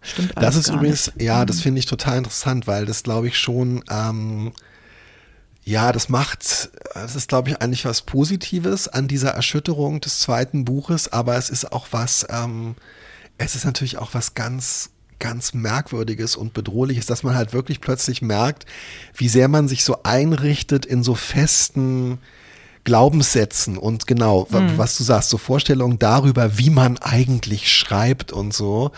Stimmt 0.03 0.33
Das 0.37 0.57
ist 0.57 0.69
übrigens, 0.69 1.15
nicht. 1.15 1.23
ja, 1.23 1.45
das 1.45 1.59
mhm. 1.59 1.63
finde 1.63 1.79
ich 1.79 1.87
total 1.87 2.19
interessant, 2.19 2.67
weil 2.67 2.87
das 2.87 3.03
glaube 3.03 3.29
ich 3.29 3.39
schon, 3.39 3.85
ähm, 3.89 4.53
ja, 5.65 5.93
das 5.93 6.09
macht, 6.09 6.71
das 6.95 7.15
ist 7.17 7.29
glaube 7.29 7.51
ich 7.51 7.63
eigentlich 7.63 7.85
was 7.85 8.03
Positives 8.03 8.89
an 8.89 9.09
dieser 9.09 9.31
Erschütterung 9.31 10.01
des 10.01 10.21
zweiten 10.21 10.65
Buches, 10.65 11.13
aber 11.13 11.37
es 11.37 11.51
ist 11.51 11.73
auch 11.73 11.89
was, 11.93 12.27
ähm, 12.31 12.75
es 13.39 13.55
ist 13.55 13.65
natürlich 13.65 13.99
auch 13.99 14.13
was 14.13 14.35
ganz, 14.35 14.91
ganz 15.21 15.55
Merkwürdiges 15.55 16.35
und 16.35 16.53
Bedrohliches, 16.53 17.07
dass 17.07 17.23
man 17.23 17.37
halt 17.37 17.53
wirklich 17.53 17.81
plötzlich 17.81 18.23
merkt, 18.23 18.67
wie 19.15 19.29
sehr 19.29 19.47
man 19.47 19.69
sich 19.69 19.85
so 19.85 20.03
einrichtet 20.03 20.85
in 20.85 21.05
so 21.05 21.15
festen, 21.15 22.19
Glaubenssätzen 22.85 23.79
und 23.79 24.09
genau, 24.09 24.49
mhm. 24.51 24.77
was 24.77 24.99
du 24.99 25.05
sagst, 25.05 25.31
so 25.31 25.39
Vorstellungen 25.39 26.01
darüber, 26.01 26.59
wie 26.59 26.71
man 26.71 26.99
eigentlich 26.99 27.71
schreibt 27.71 28.33
und 28.33 28.53
so. 28.53 28.91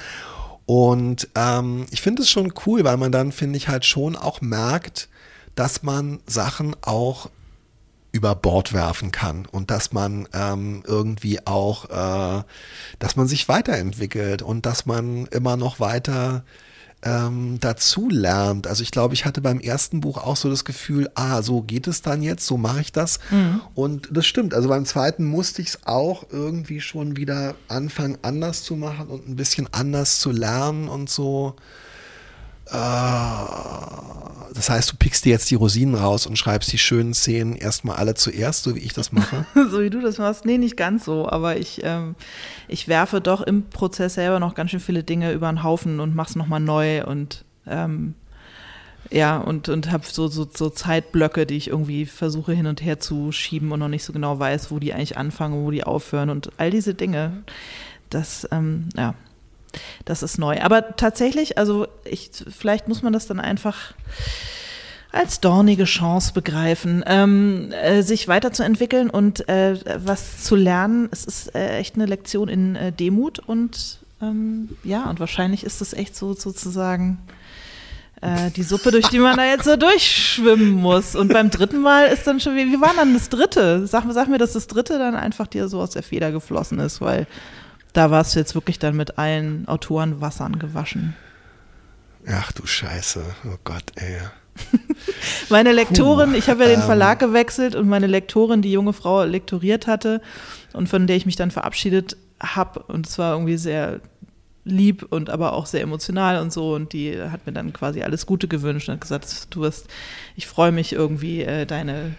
Und 0.67 1.29
ähm, 1.35 1.87
ich 1.91 2.01
finde 2.01 2.23
es 2.23 2.31
schon 2.31 2.53
cool, 2.67 2.85
weil 2.85 2.97
man 2.97 3.13
dann, 3.13 3.33
finde 3.33 3.57
ich, 3.57 3.69
halt 3.69 3.85
schon 3.85 4.17
auch 4.17 4.41
merkt, 4.41 5.09
dass 5.55 5.83
man 5.83 6.21
Sachen 6.27 6.75
auch 6.83 7.29
über 8.13 8.35
Bord 8.37 8.73
werfen 8.73 9.11
kann 9.11 9.45
und 9.47 9.71
dass 9.71 9.93
man 9.93 10.29
ähm, 10.33 10.85
irgendwie 10.87 11.47
auch, 11.47 11.91
äh, 11.91 12.45
dass 13.01 13.17
man 13.17 13.27
sich 13.27 13.49
weiterentwickelt 13.49 14.41
und 14.41 14.67
dass 14.67 14.87
man 14.87 15.27
immer 15.27 15.57
noch 15.57 15.81
weiter 15.81 16.45
ähm, 17.05 17.59
dazu 17.61 18.09
lernt. 18.09 18.67
Also 18.67 18.83
ich 18.83 18.91
glaube, 18.91 19.15
ich 19.15 19.25
hatte 19.25 19.41
beim 19.41 19.61
ersten 19.61 20.01
Buch 20.01 20.19
auch 20.19 20.37
so 20.37 20.49
das 20.49 20.65
Gefühl, 20.65 21.11
ah, 21.15 21.43
so 21.43 21.63
geht 21.63 21.87
es 21.87 22.03
dann 22.03 22.23
jetzt, 22.23 22.47
so 22.47 22.57
mache 22.57 22.81
ich 22.81 22.93
das. 22.93 23.21
Mhm. 23.31 23.61
Und 23.75 24.09
das 24.11 24.27
stimmt. 24.27 24.55
Also 24.55 24.69
beim 24.69 24.87
zweiten 24.87 25.25
musste 25.25 25.63
ich 25.63 25.69
es 25.69 25.79
auch 25.85 26.25
irgendwie 26.31 26.81
schon 26.81 27.17
wieder 27.17 27.55
anfangen, 27.69 28.19
anders 28.23 28.63
zu 28.63 28.75
machen 28.75 29.09
und 29.09 29.29
ein 29.29 29.37
bisschen 29.37 29.69
anders 29.73 30.19
zu 30.19 30.31
lernen 30.31 30.89
und 30.89 31.11
so. 31.11 31.55
Das 34.55 34.71
heißt, 34.71 34.93
du 34.93 34.97
pickst 34.97 35.25
dir 35.25 35.31
jetzt 35.31 35.51
die 35.51 35.57
Rosinen 35.57 35.95
raus 35.95 36.27
und 36.27 36.37
schreibst 36.37 36.73
die 36.73 36.79
schönen 36.79 37.13
Szenen 37.13 37.57
erstmal 37.57 37.97
alle 37.97 38.15
zuerst, 38.15 38.63
so 38.63 38.75
wie 38.75 38.81
ich 38.81 38.93
das 38.93 39.13
mache? 39.13 39.45
so 39.71 39.81
wie 39.81 39.91
du 39.91 40.01
das 40.01 40.19
machst? 40.19 40.45
Nee, 40.45 40.59
nicht 40.59 40.77
ganz 40.77 41.05
so, 41.05 41.29
aber 41.29 41.57
ich, 41.57 41.81
ähm, 41.83 42.15
ich 42.69 42.89
werfe 42.89 43.21
doch 43.21 43.43
im 43.43 43.69
Prozess 43.69 44.15
selber 44.15 44.41
noch 44.41 44.55
ganz 44.55 44.71
schön 44.71 44.81
viele 44.81 45.03
Dinge 45.03 45.33
über 45.33 45.49
den 45.49 45.63
Haufen 45.63 46.01
und 46.01 46.15
mach's 46.15 46.37
nochmal 46.37 46.61
neu 46.61 47.05
und 47.05 47.45
ähm, 47.67 48.15
ja, 49.11 49.37
und, 49.39 49.69
und 49.69 49.91
habe 49.91 50.05
so, 50.07 50.29
so, 50.29 50.49
so 50.53 50.71
Zeitblöcke, 50.71 51.47
die 51.47 51.57
ich 51.57 51.69
irgendwie 51.69 52.07
versuche 52.07 52.53
hin 52.53 52.67
und 52.67 52.83
her 52.83 53.01
zu 53.01 53.33
schieben 53.33 53.71
und 53.73 53.81
noch 53.81 53.89
nicht 53.89 54.05
so 54.05 54.13
genau 54.13 54.39
weiß, 54.39 54.71
wo 54.71 54.79
die 54.79 54.95
eigentlich 54.95 55.19
anfangen, 55.19 55.65
wo 55.65 55.71
die 55.71 55.85
aufhören 55.85 56.31
und 56.31 56.51
all 56.57 56.71
diese 56.71 56.95
Dinge. 56.95 57.43
Das, 58.09 58.49
ähm, 58.51 58.89
ja, 58.97 59.15
das 60.05 60.23
ist 60.23 60.39
neu. 60.39 60.61
Aber 60.61 60.97
tatsächlich, 60.97 61.59
also 61.59 61.87
ich, 62.05 62.31
vielleicht 62.49 62.89
muss 62.89 63.03
man 63.03 63.13
das 63.13 63.27
dann 63.27 63.41
einfach 63.41 63.95
als 65.13 65.41
dornige 65.41 65.85
Chance 65.85 66.33
begreifen, 66.33 67.05
ähm, 67.07 67.71
äh, 67.73 68.03
sich 68.03 68.27
weiterzuentwickeln 68.27 69.11
und 69.11 69.49
äh, 69.49 69.79
was 70.05 70.43
zu 70.43 70.57
lernen. 70.57 71.09
Es 71.13 71.25
ist 71.25 71.55
äh, 71.55 71.79
echt 71.79 71.95
eine 71.95 72.07
Lektion 72.07 72.49
in 72.49 72.75
äh, 72.75 72.93
Demut 72.93 73.39
und 73.39 74.01
ähm, 74.21 74.71
ja, 74.83 75.09
und 75.09 75.21
wahrscheinlich 75.21 75.65
ist 75.65 75.81
es 75.81 75.93
echt 75.93 76.17
so 76.17 76.35
sozusagen 76.35 77.19
äh, 78.21 78.51
die 78.51 78.63
Suppe, 78.63 78.91
durch 78.91 79.09
die 79.09 79.19
man 79.19 79.37
da 79.37 79.45
jetzt 79.45 79.65
so 79.65 79.77
durchschwimmen 79.77 80.73
muss. 80.73 81.15
Und 81.15 81.33
beim 81.33 81.51
dritten 81.51 81.81
Mal 81.81 82.07
ist 82.07 82.27
dann 82.27 82.41
schon, 82.41 82.57
wie, 82.57 82.73
wie 82.73 82.81
war 82.81 82.93
dann 82.97 83.15
das 83.15 83.29
dritte? 83.29 83.87
Sag, 83.87 84.05
sag 84.11 84.29
mir, 84.29 84.39
dass 84.39 84.55
das 84.55 84.67
dritte 84.67 84.99
dann 84.99 85.15
einfach 85.15 85.47
dir 85.47 85.69
so 85.69 85.81
aus 85.81 85.91
der 85.91 86.03
Feder 86.03 86.33
geflossen 86.33 86.79
ist, 86.79 87.01
weil 87.01 87.27
da 87.95 88.11
warst 88.11 88.35
du 88.35 88.41
jetzt 88.41 88.55
wirklich 88.55 88.79
dann 88.79 88.97
mit 88.97 89.19
allen 89.19 89.67
Autoren 89.67 90.21
Wassern 90.21 90.59
gewaschen. 90.59 91.17
Ach 92.29 92.53
du 92.53 92.67
Scheiße, 92.67 93.25
oh 93.47 93.57
Gott, 93.65 93.85
ey. 93.97 94.19
meine 95.49 95.73
Lektorin, 95.73 96.33
Puh, 96.33 96.37
ich 96.37 96.49
habe 96.49 96.63
ja 96.63 96.69
den 96.69 96.81
ähm, 96.81 96.87
Verlag 96.87 97.19
gewechselt 97.19 97.75
und 97.75 97.89
meine 97.89 98.07
Lektorin, 98.07 98.63
die 98.63 98.71
junge 98.71 98.93
Frau 98.93 99.25
lektoriert 99.25 99.87
hatte 99.87 100.21
und 100.73 100.89
von 100.89 101.07
der 101.07 101.17
ich 101.17 101.27
mich 101.27 101.37
dann 101.37 101.51
verabschiedet 101.51 102.17
habe 102.41 102.81
und 102.81 103.07
es 103.07 103.19
war 103.19 103.33
irgendwie 103.33 103.57
sehr 103.57 104.01
lieb 104.65 105.07
und 105.11 105.29
aber 105.29 105.53
auch 105.53 105.67
sehr 105.67 105.83
emotional 105.83 106.41
und 106.41 106.53
so 106.53 106.75
und 106.75 106.93
die 106.93 107.21
hat 107.21 107.47
mir 107.47 107.53
dann 107.53 107.73
quasi 107.73 108.03
alles 108.03 108.27
Gute 108.27 108.49
gewünscht 108.49 108.89
und 108.89 108.95
hat 108.95 109.01
gesagt, 109.01 109.49
du 109.51 109.61
wirst, 109.61 109.89
ich 110.37 110.47
freue 110.47 110.73
mich 110.73 110.93
irgendwie 110.93 111.43
äh, 111.43 111.67
deine 111.67 112.15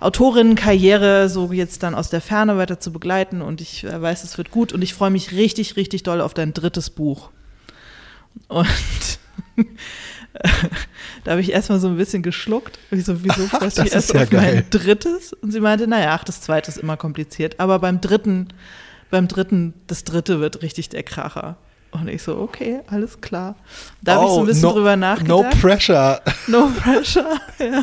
Autorinnenkarriere 0.00 1.28
so 1.28 1.52
jetzt 1.52 1.82
dann 1.82 1.94
aus 1.94 2.10
der 2.10 2.20
Ferne 2.20 2.56
weiter 2.56 2.80
zu 2.80 2.92
begleiten 2.92 3.42
und 3.42 3.60
ich 3.60 3.84
äh, 3.84 4.00
weiß, 4.00 4.24
es 4.24 4.38
wird 4.38 4.50
gut 4.50 4.72
und 4.72 4.82
ich 4.82 4.94
freue 4.94 5.10
mich 5.10 5.32
richtig, 5.32 5.76
richtig 5.76 6.02
doll 6.02 6.20
auf 6.20 6.34
dein 6.34 6.54
drittes 6.54 6.90
Buch. 6.90 7.30
Und 8.46 9.18
da 11.24 11.32
habe 11.32 11.40
ich 11.40 11.52
erstmal 11.52 11.80
so 11.80 11.88
ein 11.88 11.96
bisschen 11.96 12.22
geschluckt. 12.22 12.78
Ich 12.90 13.04
so, 13.04 13.24
wieso 13.24 13.46
freust 13.48 13.78
du 13.78 13.82
dich 13.82 13.92
erst 13.92 14.14
ja 14.14 14.22
auf 14.22 14.30
geil. 14.30 14.54
mein 14.54 14.70
drittes? 14.70 15.32
Und 15.32 15.50
sie 15.52 15.60
meinte, 15.60 15.86
naja, 15.86 16.10
ach, 16.12 16.24
das 16.24 16.40
zweite 16.40 16.70
ist 16.70 16.78
immer 16.78 16.96
kompliziert. 16.96 17.58
Aber 17.58 17.78
beim 17.78 18.00
dritten, 18.00 18.48
beim 19.10 19.26
dritten, 19.26 19.74
das 19.86 20.04
dritte 20.04 20.40
wird 20.40 20.62
richtig 20.62 20.88
der 20.90 21.02
Kracher. 21.02 21.56
Und 21.90 22.08
ich 22.08 22.22
so, 22.22 22.38
okay, 22.38 22.80
alles 22.88 23.20
klar. 23.20 23.56
Da 24.02 24.16
habe 24.16 24.24
oh, 24.24 24.28
ich 24.28 24.34
so 24.34 24.40
ein 24.40 24.46
bisschen 24.46 24.62
no, 24.62 24.72
drüber 24.72 24.96
nachgedacht. 24.96 25.28
No 25.28 25.60
pressure. 25.60 26.20
No 26.46 26.70
pressure, 26.82 27.40
ja. 27.58 27.82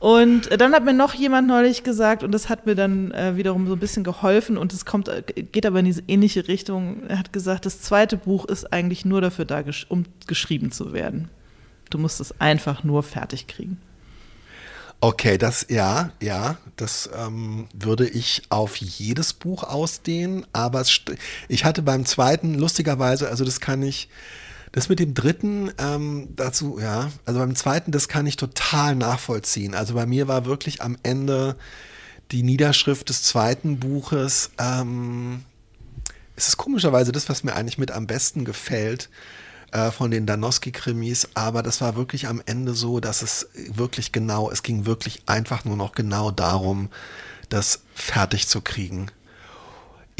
Und 0.00 0.48
dann 0.58 0.72
hat 0.72 0.82
mir 0.82 0.94
noch 0.94 1.12
jemand 1.12 1.46
neulich 1.46 1.84
gesagt, 1.84 2.24
und 2.24 2.32
das 2.32 2.48
hat 2.48 2.64
mir 2.64 2.74
dann 2.74 3.12
äh, 3.12 3.36
wiederum 3.36 3.66
so 3.66 3.74
ein 3.74 3.78
bisschen 3.78 4.02
geholfen, 4.02 4.56
und 4.56 4.72
es 4.72 4.86
kommt, 4.86 5.08
äh, 5.08 5.22
geht 5.22 5.66
aber 5.66 5.80
in 5.80 5.84
diese 5.84 6.02
ähnliche 6.08 6.48
Richtung. 6.48 7.02
Er 7.06 7.18
hat 7.18 7.34
gesagt, 7.34 7.66
das 7.66 7.82
zweite 7.82 8.16
Buch 8.16 8.46
ist 8.46 8.72
eigentlich 8.72 9.04
nur 9.04 9.20
dafür 9.20 9.44
da, 9.44 9.62
um 9.88 10.06
geschrieben 10.26 10.72
zu 10.72 10.94
werden. 10.94 11.28
Du 11.90 11.98
musst 11.98 12.18
es 12.18 12.40
einfach 12.40 12.82
nur 12.82 13.02
fertig 13.02 13.46
kriegen. 13.46 13.78
Okay, 15.02 15.36
das 15.36 15.66
ja, 15.68 16.12
ja, 16.22 16.56
das 16.76 17.10
ähm, 17.14 17.68
würde 17.74 18.08
ich 18.08 18.42
auf 18.48 18.76
jedes 18.76 19.34
Buch 19.34 19.64
ausdehnen, 19.64 20.46
aber 20.54 20.82
ich 21.48 21.64
hatte 21.64 21.82
beim 21.82 22.06
zweiten 22.06 22.54
lustigerweise, 22.54 23.28
also 23.28 23.44
das 23.44 23.60
kann 23.60 23.82
ich 23.82 24.08
das 24.72 24.88
mit 24.88 25.00
dem 25.00 25.14
dritten, 25.14 25.72
ähm, 25.78 26.28
dazu, 26.36 26.78
ja, 26.80 27.10
also 27.24 27.40
beim 27.40 27.56
zweiten, 27.56 27.90
das 27.90 28.08
kann 28.08 28.26
ich 28.26 28.36
total 28.36 28.94
nachvollziehen. 28.94 29.74
Also 29.74 29.94
bei 29.94 30.06
mir 30.06 30.28
war 30.28 30.44
wirklich 30.44 30.82
am 30.82 30.96
Ende 31.02 31.56
die 32.30 32.42
Niederschrift 32.42 33.08
des 33.08 33.22
zweiten 33.22 33.80
Buches, 33.80 34.50
ähm, 34.58 35.44
es 36.36 36.48
ist 36.48 36.56
komischerweise 36.56 37.12
das, 37.12 37.28
was 37.28 37.44
mir 37.44 37.54
eigentlich 37.54 37.76
mit 37.76 37.90
am 37.90 38.06
besten 38.06 38.46
gefällt 38.46 39.10
äh, 39.72 39.90
von 39.90 40.10
den 40.10 40.24
Danowski-Krimis, 40.24 41.28
aber 41.34 41.62
das 41.62 41.82
war 41.82 41.96
wirklich 41.96 42.28
am 42.28 42.40
Ende 42.46 42.72
so, 42.72 42.98
dass 42.98 43.20
es 43.20 43.48
wirklich 43.54 44.10
genau, 44.10 44.50
es 44.50 44.62
ging 44.62 44.86
wirklich 44.86 45.22
einfach 45.26 45.66
nur 45.66 45.76
noch 45.76 45.92
genau 45.92 46.30
darum, 46.30 46.88
das 47.50 47.82
fertig 47.94 48.48
zu 48.48 48.62
kriegen. 48.62 49.10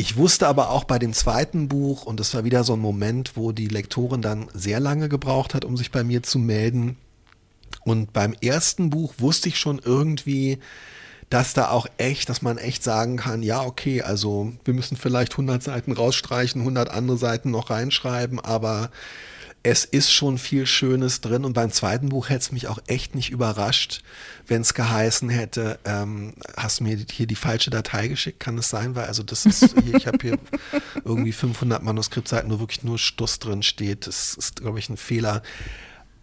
Ich 0.01 0.17
wusste 0.17 0.49
aber 0.49 0.71
auch 0.71 0.85
bei 0.85 0.99
dem 0.99 1.13
zweiten 1.13 1.69
Buch, 1.69 2.07
und 2.07 2.21
das 2.21 2.33
war 2.33 2.43
wieder 2.43 2.65
so 2.65 2.73
ein 2.73 2.79
Moment, 2.79 3.33
wo 3.35 3.53
die 3.53 3.69
Lektorin 3.69 4.23
dann 4.23 4.49
sehr 4.55 4.81
lange 4.81 5.11
gebraucht 5.11 5.53
hat, 5.53 5.63
um 5.63 5.77
sich 5.77 5.91
bei 5.91 6.05
mir 6.05 6.23
zu 6.23 6.39
melden. 6.39 6.97
Und 7.85 8.15
beim 8.15 8.33
ersten 8.41 8.89
Buch 8.89 9.13
wusste 9.19 9.51
ich 9.51 9.59
schon 9.59 9.79
irgendwie, 9.79 10.59
dass 11.29 11.53
da 11.53 11.69
auch 11.69 11.87
echt, 11.99 12.31
dass 12.31 12.41
man 12.41 12.57
echt 12.57 12.83
sagen 12.83 13.19
kann, 13.19 13.43
ja, 13.43 13.63
okay, 13.63 14.01
also 14.01 14.55
wir 14.65 14.73
müssen 14.73 14.97
vielleicht 14.97 15.33
100 15.33 15.63
Seiten 15.63 15.93
rausstreichen, 15.93 16.63
100 16.63 16.89
andere 16.89 17.19
Seiten 17.19 17.51
noch 17.51 17.69
reinschreiben, 17.69 18.41
aber 18.41 18.91
es 19.63 19.85
ist 19.85 20.11
schon 20.11 20.39
viel 20.39 20.65
Schönes 20.67 21.21
drin 21.21 21.45
und 21.45 21.53
beim 21.53 21.71
zweiten 21.71 22.09
Buch 22.09 22.31
hätte 22.31 22.41
es 22.41 22.53
mich 22.53 22.67
auch 22.69 22.79
echt 22.87 23.15
nicht 23.15 23.31
überrascht, 23.31 24.03
wenn 24.47 24.63
es 24.63 24.73
geheißen 24.73 25.29
hätte, 25.29 25.79
ähm, 25.85 26.35
hast 26.57 26.81
du 26.81 26.85
mir 26.85 26.97
hier 27.11 27.27
die 27.27 27.35
falsche 27.35 27.69
Datei 27.71 28.09
geschickt, 28.09 28.41
kann 28.41 28.57
es 28.57 28.71
sein, 28.71 28.95
weil 28.95 29.05
also 29.05 29.23
das 29.23 29.45
ist, 29.45 29.75
hier, 29.83 29.95
ich 29.97 30.07
habe 30.07 30.19
hier 30.23 30.39
irgendwie 31.05 31.33
500 31.33 31.83
Manuskriptseiten, 31.83 32.51
wo 32.51 32.59
wirklich 32.59 32.85
nur 32.85 32.99
Stuss 32.99 33.39
drin 33.39 33.63
steht, 33.63 34.07
das 34.07 34.35
ist, 34.35 34.57
glaube 34.57 34.79
ich, 34.79 34.89
ein 34.89 34.97
Fehler. 34.97 35.43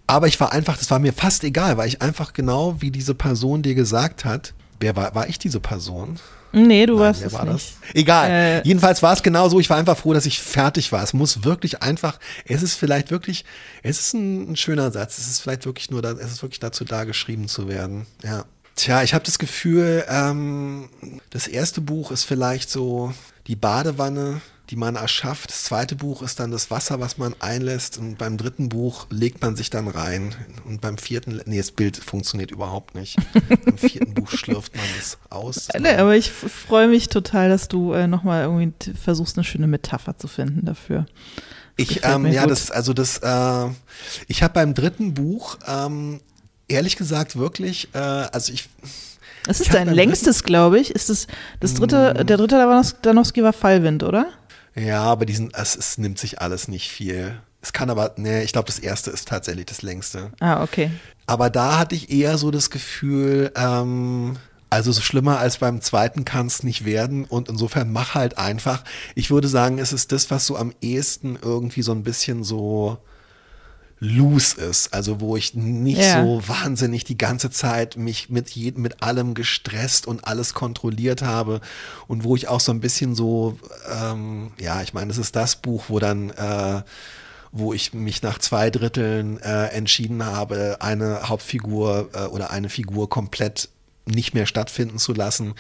Aber 0.07 0.27
ich 0.27 0.39
war 0.39 0.51
einfach, 0.51 0.77
das 0.77 0.89
war 0.89 0.99
mir 0.99 1.13
fast 1.13 1.43
egal, 1.43 1.77
weil 1.77 1.89
ich 1.89 2.01
einfach 2.01 2.33
genau 2.33 2.81
wie 2.81 2.91
diese 2.91 3.13
Person 3.13 3.61
dir 3.61 3.75
gesagt 3.75 4.25
hat, 4.25 4.53
wer 4.79 4.95
war, 4.95 5.13
war 5.13 5.27
ich 5.27 5.37
diese 5.37 5.59
Person? 5.59 6.19
Nee, 6.51 6.85
du 6.85 6.93
Nein, 6.93 7.01
warst 7.01 7.23
es 7.23 7.33
war 7.33 7.45
nicht. 7.45 7.73
Das? 7.81 7.95
Egal. 7.95 8.29
Äh, 8.29 8.61
Jedenfalls 8.63 9.03
war 9.03 9.13
es 9.13 9.23
genau 9.23 9.49
so. 9.49 9.59
Ich 9.59 9.69
war 9.69 9.77
einfach 9.77 9.97
froh, 9.97 10.13
dass 10.13 10.25
ich 10.25 10.41
fertig 10.41 10.91
war. 10.91 11.03
Es 11.03 11.13
muss 11.13 11.43
wirklich 11.43 11.81
einfach, 11.81 12.19
es 12.45 12.63
ist 12.63 12.75
vielleicht 12.75 13.11
wirklich, 13.11 13.45
es 13.83 13.99
ist 13.99 14.13
ein, 14.13 14.51
ein 14.51 14.55
schöner 14.55 14.91
Satz. 14.91 15.17
Es 15.17 15.27
ist 15.27 15.41
vielleicht 15.41 15.65
wirklich 15.65 15.91
nur, 15.91 16.01
da, 16.01 16.11
es 16.11 16.31
ist 16.31 16.41
wirklich 16.41 16.59
dazu 16.59 16.85
da, 16.85 17.03
geschrieben 17.03 17.47
zu 17.47 17.67
werden. 17.67 18.05
Ja. 18.23 18.45
Tja, 18.75 19.01
ich 19.01 19.13
habe 19.13 19.25
das 19.25 19.39
Gefühl, 19.39 20.05
ähm, 20.07 20.89
das 21.31 21.47
erste 21.47 21.81
Buch 21.81 22.11
ist 22.11 22.25
vielleicht 22.25 22.69
so 22.69 23.11
die 23.47 23.55
Badewanne 23.55 24.41
die 24.69 24.75
man 24.75 24.95
erschafft. 24.95 25.49
Das 25.49 25.63
zweite 25.63 25.95
Buch 25.95 26.21
ist 26.21 26.39
dann 26.39 26.51
das 26.51 26.69
Wasser, 26.69 26.99
was 26.99 27.17
man 27.17 27.35
einlässt. 27.39 27.97
Und 27.97 28.17
beim 28.17 28.37
dritten 28.37 28.69
Buch 28.69 29.07
legt 29.09 29.41
man 29.41 29.55
sich 29.55 29.69
dann 29.69 29.87
rein. 29.87 30.35
Und 30.65 30.81
beim 30.81 30.97
vierten, 30.97 31.41
nee, 31.45 31.57
das 31.57 31.71
Bild 31.71 31.97
funktioniert 31.97 32.51
überhaupt 32.51 32.95
nicht. 32.95 33.17
beim 33.65 33.77
vierten 33.77 34.13
Buch 34.13 34.29
schlürft 34.29 34.75
man 34.75 34.85
es 34.99 35.17
aus. 35.29 35.69
Nee, 35.79 35.95
aber 35.95 36.15
ich 36.15 36.31
freue 36.31 36.87
mich 36.87 37.07
total, 37.07 37.49
dass 37.49 37.67
du 37.67 37.93
äh, 37.93 38.07
nochmal 38.07 38.43
irgendwie 38.43 38.93
versuchst, 38.93 39.37
eine 39.37 39.45
schöne 39.45 39.67
Metapher 39.67 40.17
zu 40.17 40.27
finden 40.27 40.65
dafür. 40.65 41.05
ich, 41.77 42.03
ähm, 42.03 42.25
ja, 42.27 42.41
gut. 42.41 42.51
das, 42.51 42.69
also 42.69 42.93
das, 42.93 43.19
äh, 43.19 43.69
ich 44.27 44.43
habe 44.43 44.53
beim 44.53 44.73
dritten 44.73 45.13
Buch, 45.13 45.57
ähm, 45.65 46.19
ehrlich 46.67 46.97
gesagt, 46.97 47.37
wirklich, 47.37 47.87
äh, 47.93 47.99
also 47.99 48.51
ich, 48.51 48.67
es 49.47 49.61
ist 49.61 49.73
dein 49.73 49.87
längstes, 49.87 50.43
glaube 50.43 50.77
ich. 50.77 50.91
Ist 50.91 51.09
das, 51.09 51.27
das 51.61 51.73
dritte, 51.73 52.15
mm. 52.19 52.27
der 52.27 52.37
dritte 52.37 52.93
Danowski 53.01 53.43
war 53.43 53.53
Fallwind, 53.53 54.03
oder? 54.03 54.27
Ja, 54.77 55.03
aber 55.03 55.25
diesen, 55.25 55.51
es, 55.53 55.75
es 55.75 55.97
nimmt 55.97 56.19
sich 56.19 56.41
alles 56.41 56.67
nicht 56.67 56.89
viel. 56.89 57.39
Es 57.61 57.73
kann 57.73 57.89
aber, 57.89 58.13
nee, 58.17 58.43
ich 58.43 58.53
glaube, 58.53 58.67
das 58.67 58.79
erste 58.79 59.11
ist 59.11 59.27
tatsächlich 59.27 59.65
das 59.65 59.81
längste. 59.81 60.31
Ah, 60.39 60.63
okay. 60.63 60.91
Aber 61.25 61.49
da 61.49 61.79
hatte 61.79 61.95
ich 61.95 62.09
eher 62.11 62.37
so 62.37 62.51
das 62.51 62.69
Gefühl, 62.69 63.51
ähm, 63.55 64.37
also 64.69 64.91
so 64.91 65.01
schlimmer 65.01 65.39
als 65.39 65.57
beim 65.57 65.81
zweiten 65.81 66.25
kann 66.25 66.47
es 66.47 66.63
nicht 66.63 66.85
werden 66.85 67.25
und 67.25 67.49
insofern 67.49 67.91
mach 67.91 68.15
halt 68.15 68.37
einfach. 68.37 68.83
Ich 69.15 69.31
würde 69.31 69.47
sagen, 69.47 69.79
es 69.79 69.93
ist 69.93 70.11
das, 70.11 70.29
was 70.29 70.45
so 70.45 70.57
am 70.57 70.73
ehesten 70.81 71.37
irgendwie 71.41 71.81
so 71.81 71.91
ein 71.91 72.03
bisschen 72.03 72.43
so 72.43 72.97
loose 73.99 74.61
ist, 74.61 74.93
also 74.93 75.19
wo 75.21 75.35
ich 75.37 75.55
nicht 75.55 75.99
ja. 75.99 76.23
so 76.23 76.47
wahnsinnig 76.47 77.03
die 77.03 77.17
ganze 77.17 77.49
Zeit 77.49 77.97
mich 77.97 78.29
mit 78.29 78.49
jedem, 78.49 78.83
mit 78.83 79.01
allem 79.01 79.33
gestresst 79.33 80.05
und 80.05 80.27
alles 80.27 80.53
kontrolliert 80.53 81.23
habe 81.23 81.61
und 82.07 82.23
wo 82.23 82.35
ich 82.35 82.47
auch 82.47 82.59
so 82.59 82.71
ein 82.71 82.79
bisschen 82.79 83.15
so, 83.15 83.57
ähm, 83.91 84.51
ja, 84.59 84.81
ich 84.81 84.93
meine, 84.93 85.11
es 85.11 85.17
ist 85.17 85.35
das 85.35 85.55
Buch, 85.55 85.85
wo 85.87 85.99
dann 85.99 86.29
äh, 86.29 86.83
wo 87.51 87.73
ich 87.73 87.93
mich 87.93 88.21
nach 88.21 88.37
zwei 88.39 88.69
Dritteln 88.69 89.39
äh, 89.41 89.67
entschieden 89.67 90.23
habe, 90.23 90.77
eine 90.79 91.29
Hauptfigur 91.29 92.09
äh, 92.13 92.25
oder 92.25 92.51
eine 92.51 92.69
Figur 92.69 93.09
komplett 93.09 93.69
nicht 94.05 94.33
mehr 94.33 94.45
stattfinden 94.45 94.99
zu 94.99 95.13
lassen 95.13 95.55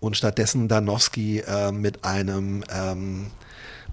und 0.00 0.16
stattdessen 0.16 0.68
Danowski 0.68 1.40
äh, 1.40 1.72
mit 1.72 2.04
einem 2.04 2.62
ähm, 2.72 3.30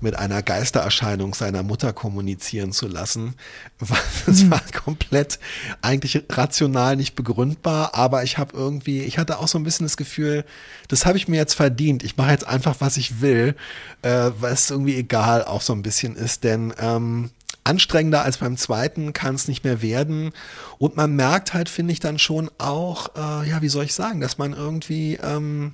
mit 0.01 0.17
einer 0.17 0.41
Geistererscheinung 0.41 1.33
seiner 1.33 1.63
Mutter 1.63 1.93
kommunizieren 1.93 2.71
zu 2.71 2.87
lassen. 2.87 3.35
Das 4.25 4.43
mhm. 4.43 4.51
war 4.51 4.61
komplett 4.83 5.39
eigentlich 5.81 6.23
rational 6.29 6.97
nicht 6.97 7.15
begründbar, 7.15 7.95
aber 7.95 8.23
ich 8.23 8.37
habe 8.37 8.55
irgendwie, 8.55 9.01
ich 9.01 9.17
hatte 9.17 9.39
auch 9.39 9.47
so 9.47 9.57
ein 9.57 9.63
bisschen 9.63 9.85
das 9.85 9.95
Gefühl, 9.95 10.43
das 10.89 11.05
habe 11.05 11.17
ich 11.17 11.27
mir 11.27 11.37
jetzt 11.37 11.53
verdient. 11.53 12.03
Ich 12.03 12.17
mache 12.17 12.31
jetzt 12.31 12.45
einfach, 12.45 12.75
was 12.79 12.97
ich 12.97 13.21
will, 13.21 13.55
äh, 14.01 14.31
weil 14.39 14.53
es 14.53 14.69
irgendwie 14.69 14.95
egal 14.95 15.45
auch 15.45 15.61
so 15.61 15.73
ein 15.73 15.81
bisschen 15.81 16.15
ist, 16.15 16.43
denn 16.43 16.73
ähm, 16.79 17.29
anstrengender 17.67 18.23
als 18.23 18.37
beim 18.37 18.57
zweiten 18.57 19.13
kann 19.13 19.35
es 19.35 19.47
nicht 19.47 19.63
mehr 19.63 19.81
werden. 19.81 20.31
Und 20.77 20.95
man 20.95 21.15
merkt 21.15 21.53
halt, 21.53 21.69
finde 21.69 21.93
ich 21.93 21.99
dann 21.99 22.17
schon 22.17 22.49
auch, 22.57 23.09
äh, 23.15 23.49
ja, 23.49 23.61
wie 23.61 23.69
soll 23.69 23.85
ich 23.85 23.93
sagen, 23.93 24.21
dass 24.21 24.37
man 24.37 24.53
irgendwie 24.53 25.19
ähm, 25.21 25.73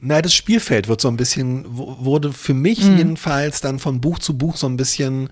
na, 0.00 0.22
das 0.22 0.34
Spielfeld 0.34 0.88
wird 0.88 1.00
so 1.00 1.08
ein 1.08 1.16
bisschen, 1.16 1.64
wurde 1.68 2.32
für 2.32 2.54
mich 2.54 2.82
mhm. 2.84 2.96
jedenfalls 2.96 3.60
dann 3.60 3.78
von 3.78 4.00
Buch 4.00 4.18
zu 4.18 4.36
Buch 4.36 4.56
so 4.56 4.66
ein 4.66 4.76
bisschen 4.76 5.30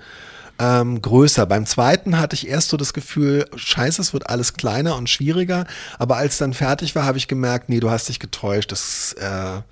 ähm, 0.59 1.01
größer. 1.01 1.47
Beim 1.47 1.67
zweiten 1.67 2.19
hatte 2.19 2.35
ich 2.35 2.49
erst 2.49 2.69
so 2.69 2.77
das 2.77 2.93
Gefühl, 2.93 3.47
scheiße, 3.55 4.01
es 4.01 4.13
wird 4.13 4.29
alles 4.29 4.55
kleiner 4.55 4.97
und 4.97 5.09
schwieriger. 5.09 5.67
Aber 5.99 6.17
als 6.17 6.39
dann 6.39 6.53
fertig 6.53 6.95
war, 6.95 7.05
habe 7.05 7.19
ich 7.19 7.29
gemerkt, 7.29 7.69
nee, 7.69 7.81
du 7.81 7.91
hast 7.91 8.09
dich 8.09 8.19
getäuscht. 8.19 8.73
Das, 8.73 9.15
äh, 9.15 9.63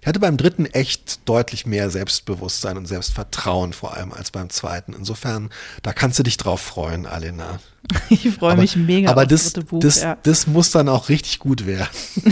ich 0.00 0.06
hatte 0.06 0.20
beim 0.20 0.36
dritten 0.36 0.66
echt 0.66 1.26
deutlich 1.28 1.64
mehr 1.66 1.90
Selbstbewusstsein 1.90 2.76
und 2.76 2.86
Selbstvertrauen 2.86 3.72
vor 3.72 3.96
allem 3.96 4.12
als 4.12 4.30
beim 4.30 4.50
zweiten. 4.50 4.92
Insofern, 4.92 5.50
da 5.82 5.92
kannst 5.92 6.18
du 6.18 6.22
dich 6.22 6.36
drauf 6.36 6.60
freuen, 6.60 7.06
Alena. 7.06 7.58
Ich 8.08 8.30
freue 8.30 8.56
mich 8.56 8.76
mega 8.76 9.10
aber 9.10 9.22
auf 9.22 9.28
das 9.28 9.52
dritte 9.52 9.66
Buch. 9.66 9.80
Das, 9.80 10.00
ja. 10.00 10.16
das 10.22 10.46
muss 10.46 10.70
dann 10.70 10.88
auch 10.88 11.10
richtig 11.10 11.38
gut 11.38 11.66
werden. 11.66 11.88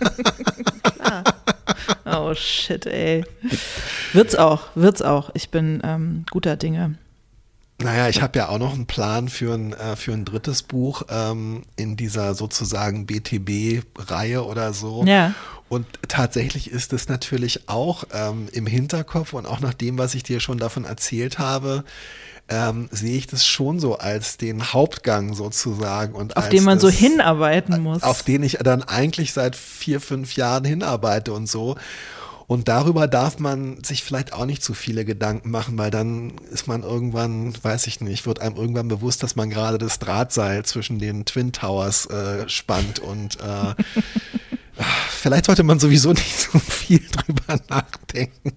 Oh 2.12 2.34
shit, 2.34 2.86
ey. 2.86 3.24
Wird's 4.12 4.34
auch, 4.34 4.62
wird's 4.74 5.02
auch. 5.02 5.30
Ich 5.34 5.50
bin 5.50 5.80
ähm, 5.84 6.24
guter 6.30 6.56
Dinge. 6.56 6.96
Naja, 7.82 8.08
ich 8.08 8.20
habe 8.20 8.38
ja 8.38 8.48
auch 8.48 8.58
noch 8.58 8.74
einen 8.74 8.86
Plan 8.86 9.28
für 9.28 9.54
ein, 9.54 9.72
äh, 9.72 9.96
für 9.96 10.12
ein 10.12 10.24
drittes 10.24 10.62
Buch 10.62 11.02
ähm, 11.08 11.62
in 11.76 11.96
dieser 11.96 12.34
sozusagen 12.34 13.06
BTB-Reihe 13.06 14.44
oder 14.44 14.74
so. 14.74 15.04
Ja. 15.06 15.34
Und 15.68 15.86
tatsächlich 16.08 16.70
ist 16.70 16.92
es 16.92 17.08
natürlich 17.08 17.68
auch 17.68 18.04
ähm, 18.12 18.48
im 18.52 18.66
Hinterkopf 18.66 19.32
und 19.32 19.46
auch 19.46 19.60
nach 19.60 19.74
dem, 19.74 19.98
was 19.98 20.14
ich 20.14 20.24
dir 20.24 20.40
schon 20.40 20.58
davon 20.58 20.84
erzählt 20.84 21.38
habe, 21.38 21.84
ähm, 22.50 22.88
sehe 22.90 23.16
ich 23.16 23.26
das 23.28 23.46
schon 23.46 23.78
so 23.80 23.96
als 23.96 24.36
den 24.36 24.72
Hauptgang 24.72 25.34
sozusagen. 25.34 26.14
Und 26.14 26.36
auf 26.36 26.48
den 26.48 26.64
man 26.64 26.78
das, 26.78 26.82
so 26.82 26.90
hinarbeiten 26.90 27.80
muss. 27.80 28.02
Auf 28.02 28.22
den 28.22 28.42
ich 28.42 28.58
dann 28.62 28.82
eigentlich 28.82 29.32
seit 29.32 29.56
vier, 29.56 30.00
fünf 30.00 30.34
Jahren 30.36 30.64
hinarbeite 30.64 31.32
und 31.32 31.48
so. 31.48 31.76
Und 32.48 32.66
darüber 32.66 33.06
darf 33.06 33.38
man 33.38 33.84
sich 33.84 34.02
vielleicht 34.02 34.32
auch 34.32 34.44
nicht 34.44 34.64
zu 34.64 34.74
viele 34.74 35.04
Gedanken 35.04 35.52
machen, 35.52 35.78
weil 35.78 35.92
dann 35.92 36.32
ist 36.50 36.66
man 36.66 36.82
irgendwann, 36.82 37.54
weiß 37.62 37.86
ich 37.86 38.00
nicht, 38.00 38.26
wird 38.26 38.40
einem 38.40 38.56
irgendwann 38.56 38.88
bewusst, 38.88 39.22
dass 39.22 39.36
man 39.36 39.50
gerade 39.50 39.78
das 39.78 40.00
Drahtseil 40.00 40.64
zwischen 40.64 40.98
den 40.98 41.24
Twin 41.24 41.52
Towers 41.52 42.06
äh, 42.06 42.48
spannt 42.48 42.98
und 42.98 43.38
äh, 43.40 43.74
vielleicht 45.10 45.44
sollte 45.44 45.62
man 45.62 45.78
sowieso 45.78 46.12
nicht 46.12 46.40
so 46.40 46.58
viel 46.58 47.06
drüber 47.12 47.60
nachdenken. 47.68 48.56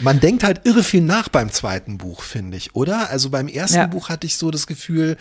Man 0.00 0.20
denkt 0.20 0.44
halt 0.44 0.66
irre 0.66 0.82
viel 0.82 1.00
nach 1.00 1.28
beim 1.28 1.50
zweiten 1.50 1.98
Buch, 1.98 2.22
finde 2.22 2.56
ich, 2.56 2.74
oder? 2.74 3.10
Also 3.10 3.30
beim 3.30 3.48
ersten 3.48 3.76
ja. 3.76 3.86
Buch 3.86 4.08
hatte 4.08 4.26
ich 4.26 4.36
so 4.36 4.50
das 4.50 4.66
Gefühl, 4.66 5.16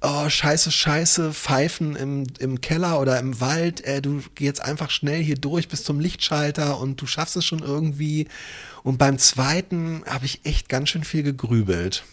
oh, 0.00 0.28
scheiße, 0.28 0.70
scheiße, 0.70 1.32
Pfeifen 1.32 1.96
im, 1.96 2.26
im 2.38 2.60
Keller 2.60 3.00
oder 3.00 3.18
im 3.18 3.40
Wald, 3.40 3.82
äh, 3.82 4.02
du 4.02 4.22
geh 4.34 4.44
jetzt 4.44 4.62
einfach 4.62 4.90
schnell 4.90 5.22
hier 5.22 5.36
durch 5.36 5.68
bis 5.68 5.84
zum 5.84 6.00
Lichtschalter 6.00 6.78
und 6.78 7.00
du 7.00 7.06
schaffst 7.06 7.36
es 7.36 7.44
schon 7.44 7.60
irgendwie. 7.60 8.28
Und 8.82 8.98
beim 8.98 9.18
zweiten 9.18 10.02
habe 10.06 10.26
ich 10.26 10.44
echt 10.44 10.68
ganz 10.68 10.90
schön 10.90 11.04
viel 11.04 11.22
gegrübelt. 11.22 12.04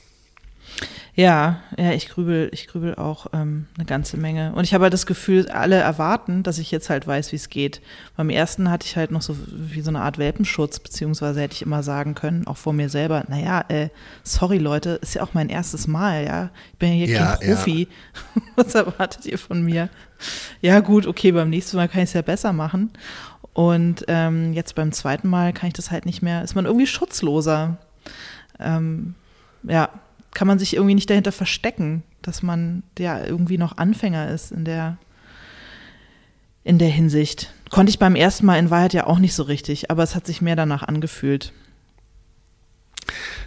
Ja, 1.15 1.61
ja, 1.77 1.93
ich 1.93 2.09
grübel, 2.09 2.49
ich 2.53 2.67
grübel 2.67 2.93
auch 2.93 3.25
ähm, 3.33 3.65
eine 3.75 3.85
ganze 3.85 4.17
Menge. 4.17 4.53
Und 4.53 4.65
ich 4.65 4.75
habe 4.75 4.83
halt 4.83 4.93
das 4.93 5.07
Gefühl, 5.07 5.49
alle 5.49 5.77
erwarten, 5.77 6.43
dass 6.43 6.59
ich 6.59 6.69
jetzt 6.69 6.91
halt 6.91 7.07
weiß, 7.07 7.31
wie 7.31 7.37
es 7.37 7.49
geht. 7.49 7.81
Beim 8.15 8.29
ersten 8.29 8.69
hatte 8.69 8.85
ich 8.85 8.95
halt 8.95 9.09
noch 9.09 9.23
so 9.23 9.35
wie 9.51 9.81
so 9.81 9.89
eine 9.89 10.01
Art 10.01 10.19
Welpenschutz, 10.19 10.79
beziehungsweise 10.79 11.41
hätte 11.41 11.55
ich 11.55 11.63
immer 11.63 11.81
sagen 11.81 12.13
können, 12.13 12.45
auch 12.45 12.57
vor 12.57 12.73
mir 12.73 12.89
selber, 12.89 13.23
naja, 13.27 13.65
äh, 13.69 13.89
sorry 14.21 14.59
Leute, 14.59 14.99
ist 15.01 15.15
ja 15.15 15.23
auch 15.23 15.33
mein 15.33 15.49
erstes 15.49 15.87
Mal, 15.87 16.23
ja. 16.23 16.49
Ich 16.73 16.77
bin 16.77 16.89
ja 16.89 16.95
hier 16.95 17.07
ja, 17.07 17.35
kein 17.35 17.49
Profi. 17.49 17.87
Ja. 18.35 18.41
Was 18.55 18.75
erwartet 18.75 19.25
ihr 19.25 19.39
von 19.39 19.63
mir? 19.63 19.89
Ja, 20.61 20.81
gut, 20.81 21.07
okay, 21.07 21.31
beim 21.31 21.49
nächsten 21.49 21.77
Mal 21.77 21.89
kann 21.89 22.01
ich 22.01 22.09
es 22.09 22.13
ja 22.13 22.21
besser 22.21 22.53
machen. 22.53 22.91
Und 23.53 24.05
ähm, 24.07 24.53
jetzt 24.53 24.75
beim 24.75 24.91
zweiten 24.91 25.27
Mal 25.27 25.51
kann 25.51 25.69
ich 25.69 25.73
das 25.73 25.89
halt 25.89 26.05
nicht 26.05 26.21
mehr, 26.21 26.43
ist 26.43 26.53
man 26.53 26.65
irgendwie 26.65 26.85
schutzloser. 26.85 27.77
Ähm, 28.59 29.15
ja, 29.63 29.89
kann 30.37 30.47
man 30.47 30.59
sich 30.59 30.75
irgendwie 30.75 30.93
nicht 30.93 31.09
dahinter 31.09 31.31
verstecken, 31.31 32.03
dass 32.21 32.43
man 32.43 32.83
ja 32.99 33.25
irgendwie 33.25 33.57
noch 33.57 33.79
Anfänger 33.79 34.29
ist 34.29 34.51
in 34.51 34.65
der, 34.65 34.99
in 36.63 36.77
der 36.77 36.89
Hinsicht. 36.89 37.51
Konnte 37.71 37.89
ich 37.89 37.97
beim 37.97 38.13
ersten 38.13 38.45
Mal 38.45 38.59
in 38.59 38.69
Wahrheit 38.69 38.93
ja 38.93 39.07
auch 39.07 39.17
nicht 39.17 39.33
so 39.33 39.41
richtig, 39.41 39.89
aber 39.89 40.03
es 40.03 40.13
hat 40.13 40.27
sich 40.27 40.39
mehr 40.39 40.55
danach 40.55 40.83
angefühlt. 40.83 41.53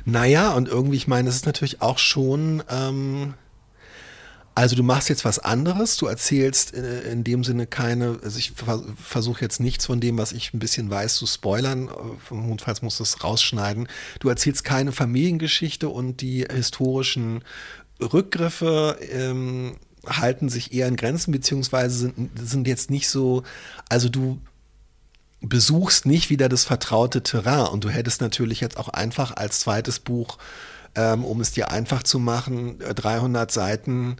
Naja, 0.04 0.52
und 0.52 0.66
irgendwie, 0.66 0.96
ich 0.96 1.06
meine, 1.06 1.28
es 1.28 1.36
ist 1.36 1.46
natürlich 1.46 1.80
auch 1.80 1.98
schon 1.98 2.60
ähm, 2.68 3.34
also 4.60 4.76
du 4.76 4.82
machst 4.82 5.08
jetzt 5.08 5.24
was 5.24 5.38
anderes, 5.38 5.96
du 5.96 6.04
erzählst 6.04 6.74
äh, 6.74 7.10
in 7.10 7.24
dem 7.24 7.44
Sinne 7.44 7.66
keine, 7.66 8.20
also 8.22 8.38
ich 8.38 8.52
versuche 9.02 9.40
jetzt 9.40 9.58
nichts 9.58 9.86
von 9.86 10.00
dem, 10.00 10.18
was 10.18 10.32
ich 10.32 10.52
ein 10.52 10.58
bisschen 10.58 10.90
weiß, 10.90 11.14
zu 11.14 11.26
spoilern, 11.26 11.88
notfalls 12.28 12.82
musst 12.82 12.98
du 12.98 13.04
es 13.04 13.24
rausschneiden. 13.24 13.88
Du 14.18 14.28
erzählst 14.28 14.62
keine 14.62 14.92
Familiengeschichte 14.92 15.88
und 15.88 16.20
die 16.20 16.46
historischen 16.52 17.42
Rückgriffe 18.02 18.98
ähm, 19.10 19.78
halten 20.06 20.50
sich 20.50 20.74
eher 20.74 20.88
in 20.88 20.96
Grenzen, 20.96 21.32
beziehungsweise 21.32 21.96
sind, 21.96 22.30
sind 22.38 22.68
jetzt 22.68 22.90
nicht 22.90 23.08
so, 23.08 23.44
also 23.88 24.10
du 24.10 24.42
besuchst 25.40 26.04
nicht 26.04 26.28
wieder 26.28 26.50
das 26.50 26.64
vertraute 26.64 27.22
Terrain 27.22 27.68
und 27.68 27.84
du 27.84 27.88
hättest 27.88 28.20
natürlich 28.20 28.60
jetzt 28.60 28.76
auch 28.76 28.90
einfach 28.90 29.34
als 29.34 29.60
zweites 29.60 30.00
Buch 30.00 30.36
ähm, 30.94 31.24
um 31.24 31.40
es 31.40 31.52
dir 31.52 31.70
einfach 31.70 32.02
zu 32.02 32.18
machen, 32.18 32.78
300 32.78 33.50
äh, 33.50 33.52
Seiten 33.52 34.16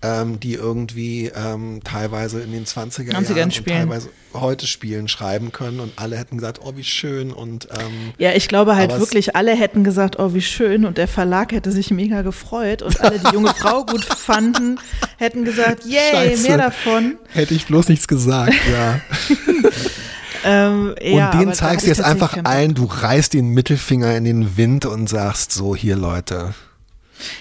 ähm, 0.00 0.38
die 0.38 0.54
irgendwie 0.54 1.32
ähm, 1.34 1.80
teilweise 1.82 2.40
in 2.40 2.52
den 2.52 2.64
20er, 2.64 3.10
20er 3.10 3.36
Jahren 3.36 3.50
und 3.50 3.66
teilweise 3.66 4.10
heute 4.32 4.66
spielen, 4.66 5.08
schreiben 5.08 5.50
können 5.50 5.80
und 5.80 5.92
alle 5.96 6.16
hätten 6.16 6.36
gesagt, 6.36 6.60
oh 6.62 6.74
wie 6.76 6.84
schön 6.84 7.32
und 7.32 7.68
ähm, 7.72 8.12
Ja, 8.18 8.32
ich 8.32 8.46
glaube 8.46 8.76
halt 8.76 8.96
wirklich, 8.96 9.34
alle 9.34 9.56
hätten 9.56 9.82
gesagt, 9.82 10.18
oh 10.18 10.34
wie 10.34 10.40
schön 10.40 10.84
und 10.84 10.98
der 10.98 11.08
Verlag 11.08 11.50
hätte 11.50 11.72
sich 11.72 11.90
mega 11.90 12.22
gefreut 12.22 12.82
und 12.82 13.00
alle, 13.00 13.18
die 13.18 13.34
junge 13.34 13.52
Frau 13.54 13.84
gut 13.84 14.04
fanden, 14.18 14.78
hätten 15.16 15.44
gesagt, 15.44 15.84
yay, 15.84 16.12
Scheiße. 16.12 16.42
mehr 16.42 16.58
davon. 16.58 17.18
Hätte 17.30 17.54
ich 17.54 17.66
bloß 17.66 17.88
nichts 17.88 18.06
gesagt, 18.06 18.54
ja. 18.70 19.00
Ähm, 20.44 20.94
ja, 21.02 21.30
und 21.30 21.40
den 21.40 21.52
zeigst 21.52 21.86
du 21.86 21.90
jetzt 21.90 22.02
einfach 22.02 22.36
allen, 22.44 22.74
du 22.74 22.84
reißt 22.84 23.34
den 23.34 23.50
Mittelfinger 23.50 24.16
in 24.16 24.24
den 24.24 24.56
Wind 24.56 24.86
und 24.86 25.08
sagst 25.08 25.52
so, 25.52 25.74
hier 25.74 25.96
Leute. 25.96 26.54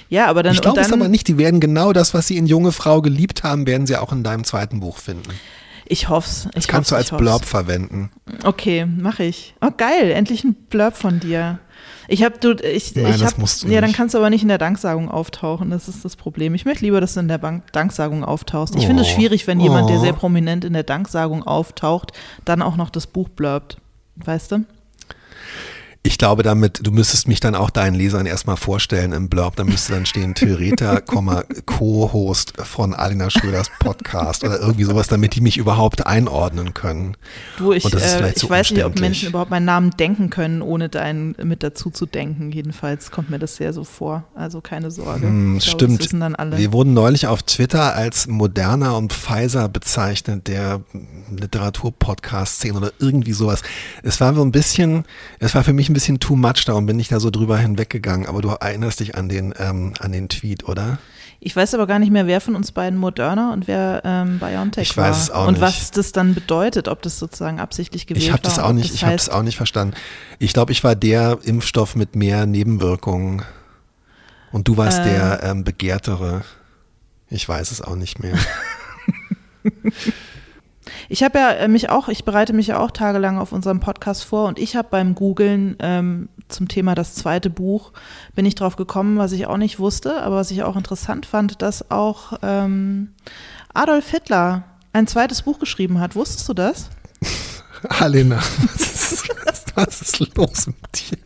Ja, 0.10 0.28
aber 0.28 0.43
dann. 0.43 0.54
Ich 0.54 0.62
glaube 0.62 0.80
es 0.80 0.91
aber 0.91 1.08
nicht, 1.08 1.28
die 1.28 1.38
werden 1.38 1.60
genau 1.60 1.93
das, 1.93 2.14
was 2.14 2.28
sie 2.28 2.38
in 2.38 2.48
Junge 2.48 2.72
Frau 2.72 3.02
geliebt 3.02 3.43
haben, 3.43 3.68
werden 3.68 3.86
sie 3.86 3.98
auch 3.98 4.12
in 4.12 4.24
deinem 4.24 4.43
zweiten 4.43 4.80
Buch 4.80 4.98
finden. 4.98 5.30
Ich 5.86 6.10
hoff's. 6.10 6.48
Das 6.54 6.68
kannst 6.68 6.91
hoff's, 6.91 7.08
du 7.10 7.16
als 7.16 7.22
Blurb 7.22 7.45
verwenden. 7.45 8.12
Okay, 8.43 8.86
mache 8.86 9.24
ich. 9.24 9.54
Oh, 9.62 9.72
geil, 9.76 10.12
endlich 10.12 10.43
ein 10.43 10.54
Blurb 10.54 10.98
von 10.98 11.20
dir. 11.20 11.60
Ich 12.08 12.24
habe 12.24 12.38
du 12.40 12.54
ich 12.54 12.96
Nein, 12.96 13.14
ich 13.16 13.24
hab, 13.24 13.38
musst 13.38 13.64
du 13.64 13.68
ja, 13.68 13.82
dann 13.82 13.92
kannst 13.92 14.16
du 14.16 14.20
aber 14.20 14.30
nicht 14.30 14.42
in 14.42 14.48
der 14.48 14.58
Danksagung 14.58 15.12
auftauchen, 15.12 15.70
das 15.70 15.88
ist 15.88 16.06
das 16.06 16.16
Problem. 16.16 16.56
Ich 16.56 16.64
möchte 16.64 16.86
lieber, 16.86 17.02
dass 17.02 17.16
du 17.16 17.20
in 17.20 17.28
der 17.28 17.38
Bank 17.38 17.72
Danksagung 17.74 18.24
auftauchst. 18.24 18.76
Ich 18.76 18.84
oh. 18.84 18.88
finde 18.88 19.04
es 19.04 19.10
schwierig, 19.10 19.46
wenn 19.48 19.60
jemand, 19.60 19.90
der 19.90 20.00
sehr 20.00 20.14
oh. 20.14 20.18
prominent 20.18 20.64
in 20.64 20.74
der 20.74 20.84
Danksagung 20.84 21.44
auftaucht, 21.44 22.14
dann 22.46 22.62
auch 22.62 22.78
noch 22.78 22.90
das 22.90 23.08
Buch 23.08 23.30
blurbt. 23.30 23.78
Weißt 24.16 24.52
du? 24.52 24.66
Ich 26.08 26.18
glaube 26.18 26.41
damit, 26.41 26.88
du 26.88 26.91
müsstest 26.93 27.28
mich 27.28 27.41
dann 27.41 27.53
auch 27.53 27.70
deinen 27.70 27.93
Lesern 27.93 28.26
erstmal 28.26 28.55
vorstellen 28.55 29.12
im 29.12 29.28
Blurb. 29.28 29.58
Da 29.58 29.66
müsste 29.66 29.91
dann 29.91 30.05
stehen 30.05 30.34
Rether, 30.41 31.01
Co-Host 31.66 32.53
von 32.64 32.93
Alina 32.93 33.30
Schröders 33.30 33.70
Podcast 33.78 34.45
oder 34.45 34.58
irgendwie 34.58 34.86
sowas, 34.86 35.10
damit 35.10 35.36
die 35.36 35.41
mich 35.41 35.58
überhaupt 35.58 36.08
einordnen 36.08 36.74
können. 36.74 37.18
Du, 37.58 37.74
ich, 37.74 37.84
äh, 37.93 38.32
ich 38.34 38.49
weiß 38.49 38.72
nicht, 38.72 38.86
ob 38.86 38.97
Menschen 39.01 39.28
überhaupt 39.28 39.51
meinen 39.51 39.66
Namen 39.66 39.91
denken 39.91 40.30
können, 40.30 40.62
ohne 40.62 40.88
deinen 40.88 41.36
mit 41.43 41.62
dazu 41.62 41.89
zu 41.89 42.05
denken. 42.05 42.53
Jedenfalls 42.53 43.12
kommt 43.12 43.30
mir 43.30 43.39
das 43.39 43.58
sehr 43.58 43.74
so 43.74 43.84
vor. 43.84 44.24
Also 44.34 44.62
keine 44.62 44.91
Sorge. 44.91 45.28
Hm, 45.28 45.60
glaube, 45.60 45.97
stimmt. 45.99 46.14
Wir 46.58 46.72
wurden 46.72 46.93
neulich 46.93 47.28
auf 47.28 47.43
Twitter 47.43 47.95
als 47.95 48.28
Moderna 48.28 48.91
und 48.91 49.12
Pfizer 49.12 49.68
bezeichnet, 49.68 50.47
der 50.47 50.80
Literatur-Podcast-Szene 51.38 52.78
oder 52.78 52.91
irgendwie 52.99 53.34
sowas. 53.34 53.62
Es 54.03 54.22
war 54.22 54.34
so 54.34 54.41
ein 54.41 54.53
bisschen, 54.53 55.03
es 55.39 55.53
war 55.53 55.66
für 55.66 55.74
mich 55.74 55.89
ein 55.89 55.97
bisschen 55.98 56.20
too 56.20 56.36
much, 56.36 56.64
darum 56.66 56.86
bin 56.86 57.00
ich 57.00 57.08
da 57.08 57.20
so 57.20 57.32
drüber 57.32 57.58
hinweggegangen. 57.58 58.28
Aber 58.28 58.43
du 58.43 58.50
erinnerst 58.50 59.00
dich 59.00 59.16
an 59.16 59.30
den, 59.30 59.52
ähm, 59.58 59.93
an 60.00 60.12
den 60.12 60.30
Tweet, 60.30 60.68
oder? 60.70 61.00
Ich 61.39 61.56
weiß 61.56 61.74
aber 61.74 61.88
gar 61.88 61.98
nicht 61.98 62.12
mehr, 62.12 62.28
wer 62.28 62.39
von 62.39 62.56
uns 62.56 62.72
beiden 62.72 63.00
Moderna 63.00 63.52
und 63.52 63.68
wer 63.68 64.04
ähm, 64.06 64.38
BioNTech 64.38 64.91
ich 64.91 64.95
weiß 64.98 65.18
es 65.24 65.32
auch 65.32 65.48
und 65.48 65.54
nicht. 65.56 65.62
was 65.62 65.89
das 65.89 66.12
dann 66.12 66.36
bedeutet, 66.36 66.88
ob 66.88 67.02
das 67.02 67.18
sozusagen 67.18 67.60
absichtlich 67.60 68.06
gewählt 68.06 68.26
ich 68.26 68.32
habe 68.32 68.43
das 68.43 68.58
war, 68.58 68.66
auch 68.68 68.74
nicht, 68.74 68.89
das 68.89 68.95
ich 68.95 69.04
habe 69.06 69.16
das 69.16 69.30
auch 69.30 69.41
nicht 69.41 69.58
verstanden. 69.58 69.95
Ich 70.38 70.54
glaube, 70.54 70.72
ich 70.72 70.84
war 70.84 70.95
der 70.95 71.39
Impfstoff 71.43 71.95
mit 71.95 72.16
mehr 72.16 72.45
Nebenwirkungen 72.45 73.41
und 74.52 74.68
du 74.68 74.78
warst 74.78 75.00
Äh. 75.00 75.04
der 75.06 75.43
ähm, 75.43 75.64
begehrtere. 75.64 76.43
Ich 77.30 77.48
weiß 77.50 77.72
es 77.72 77.82
auch 77.82 77.95
nicht 77.95 78.20
mehr. 78.20 78.38
Ich 81.10 81.24
habe 81.24 81.39
ja 81.39 81.51
äh, 81.51 81.68
mich 81.68 81.89
auch, 81.89 82.10
ich 82.10 82.26
bereite 82.26 82.53
mich 82.53 82.68
ja 82.68 82.80
auch 82.80 82.91
tagelang 82.91 83.38
auf 83.38 83.51
unserem 83.51 83.80
Podcast 83.80 84.24
vor 84.26 84.47
und 84.47 84.60
ich 84.60 84.76
habe 84.76 84.89
beim 84.91 85.16
Googlen 85.16 85.76
ähm, 85.80 86.30
zum 86.49 86.68
Thema 86.68 86.95
das 86.95 87.16
zweite 87.16 87.49
Buch, 87.49 87.91
bin 88.36 88.45
ich 88.45 88.55
drauf 88.55 88.76
gekommen, 88.76 89.18
was 89.18 89.32
ich 89.32 89.47
auch 89.47 89.58
nicht 89.58 89.80
wusste, 89.80 90.22
aber 90.22 90.38
was 90.38 90.51
ich 90.51 90.64
auch 90.64 90.76
interessant 90.76 91.26
fand, 91.26 91.62
dass 91.62 91.91
auch 91.91 92.34
ähm, 92.41 93.14
Adolf 93.74 94.10
Hitler 94.10 94.64
ein 94.93 95.08
zweites 95.08 95.43
Buch 95.43 95.60
geschrieben 95.60 95.99
hat. 95.99 96.16
Wusstest 96.16 96.47
du 96.49 96.53
das? 96.53 96.89
Alena, 97.89 98.38
was 98.38 98.82
ist, 98.82 99.24
was 99.76 100.01
ist 100.01 100.36
los 100.36 100.68
mit 100.68 100.76
dir? 100.93 101.18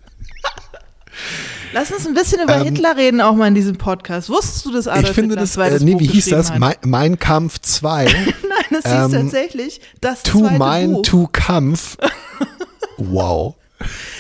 Lass 1.74 1.92
uns 1.92 2.06
ein 2.06 2.14
bisschen 2.14 2.42
über 2.42 2.58
Ähm, 2.58 2.64
Hitler 2.64 2.98
reden, 2.98 3.22
auch 3.22 3.36
mal 3.36 3.48
in 3.48 3.56
diesem 3.56 3.78
Podcast. 3.78 4.30
Wusstest 4.30 4.66
du, 4.66 4.72
dass 4.74 4.88
Adolf 4.88 5.10
ich 5.10 5.16
finde 5.16 5.40
Hitler 5.40 5.64
das, 5.70 5.82
äh, 5.82 5.86
nee, 5.86 5.94
Buch 5.94 6.02
wie 6.02 6.08
hieß 6.08 6.26
geschrieben 6.26 6.38
das? 6.38 6.52
hat? 6.52 6.60
Mein, 6.60 6.76
mein 6.84 7.20
Kampf 7.20 7.60
2. 7.60 8.08
Das 8.84 8.84
hieß 8.86 8.94
Ähm, 8.94 9.12
tatsächlich 9.12 9.82
das 10.00 10.24
to 10.24 10.40
zweite 10.40 10.58
mein, 10.58 10.92
Buch. 10.94 11.02
to 11.04 11.30
Kampf. 11.32 11.98
Wow. 12.98 13.56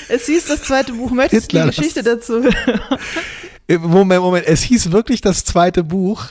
Es 0.09 0.25
hieß 0.25 0.45
das 0.47 0.63
zweite 0.63 0.93
Buch. 0.93 1.11
Möchtest 1.11 1.51
Hitler, 1.51 1.65
du 1.65 1.69
die 1.69 1.75
Geschichte 1.77 2.01
dazu 2.01 2.41
hören? 2.41 2.81
Äh, 3.67 3.77
Moment, 3.77 4.21
Moment. 4.23 4.47
Es 4.47 4.63
hieß 4.63 4.91
wirklich 4.91 5.21
das 5.21 5.45
zweite 5.45 5.83
Buch. 5.83 6.25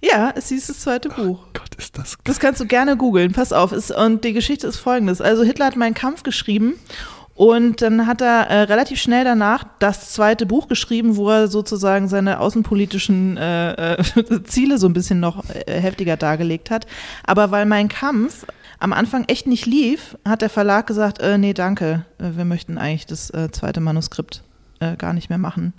Ja, 0.00 0.32
es 0.34 0.48
hieß 0.48 0.68
das 0.68 0.80
zweite 0.80 1.10
Buch. 1.10 1.40
Gott, 1.52 1.74
ist 1.76 1.98
das 1.98 2.16
Das 2.24 2.40
kannst 2.40 2.60
du 2.60 2.66
gerne 2.66 2.96
googeln, 2.96 3.32
pass 3.32 3.52
auf. 3.52 3.70
Es, 3.72 3.90
und 3.90 4.24
die 4.24 4.32
Geschichte 4.32 4.66
ist 4.66 4.78
folgendes. 4.78 5.20
Also 5.20 5.42
Hitler 5.42 5.66
hat 5.66 5.76
meinen 5.76 5.94
Kampf 5.94 6.22
geschrieben 6.22 6.74
und 7.34 7.80
dann 7.80 8.06
hat 8.06 8.20
er 8.20 8.48
äh, 8.48 8.62
relativ 8.62 9.00
schnell 9.00 9.24
danach 9.24 9.64
das 9.78 10.12
zweite 10.12 10.44
Buch 10.44 10.68
geschrieben, 10.68 11.16
wo 11.16 11.30
er 11.30 11.48
sozusagen 11.48 12.08
seine 12.08 12.40
außenpolitischen 12.40 13.36
äh, 13.38 13.94
äh, 13.94 14.42
Ziele 14.44 14.78
so 14.78 14.86
ein 14.86 14.92
bisschen 14.92 15.20
noch 15.20 15.44
äh, 15.48 15.80
heftiger 15.80 16.16
dargelegt 16.16 16.70
hat. 16.70 16.86
Aber 17.24 17.50
weil 17.50 17.64
mein 17.64 17.88
Kampf 17.88 18.46
am 18.78 18.92
Anfang 18.92 19.24
echt 19.28 19.46
nicht 19.46 19.64
lief, 19.64 20.18
hat 20.26 20.42
der 20.42 20.50
Verlag 20.50 20.86
gesagt, 20.86 21.20
äh, 21.20 21.38
nee, 21.38 21.54
danke, 21.54 22.04
äh, 22.18 22.36
wir 22.36 22.44
möchten 22.44 22.76
eigentlich 22.76 23.06
das 23.06 23.32
zweite 23.52 23.80
Manuskript 23.80 24.42
gar 24.98 25.12
nicht 25.12 25.28
mehr 25.28 25.38
machen. 25.38 25.74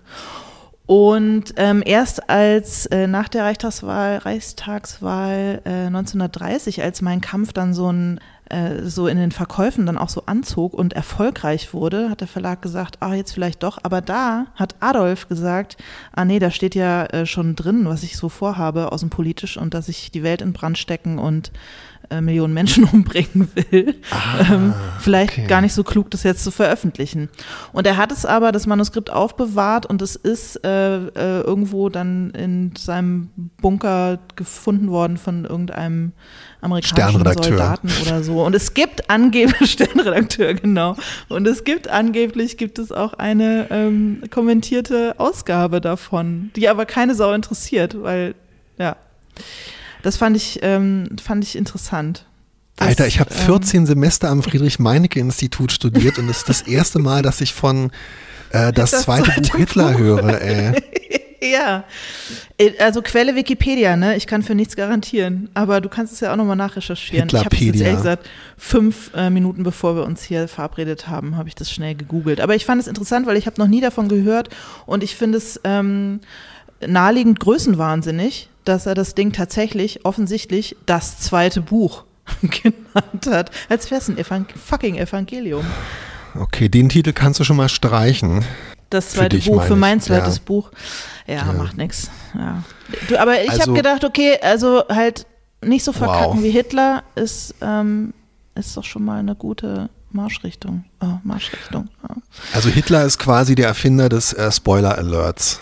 Und 0.85 1.53
ähm, 1.57 1.81
erst 1.85 2.29
als 2.29 2.85
äh, 2.87 3.07
nach 3.07 3.29
der 3.29 3.45
Reichstagswahl, 3.45 4.17
Reichstagswahl 4.17 5.61
äh, 5.63 5.87
1930, 5.87 6.83
als 6.83 7.01
mein 7.01 7.21
Kampf 7.21 7.53
dann 7.53 7.73
so 7.73 7.91
ein 7.91 8.19
äh, 8.49 8.83
so 8.83 9.07
in 9.07 9.17
den 9.17 9.31
Verkäufen 9.31 9.85
dann 9.85 9.97
auch 9.97 10.09
so 10.09 10.23
anzog 10.25 10.73
und 10.73 10.93
erfolgreich 10.93 11.73
wurde, 11.73 12.09
hat 12.09 12.19
der 12.19 12.27
Verlag 12.27 12.61
gesagt, 12.61 12.97
ah, 12.99 13.13
jetzt 13.13 13.31
vielleicht 13.31 13.63
doch. 13.63 13.79
Aber 13.83 14.01
da 14.01 14.47
hat 14.55 14.75
Adolf 14.81 15.29
gesagt, 15.29 15.77
ah 16.11 16.25
nee, 16.25 16.39
da 16.39 16.51
steht 16.51 16.75
ja 16.75 17.05
äh, 17.05 17.25
schon 17.25 17.55
drin, 17.55 17.85
was 17.85 18.03
ich 18.03 18.17
so 18.17 18.27
vorhabe, 18.27 18.91
außenpolitisch 18.91 19.57
und 19.57 19.73
dass 19.73 19.87
ich 19.87 20.11
die 20.11 20.23
Welt 20.23 20.41
in 20.41 20.51
Brand 20.51 20.77
stecken 20.77 21.19
und 21.19 21.53
äh, 22.09 22.19
Millionen 22.19 22.53
Menschen 22.53 22.83
umbringen 22.91 23.47
will. 23.55 23.95
ähm, 24.51 24.73
vielleicht 24.99 25.37
okay. 25.37 25.47
gar 25.47 25.61
nicht 25.61 25.73
so 25.73 25.85
klug, 25.85 26.11
das 26.11 26.23
jetzt 26.23 26.43
zu 26.43 26.51
veröffentlichen. 26.51 27.29
Und 27.71 27.87
er 27.87 27.95
hat 27.95 28.11
es 28.11 28.25
aber, 28.25 28.51
das 28.51 28.67
Manuskript 28.67 29.09
aufbewahrt 29.09 29.85
und 29.85 30.01
es 30.01 30.17
ist 30.17 30.59
irgendwo 30.63 31.89
dann 31.89 32.31
in 32.31 32.75
seinem 32.75 33.29
Bunker 33.61 34.19
gefunden 34.35 34.91
worden 34.91 35.17
von 35.17 35.45
irgendeinem 35.45 36.11
amerikanischen 36.63 37.19
Sternredakteur. 37.19 37.57
Soldaten 37.57 37.89
oder 38.01 38.23
so. 38.23 38.43
Und 38.43 38.55
es 38.55 38.73
gibt 38.73 39.09
angeblich, 39.09 39.71
Sternredakteur, 39.73 40.53
genau. 40.53 40.95
Und 41.29 41.47
es 41.47 41.63
gibt 41.63 41.87
angeblich, 41.89 42.57
gibt 42.57 42.79
es 42.79 42.91
auch 42.91 43.13
eine 43.13 43.67
ähm, 43.69 44.23
kommentierte 44.29 45.15
Ausgabe 45.17 45.81
davon, 45.81 46.51
die 46.55 46.69
aber 46.69 46.85
keine 46.85 47.15
Sau 47.15 47.33
interessiert, 47.33 48.01
weil, 48.01 48.35
ja. 48.77 48.95
Das 50.01 50.17
fand 50.17 50.35
ich, 50.35 50.59
ähm, 50.61 51.09
fand 51.23 51.43
ich 51.43 51.55
interessant. 51.55 52.25
Das, 52.75 52.87
Alter, 52.87 53.07
ich 53.07 53.19
habe 53.19 53.33
ähm, 53.33 53.45
14 53.45 53.85
Semester 53.85 54.29
am 54.29 54.43
Friedrich-Meinecke-Institut 54.43 55.71
studiert 55.71 56.17
und 56.17 56.27
es 56.29 56.39
ist 56.39 56.49
das 56.49 56.61
erste 56.63 56.99
Mal, 56.99 57.21
dass 57.21 57.39
ich 57.39 57.53
von 57.53 57.91
äh, 58.49 58.71
das, 58.71 58.91
Das 58.91 59.03
zweite 59.03 59.31
zweite 59.31 59.41
Buch 59.41 59.57
Hitler 59.57 59.91
Buch. 59.91 59.99
höre, 59.99 60.41
ey. 60.41 60.83
Ja, 61.43 61.83
Äh, 62.57 62.71
also 62.79 63.01
Quelle 63.01 63.35
Wikipedia, 63.35 63.95
ne? 63.97 64.15
Ich 64.15 64.27
kann 64.27 64.43
für 64.43 64.55
nichts 64.55 64.75
garantieren, 64.75 65.49
aber 65.53 65.81
du 65.81 65.89
kannst 65.89 66.13
es 66.13 66.19
ja 66.21 66.31
auch 66.31 66.37
nochmal 66.37 66.55
nachrecherchieren. 66.55 67.27
Ich 67.27 67.35
habe 67.35 67.55
es 67.55 67.61
jetzt 67.61 67.81
ehrlich 67.81 67.97
gesagt 67.97 68.29
fünf 68.57 69.11
äh, 69.15 69.29
Minuten 69.29 69.63
bevor 69.63 69.95
wir 69.95 70.05
uns 70.05 70.23
hier 70.23 70.47
verabredet 70.47 71.07
haben, 71.07 71.35
habe 71.35 71.49
ich 71.49 71.55
das 71.55 71.71
schnell 71.71 71.95
gegoogelt. 71.95 72.39
Aber 72.39 72.55
ich 72.55 72.65
fand 72.65 72.81
es 72.81 72.87
interessant, 72.87 73.25
weil 73.25 73.37
ich 73.37 73.45
habe 73.45 73.59
noch 73.59 73.67
nie 73.67 73.81
davon 73.81 74.07
gehört 74.07 74.49
und 74.85 75.03
ich 75.03 75.15
finde 75.15 75.37
es 75.37 75.59
ähm, 75.63 76.21
naheliegend 76.85 77.39
größenwahnsinnig, 77.39 78.49
dass 78.63 78.85
er 78.85 78.95
das 78.95 79.15
Ding 79.15 79.33
tatsächlich 79.33 80.05
offensichtlich 80.05 80.75
das 80.85 81.19
zweite 81.19 81.61
Buch 81.61 82.05
genannt 82.41 83.27
hat, 83.27 83.51
als 83.67 83.91
wäre 83.91 83.99
es 83.99 84.07
ein 84.07 84.17
Evang 84.17 84.45
fucking 84.55 84.95
Evangelium. 84.95 85.65
Okay, 86.39 86.69
den 86.69 86.89
Titel 86.89 87.13
kannst 87.13 87.39
du 87.39 87.43
schon 87.43 87.57
mal 87.57 87.69
streichen. 87.69 88.43
Das 88.93 89.09
zweite 89.09 89.37
Buch, 89.39 89.63
für 89.63 89.73
ich, 89.73 89.79
mein 89.79 89.99
zweites 90.01 90.37
ja. 90.37 90.41
Buch. 90.45 90.71
Ja, 91.27 91.51
macht 91.53 91.77
nix. 91.77 92.09
Ja. 92.35 92.63
Du, 93.07 93.17
aber 93.19 93.41
ich 93.43 93.49
Also- 93.49 93.61
habe 93.63 93.73
gedacht, 93.73 94.03
okay, 94.03 94.37
also 94.41 94.83
halt 94.89 95.25
nicht 95.61 95.83
so 95.83 95.93
verkacken 95.93 96.37
Wow. 96.37 96.43
wie 96.43 96.49
Hitler 96.51 97.03
ist, 97.15 97.55
ähm, 97.61 98.13
ist 98.55 98.75
doch 98.77 98.83
schon 98.83 99.05
mal 99.05 99.19
eine 99.19 99.35
gute 99.35 99.89
Marschrichtung. 100.11 100.83
Oh, 101.01 101.17
Marschrichtung. 101.23 101.89
Ja. 102.07 102.15
Also 102.53 102.69
Hitler 102.69 103.03
ist 103.05 103.17
quasi 103.17 103.55
der 103.55 103.67
Erfinder 103.67 104.09
des 104.09 104.33
äh, 104.33 104.51
Spoiler-Alerts. 104.51 105.59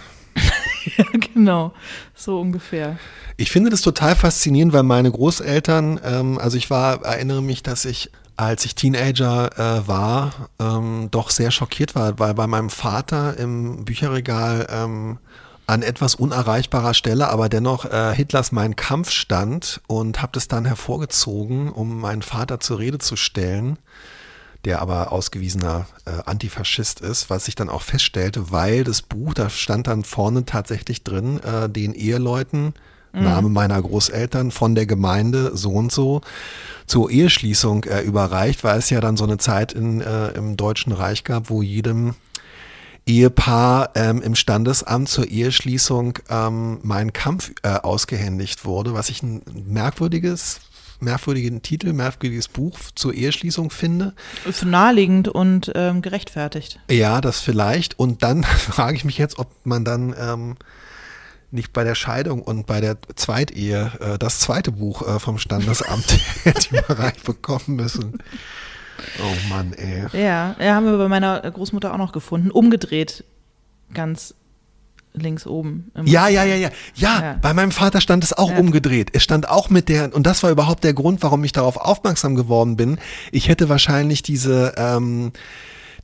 ja, 0.98 1.06
genau. 1.34 1.72
So 2.16 2.40
ungefähr. 2.40 2.98
Ich 3.38 3.50
finde 3.52 3.70
das 3.70 3.82
total 3.82 4.16
faszinierend, 4.16 4.74
weil 4.74 4.84
meine 4.84 5.10
Großeltern, 5.12 6.00
ähm, 6.04 6.38
also 6.38 6.58
ich 6.58 6.70
war, 6.70 7.04
erinnere 7.06 7.42
mich, 7.42 7.64
dass 7.64 7.86
ich, 7.86 8.12
als 8.42 8.66
ich 8.66 8.74
Teenager 8.74 9.52
äh, 9.58 9.88
war, 9.88 10.50
ähm, 10.60 11.10
doch 11.12 11.30
sehr 11.30 11.52
schockiert 11.52 11.94
war, 11.94 12.18
weil 12.18 12.34
bei 12.34 12.48
meinem 12.48 12.72
Vater 12.72 13.38
im 13.38 13.86
Bücherregal 13.86 14.68
ähm, 14.72 15.20
an 15.68 15.84
etwas 15.84 16.16
unerreichbarer 16.16 16.96
Stelle, 16.96 17.30
aber 17.30 17.50
dennoch 17.50 17.86
äh, 17.86 18.16
Hitlers 18.16 18.52
Mein 18.52 18.76
Kampf 18.76 19.12
stand 19.12 19.80
und 19.86 20.24
habe 20.24 20.32
das 20.34 20.48
dann 20.48 20.66
hervorgezogen, 20.66 21.70
um 21.70 22.02
meinen 22.02 22.24
Vater 22.24 22.60
zur 22.60 22.80
Rede 22.80 22.98
zu 22.98 23.16
stellen 23.16 23.78
der 24.64 24.80
aber 24.80 25.12
ausgewiesener 25.12 25.88
äh, 26.06 26.12
Antifaschist 26.24 27.02
ist, 27.02 27.32
was 27.32 27.48
ich 27.48 27.56
dann 27.56 27.68
auch 27.68 27.82
feststellte, 27.82 28.52
weil 28.52 28.84
das 28.84 29.02
Buch, 29.02 29.34
da 29.34 29.50
stand 29.50 29.88
dann 29.88 30.04
vorne 30.04 30.46
tatsächlich 30.46 31.04
drin, 31.04 31.40
äh, 31.40 31.68
den 31.68 31.96
Eheleuten, 31.96 32.76
Name 33.14 33.50
meiner 33.50 33.82
Großeltern, 33.82 34.52
von 34.52 34.76
der 34.76 34.86
Gemeinde 34.86 35.58
so 35.58 35.72
und 35.72 35.92
so 35.92 36.22
zur 36.92 37.10
Eheschließung 37.10 37.86
äh, 37.86 38.02
überreicht, 38.02 38.66
weil 38.66 38.78
es 38.78 38.90
ja 38.90 39.00
dann 39.00 39.16
so 39.16 39.24
eine 39.24 39.38
Zeit 39.38 39.72
in, 39.72 40.02
äh, 40.02 40.32
im 40.32 40.58
Deutschen 40.58 40.92
Reich 40.92 41.24
gab, 41.24 41.50
wo 41.50 41.62
jedem 41.62 42.16
Ehepaar 43.06 43.92
ähm, 43.96 44.22
im 44.22 44.36
Standesamt 44.36 45.08
zur 45.08 45.26
Eheschließung 45.26 46.20
ähm, 46.30 46.80
mein 46.84 47.14
Kampf 47.14 47.54
äh, 47.64 47.70
ausgehändigt 47.70 48.66
wurde, 48.66 48.94
was 48.94 49.10
ich 49.10 49.24
ein 49.24 49.42
merkwürdiges, 49.68 50.60
merkwürdigen 51.00 51.62
Titel, 51.62 51.94
merkwürdiges 51.94 52.50
Buch 52.50 52.78
zur 52.94 53.14
Eheschließung 53.14 53.70
finde. 53.70 54.14
Ist 54.44 54.66
naheliegend 54.66 55.30
und 55.30 55.72
ähm, 55.74 56.02
gerechtfertigt. 56.02 56.82
Ja, 56.90 57.22
das 57.22 57.40
vielleicht. 57.40 57.98
Und 57.98 58.22
dann 58.22 58.44
frage 58.44 58.98
ich 58.98 59.06
mich 59.06 59.18
jetzt, 59.18 59.40
ob 59.40 59.48
man 59.64 59.86
dann 59.86 60.14
ähm, 60.20 60.58
nicht 61.52 61.74
bei 61.74 61.84
der 61.84 61.96
Scheidung 61.96 62.42
und 62.42 62.66
bei 62.66 62.82
der 62.82 62.98
Zweitehe 63.16 63.92
äh, 64.00 64.18
das 64.18 64.40
zweite 64.40 64.72
Buch 64.72 65.08
äh, 65.08 65.20
vom 65.20 65.38
Standesamt 65.38 66.18
hätte 66.44 66.78
überreicht 66.78 67.24
bekommen 67.24 67.76
müssen. 67.76 68.20
Oh 69.20 69.50
Mann, 69.50 69.74
ey. 69.74 70.06
Ja, 70.14 70.56
ja, 70.60 70.76
haben 70.76 70.86
wir 70.86 70.98
bei 70.98 71.08
meiner 71.08 71.40
Großmutter 71.42 71.94
auch 71.94 71.98
noch 71.98 72.12
gefunden. 72.12 72.52
Umgedreht. 72.52 73.24
Ganz 73.94 74.34
links 75.14 75.46
oben. 75.46 75.92
Ja, 76.06 76.28
ja, 76.30 76.44
ja, 76.46 76.56
ja, 76.56 76.70
ja. 76.96 77.20
Ja. 77.22 77.40
Bei 77.42 77.54
meinem 77.54 77.72
Vater 77.72 78.00
stand 78.00 78.24
es 78.24 78.32
auch 78.32 78.52
Ja. 78.52 78.58
umgedreht. 78.60 79.10
Es 79.14 79.24
stand 79.24 79.50
auch 79.50 79.70
mit 79.70 79.90
der, 79.90 80.16
und 80.16 80.26
das 80.26 80.42
war 80.44 80.52
überhaupt 80.52 80.84
der 80.86 80.94
Grund, 80.94 81.22
warum 81.24 81.44
ich 81.44 81.52
darauf 81.52 81.76
aufmerksam 81.78 82.36
geworden 82.36 82.78
bin. 82.78 82.98
Ich 83.32 83.50
hätte 83.50 83.68
wahrscheinlich 83.68 84.24
diese, 84.24 84.74
ähm, 84.78 85.34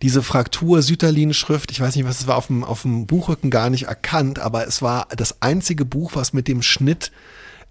diese 0.01 0.21
Fraktur 0.21 0.81
Sütterlin-Schrift, 0.81 1.71
ich 1.71 1.79
weiß 1.79 1.95
nicht, 1.95 2.05
was 2.05 2.21
es 2.21 2.27
war, 2.27 2.37
auf 2.37 2.47
dem, 2.47 2.63
auf 2.63 2.83
dem 2.83 3.07
Buchrücken 3.07 3.49
gar 3.49 3.69
nicht 3.69 3.83
erkannt, 3.83 4.39
aber 4.39 4.67
es 4.67 4.81
war 4.81 5.07
das 5.15 5.41
einzige 5.41 5.85
Buch, 5.85 6.11
was 6.13 6.33
mit 6.33 6.47
dem 6.47 6.61
Schnitt 6.61 7.11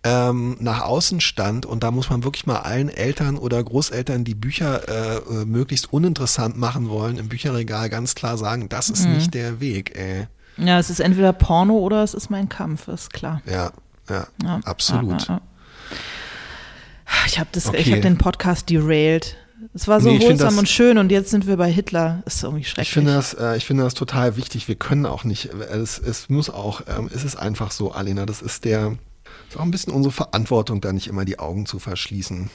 ähm, 0.02 0.56
nach 0.60 0.82
außen 0.82 1.20
stand. 1.20 1.66
Und 1.66 1.82
da 1.82 1.90
muss 1.90 2.10
man 2.10 2.24
wirklich 2.24 2.46
mal 2.46 2.60
allen 2.60 2.88
Eltern 2.88 3.38
oder 3.38 3.62
Großeltern, 3.62 4.24
die 4.24 4.34
Bücher 4.34 4.88
äh, 4.88 5.16
äh, 5.16 5.44
möglichst 5.44 5.92
uninteressant 5.92 6.56
machen 6.56 6.88
wollen, 6.88 7.18
im 7.18 7.28
Bücherregal 7.28 7.90
ganz 7.90 8.14
klar 8.14 8.38
sagen, 8.38 8.68
das 8.68 8.88
ist 8.88 9.06
nicht 9.06 9.34
der 9.34 9.60
Weg, 9.60 9.96
ey. 9.96 10.26
Ja, 10.56 10.78
es 10.78 10.90
ist 10.90 11.00
entweder 11.00 11.32
Porno 11.32 11.74
oder 11.74 12.02
es 12.02 12.14
ist 12.14 12.30
mein 12.30 12.48
Kampf, 12.48 12.88
ist 12.88 13.12
klar. 13.12 13.42
Ja, 13.46 13.72
ja, 14.08 14.26
ja 14.42 14.60
absolut. 14.64 15.28
Ja, 15.28 15.40
ich 17.26 17.38
habe 17.38 17.50
okay. 17.54 17.92
hab 17.92 18.02
den 18.02 18.18
Podcast 18.18 18.70
derailed. 18.70 19.36
Es 19.74 19.88
war 19.88 20.00
so 20.00 20.10
nee, 20.10 20.20
wholesam 20.20 20.48
das, 20.48 20.58
und 20.58 20.68
schön 20.68 20.98
und 20.98 21.10
jetzt 21.10 21.30
sind 21.30 21.46
wir 21.46 21.56
bei 21.56 21.70
Hitler. 21.70 22.22
Ist 22.26 22.42
irgendwie 22.42 22.64
schrecklich. 22.64 22.88
Ich 22.88 22.94
finde 22.94 23.14
das, 23.14 23.34
äh, 23.34 23.56
ich 23.56 23.64
finde 23.64 23.84
das 23.84 23.94
total 23.94 24.36
wichtig. 24.36 24.68
Wir 24.68 24.74
können 24.74 25.06
auch 25.06 25.24
nicht, 25.24 25.46
es, 25.46 25.98
es 25.98 26.28
muss 26.28 26.50
auch, 26.50 26.82
ähm, 26.86 27.10
es 27.14 27.24
ist 27.24 27.36
einfach 27.36 27.70
so, 27.70 27.92
Alina, 27.92 28.26
das 28.26 28.42
ist 28.42 28.64
der, 28.64 28.96
ist 29.48 29.56
auch 29.56 29.62
ein 29.62 29.70
bisschen 29.70 29.92
unsere 29.92 30.12
Verantwortung, 30.12 30.80
da 30.80 30.92
nicht 30.92 31.06
immer 31.06 31.24
die 31.24 31.38
Augen 31.38 31.66
zu 31.66 31.78
verschließen. 31.78 32.50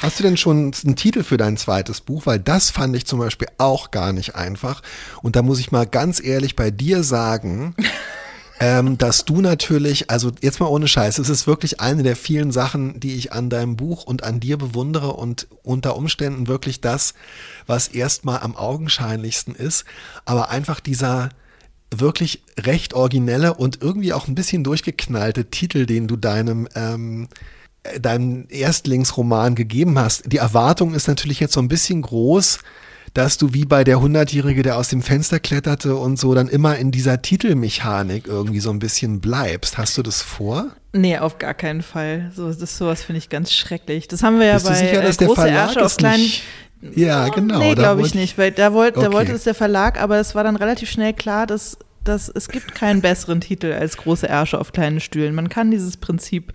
Hast 0.00 0.18
du 0.18 0.22
denn 0.22 0.36
schon 0.36 0.72
einen 0.84 0.96
Titel 0.96 1.22
für 1.22 1.36
dein 1.36 1.56
zweites 1.56 2.00
Buch? 2.00 2.26
Weil 2.26 2.38
das 2.38 2.70
fand 2.70 2.94
ich 2.96 3.06
zum 3.06 3.18
Beispiel 3.18 3.48
auch 3.58 3.90
gar 3.90 4.12
nicht 4.12 4.36
einfach. 4.36 4.82
Und 5.22 5.36
da 5.36 5.42
muss 5.42 5.58
ich 5.58 5.72
mal 5.72 5.86
ganz 5.86 6.22
ehrlich 6.22 6.56
bei 6.56 6.70
dir 6.70 7.02
sagen, 7.02 7.74
ähm, 8.62 8.96
dass 8.96 9.24
du 9.24 9.40
natürlich, 9.40 10.08
also 10.08 10.30
jetzt 10.40 10.60
mal 10.60 10.68
ohne 10.68 10.86
Scheiß, 10.86 11.18
es 11.18 11.28
ist 11.28 11.48
wirklich 11.48 11.80
eine 11.80 12.04
der 12.04 12.14
vielen 12.14 12.52
Sachen, 12.52 13.00
die 13.00 13.16
ich 13.16 13.32
an 13.32 13.50
deinem 13.50 13.74
Buch 13.74 14.04
und 14.04 14.22
an 14.22 14.38
dir 14.38 14.56
bewundere 14.56 15.14
und 15.14 15.48
unter 15.64 15.96
Umständen 15.96 16.46
wirklich 16.46 16.80
das, 16.80 17.14
was 17.66 17.88
erstmal 17.88 18.38
am 18.38 18.54
augenscheinlichsten 18.54 19.56
ist, 19.56 19.84
aber 20.24 20.50
einfach 20.50 20.78
dieser 20.78 21.30
wirklich 21.92 22.44
recht 22.56 22.94
originelle 22.94 23.54
und 23.54 23.82
irgendwie 23.82 24.12
auch 24.12 24.28
ein 24.28 24.36
bisschen 24.36 24.62
durchgeknallte 24.62 25.46
Titel, 25.50 25.84
den 25.84 26.06
du 26.06 26.14
deinem 26.14 26.68
ähm, 26.76 27.26
deinem 28.00 28.46
Erstlingsroman 28.48 29.56
gegeben 29.56 29.98
hast. 29.98 30.32
Die 30.32 30.36
Erwartung 30.36 30.94
ist 30.94 31.08
natürlich 31.08 31.40
jetzt 31.40 31.54
so 31.54 31.60
ein 31.60 31.66
bisschen 31.66 32.00
groß, 32.00 32.60
dass 33.14 33.36
du 33.36 33.52
wie 33.52 33.64
bei 33.64 33.84
der 33.84 34.00
Hundertjährige, 34.00 34.62
der 34.62 34.78
aus 34.78 34.88
dem 34.88 35.02
Fenster 35.02 35.38
kletterte 35.38 35.96
und 35.96 36.18
so, 36.18 36.34
dann 36.34 36.48
immer 36.48 36.76
in 36.76 36.90
dieser 36.90 37.20
Titelmechanik 37.20 38.26
irgendwie 38.26 38.60
so 38.60 38.70
ein 38.70 38.78
bisschen 38.78 39.20
bleibst. 39.20 39.76
Hast 39.76 39.98
du 39.98 40.02
das 40.02 40.22
vor? 40.22 40.68
Nee, 40.94 41.18
auf 41.18 41.38
gar 41.38 41.54
keinen 41.54 41.82
Fall. 41.82 42.30
So, 42.34 42.52
das 42.52 42.76
sowas 42.76 43.02
finde 43.02 43.18
ich 43.18 43.28
ganz 43.28 43.52
schrecklich. 43.52 44.08
Das 44.08 44.22
haben 44.22 44.38
wir 44.38 44.46
ja 44.46 44.54
Bist 44.54 44.66
bei 44.66 44.74
sicher, 44.74 45.04
äh, 45.04 45.26
große 45.26 45.42
der 45.42 45.52
Ärsche 45.52 45.84
auf 45.84 45.96
kleinen. 45.96 46.22
Nicht 46.22 46.42
ja, 46.94 47.28
genau. 47.28 47.58
Nee, 47.58 47.74
glaube 47.74 48.02
ich 48.02 48.14
nicht, 48.14 48.36
weil 48.38 48.50
da, 48.50 48.72
wollt, 48.72 48.96
okay. 48.96 49.06
da 49.06 49.12
wollte 49.12 49.32
es 49.32 49.44
der 49.44 49.54
Verlag, 49.54 50.00
aber 50.00 50.18
es 50.18 50.34
war 50.34 50.42
dann 50.42 50.56
relativ 50.56 50.90
schnell 50.90 51.12
klar, 51.12 51.46
dass, 51.46 51.78
dass 52.02 52.28
es 52.28 52.48
gibt 52.48 52.74
keinen 52.74 53.00
besseren 53.00 53.40
Titel 53.40 53.72
als 53.72 53.96
große 53.96 54.26
Ärsche 54.26 54.58
auf 54.58 54.72
kleinen 54.72 55.00
Stühlen. 55.00 55.34
Man 55.34 55.48
kann 55.48 55.70
dieses 55.70 55.96
Prinzip 55.96 56.52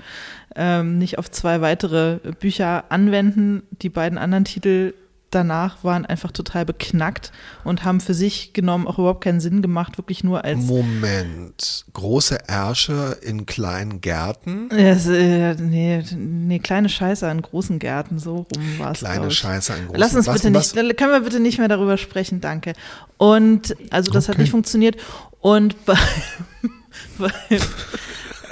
ähm, 0.55 0.97
nicht 0.97 1.17
auf 1.17 1.31
zwei 1.31 1.61
weitere 1.61 2.17
Bücher 2.39 2.85
anwenden. 2.89 3.63
Die 3.81 3.89
beiden 3.89 4.17
anderen 4.17 4.43
Titel 4.43 4.93
danach 5.31 5.83
waren 5.83 6.05
einfach 6.05 6.31
total 6.31 6.65
beknackt 6.65 7.31
und 7.63 7.83
haben 7.83 7.99
für 7.99 8.13
sich 8.13 8.53
genommen 8.53 8.87
auch 8.87 8.97
überhaupt 8.97 9.23
keinen 9.23 9.39
Sinn 9.39 9.61
gemacht, 9.61 9.97
wirklich 9.97 10.23
nur 10.23 10.43
als. 10.43 10.59
Moment, 10.59 11.85
große 11.93 12.37
Ärsche 12.47 13.17
in 13.21 13.45
kleinen 13.45 14.01
Gärten? 14.01 14.69
Ja, 14.71 14.93
äh, 14.93 15.55
nee, 15.55 16.03
nee, 16.15 16.59
kleine 16.59 16.89
Scheiße 16.89 17.27
an 17.27 17.41
großen 17.41 17.79
Gärten, 17.79 18.19
so 18.19 18.47
rum 18.55 18.79
war 18.79 18.91
es. 18.91 18.99
Kleine 18.99 19.31
Scheiße 19.31 19.73
an 19.73 19.87
großen 19.87 19.99
Lass 19.99 20.15
uns 20.15 20.25
bitte 20.27 20.53
was, 20.53 20.75
nicht, 20.75 20.97
können 20.97 21.11
wir 21.11 21.21
bitte 21.21 21.39
nicht 21.39 21.57
mehr 21.57 21.67
darüber 21.67 21.97
sprechen, 21.97 22.41
danke. 22.41 22.73
Und 23.17 23.75
also 23.89 24.11
das 24.11 24.25
okay. 24.25 24.33
hat 24.33 24.39
nicht 24.39 24.51
funktioniert. 24.51 24.97
Und 25.41 25.85
bei, 25.85 25.97
bei 27.17 27.31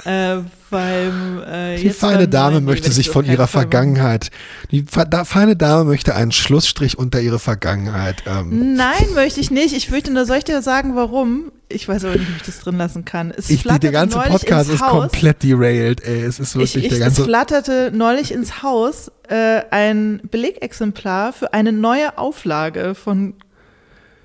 äh, 0.04 0.42
beim, 0.70 1.42
äh, 1.42 1.76
die 1.76 1.90
feine 1.90 2.28
Dame 2.28 2.60
möchte 2.60 2.90
sich 2.90 3.10
von 3.10 3.24
ihrer 3.24 3.46
Vergangenheit, 3.46 4.30
die 4.70 4.84
feine 5.24 5.56
Dame 5.56 5.84
möchte 5.84 6.14
einen 6.14 6.32
Schlussstrich 6.32 6.98
unter 6.98 7.20
ihre 7.20 7.38
Vergangenheit. 7.38 8.24
Ähm. 8.26 8.74
Nein, 8.74 9.06
möchte 9.14 9.40
ich 9.40 9.50
nicht. 9.50 9.74
Ich 9.74 9.90
möchte 9.90 10.12
nur, 10.12 10.26
soll 10.26 10.38
ich 10.38 10.44
dir 10.44 10.62
sagen, 10.62 10.96
warum? 10.96 11.52
Ich 11.68 11.88
weiß 11.88 12.04
aber 12.04 12.14
nicht, 12.14 12.28
ob 12.28 12.36
ich 12.36 12.42
das 12.42 12.60
drin 12.60 12.76
lassen 12.78 13.04
kann. 13.04 13.32
Es 13.36 13.50
ich, 13.50 13.62
der 13.62 13.92
ganze 13.92 14.18
Podcast 14.18 14.70
ist 14.70 14.82
Haus. 14.82 15.10
komplett 15.10 15.42
derailed, 15.42 16.02
ey. 16.04 16.22
Es 16.22 16.38
ist 16.38 16.54
wirklich 16.54 16.76
ich, 16.76 16.84
ich, 16.84 16.88
der 16.90 16.98
ganze. 17.00 17.22
Es 17.22 17.26
flatterte 17.26 17.90
neulich 17.92 18.32
ins 18.32 18.62
Haus 18.62 19.10
äh, 19.28 19.62
ein 19.70 20.20
Belegexemplar 20.30 21.32
für 21.32 21.52
eine 21.52 21.72
neue 21.72 22.18
Auflage 22.18 22.94
von 22.94 23.34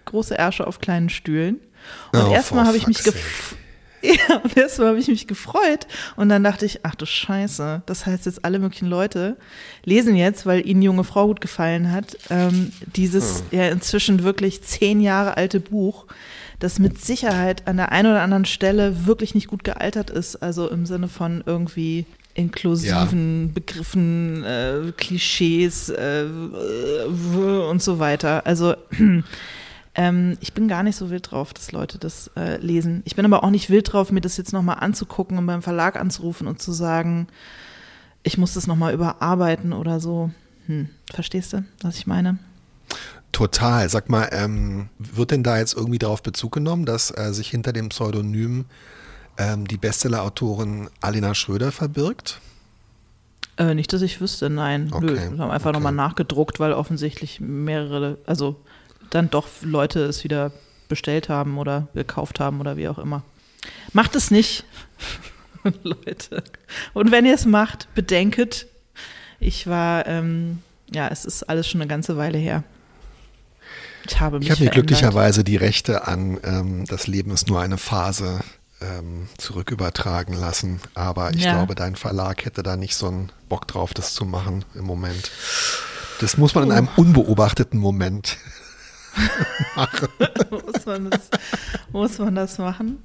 Große 0.05 0.35
Ärsche 0.35 0.67
auf 0.67 0.79
kleinen 0.79 1.09
Stühlen. 1.09 1.59
Und 2.11 2.21
oh, 2.21 2.31
erstmal 2.31 2.65
habe 2.65 2.77
ich 2.77 2.87
mich 2.87 3.03
gefragt 3.03 3.60
Ja, 4.01 4.37
und 4.37 4.57
erstmal 4.57 4.89
habe 4.89 4.99
ich 4.99 5.07
mich 5.07 5.27
gefreut 5.27 5.87
und 6.15 6.29
dann 6.29 6.43
dachte 6.43 6.65
ich, 6.65 6.79
ach 6.83 6.95
du 6.95 7.05
Scheiße, 7.05 7.83
das 7.85 8.05
heißt 8.05 8.25
jetzt 8.25 8.43
alle 8.43 8.59
möglichen 8.59 8.87
Leute 8.87 9.37
lesen 9.83 10.15
jetzt, 10.15 10.45
weil 10.45 10.67
ihnen 10.67 10.81
junge 10.81 11.03
Frau 11.03 11.27
gut 11.27 11.41
gefallen 11.41 11.91
hat, 11.91 12.17
ähm, 12.29 12.71
dieses 12.95 13.43
ja. 13.51 13.63
ja 13.63 13.69
inzwischen 13.69 14.23
wirklich 14.23 14.63
zehn 14.63 15.01
Jahre 15.01 15.37
alte 15.37 15.59
Buch, 15.59 16.07
das 16.59 16.79
mit 16.79 17.01
Sicherheit 17.01 17.67
an 17.67 17.77
der 17.77 17.91
einen 17.91 18.11
oder 18.11 18.21
anderen 18.21 18.45
Stelle 18.45 19.05
wirklich 19.05 19.35
nicht 19.35 19.47
gut 19.47 19.63
gealtert 19.63 20.09
ist, 20.09 20.37
also 20.37 20.67
im 20.69 20.85
Sinne 20.85 21.07
von 21.07 21.43
irgendwie 21.45 22.05
inklusiven 22.33 23.47
ja. 23.47 23.51
Begriffen, 23.53 24.43
äh, 24.43 24.91
Klischees 24.95 25.89
äh, 25.89 26.25
und 27.05 27.81
so 27.81 27.99
weiter. 27.99 28.45
Also 28.45 28.75
ähm, 29.93 30.37
ich 30.39 30.53
bin 30.53 30.67
gar 30.67 30.83
nicht 30.83 30.95
so 30.95 31.09
wild 31.09 31.31
drauf, 31.31 31.53
dass 31.53 31.71
Leute 31.71 31.97
das 31.97 32.31
äh, 32.37 32.57
lesen. 32.57 33.01
Ich 33.05 33.15
bin 33.15 33.25
aber 33.25 33.43
auch 33.43 33.49
nicht 33.49 33.69
wild 33.69 33.91
drauf, 33.91 34.11
mir 34.11 34.21
das 34.21 34.37
jetzt 34.37 34.53
nochmal 34.53 34.77
anzugucken 34.79 35.37
und 35.37 35.45
beim 35.45 35.61
Verlag 35.61 35.97
anzurufen 35.97 36.47
und 36.47 36.61
zu 36.61 36.71
sagen, 36.71 37.27
ich 38.23 38.37
muss 38.37 38.53
das 38.53 38.67
nochmal 38.67 38.93
überarbeiten 38.93 39.73
oder 39.73 39.99
so. 39.99 40.31
Hm, 40.67 40.89
verstehst 41.11 41.53
du, 41.53 41.65
was 41.81 41.97
ich 41.97 42.07
meine? 42.07 42.39
Total. 43.31 43.89
Sag 43.89 44.09
mal, 44.09 44.29
ähm, 44.31 44.89
wird 44.97 45.31
denn 45.31 45.43
da 45.43 45.57
jetzt 45.57 45.75
irgendwie 45.75 45.99
darauf 45.99 46.21
Bezug 46.23 46.53
genommen, 46.53 46.85
dass 46.85 47.11
äh, 47.17 47.33
sich 47.33 47.49
hinter 47.49 47.73
dem 47.73 47.89
Pseudonym 47.89 48.65
ähm, 49.37 49.67
die 49.67 49.77
Bestseller-Autorin 49.77 50.89
Alina 51.01 51.33
Schröder 51.33 51.71
verbirgt? 51.71 52.39
Äh, 53.57 53.73
nicht, 53.73 53.91
dass 53.93 54.01
ich 54.01 54.21
wüsste, 54.21 54.49
nein. 54.49 54.89
Okay. 54.91 55.05
Nö, 55.05 55.15
wir 55.15 55.39
haben 55.39 55.51
einfach 55.51 55.69
okay. 55.69 55.77
nochmal 55.77 55.93
nachgedruckt, 55.93 56.59
weil 56.59 56.73
offensichtlich 56.73 57.39
mehrere, 57.41 58.17
also 58.25 58.57
dann 59.11 59.29
doch 59.29 59.47
Leute 59.61 60.01
es 60.05 60.23
wieder 60.23 60.51
bestellt 60.87 61.29
haben 61.29 61.57
oder 61.57 61.87
gekauft 61.93 62.39
haben 62.39 62.59
oder 62.59 62.75
wie 62.77 62.87
auch 62.87 62.97
immer. 62.97 63.23
Macht 63.93 64.15
es 64.15 64.31
nicht, 64.31 64.65
Leute. 65.83 66.43
Und 66.93 67.11
wenn 67.11 67.25
ihr 67.25 67.35
es 67.35 67.45
macht, 67.45 67.93
bedenket, 67.93 68.67
ich 69.39 69.67
war, 69.67 70.07
ähm, 70.07 70.59
ja, 70.91 71.07
es 71.07 71.25
ist 71.25 71.43
alles 71.43 71.67
schon 71.67 71.81
eine 71.81 71.87
ganze 71.87 72.17
Weile 72.17 72.37
her. 72.37 72.63
Ich 74.07 74.19
habe 74.19 74.39
mich 74.39 74.47
Ich 74.47 74.51
habe 74.51 74.63
mir 74.63 74.71
glücklicherweise 74.71 75.43
die 75.43 75.57
Rechte 75.57 76.07
an 76.07 76.39
ähm, 76.43 76.85
Das 76.87 77.07
Leben 77.07 77.31
ist 77.31 77.47
nur 77.47 77.61
eine 77.61 77.77
Phase 77.77 78.39
ähm, 78.81 79.27
zurückübertragen 79.37 80.33
lassen. 80.33 80.79
Aber 80.95 81.33
ich 81.33 81.43
ja. 81.43 81.53
glaube, 81.53 81.75
dein 81.75 81.95
Verlag 81.95 82.45
hätte 82.45 82.63
da 82.63 82.75
nicht 82.75 82.95
so 82.95 83.07
einen 83.07 83.31
Bock 83.47 83.67
drauf, 83.67 83.93
das 83.93 84.13
zu 84.13 84.25
machen 84.25 84.65
im 84.73 84.85
Moment. 84.85 85.31
Das 86.19 86.37
muss 86.37 86.55
man 86.55 86.65
in 86.65 86.71
einem 86.71 86.89
unbeobachteten 86.95 87.79
Moment 87.79 88.37
machen. 89.75 90.07
muss, 90.49 90.85
man 90.85 91.09
das, 91.09 91.29
muss 91.91 92.19
man 92.19 92.35
das 92.35 92.57
machen? 92.57 93.03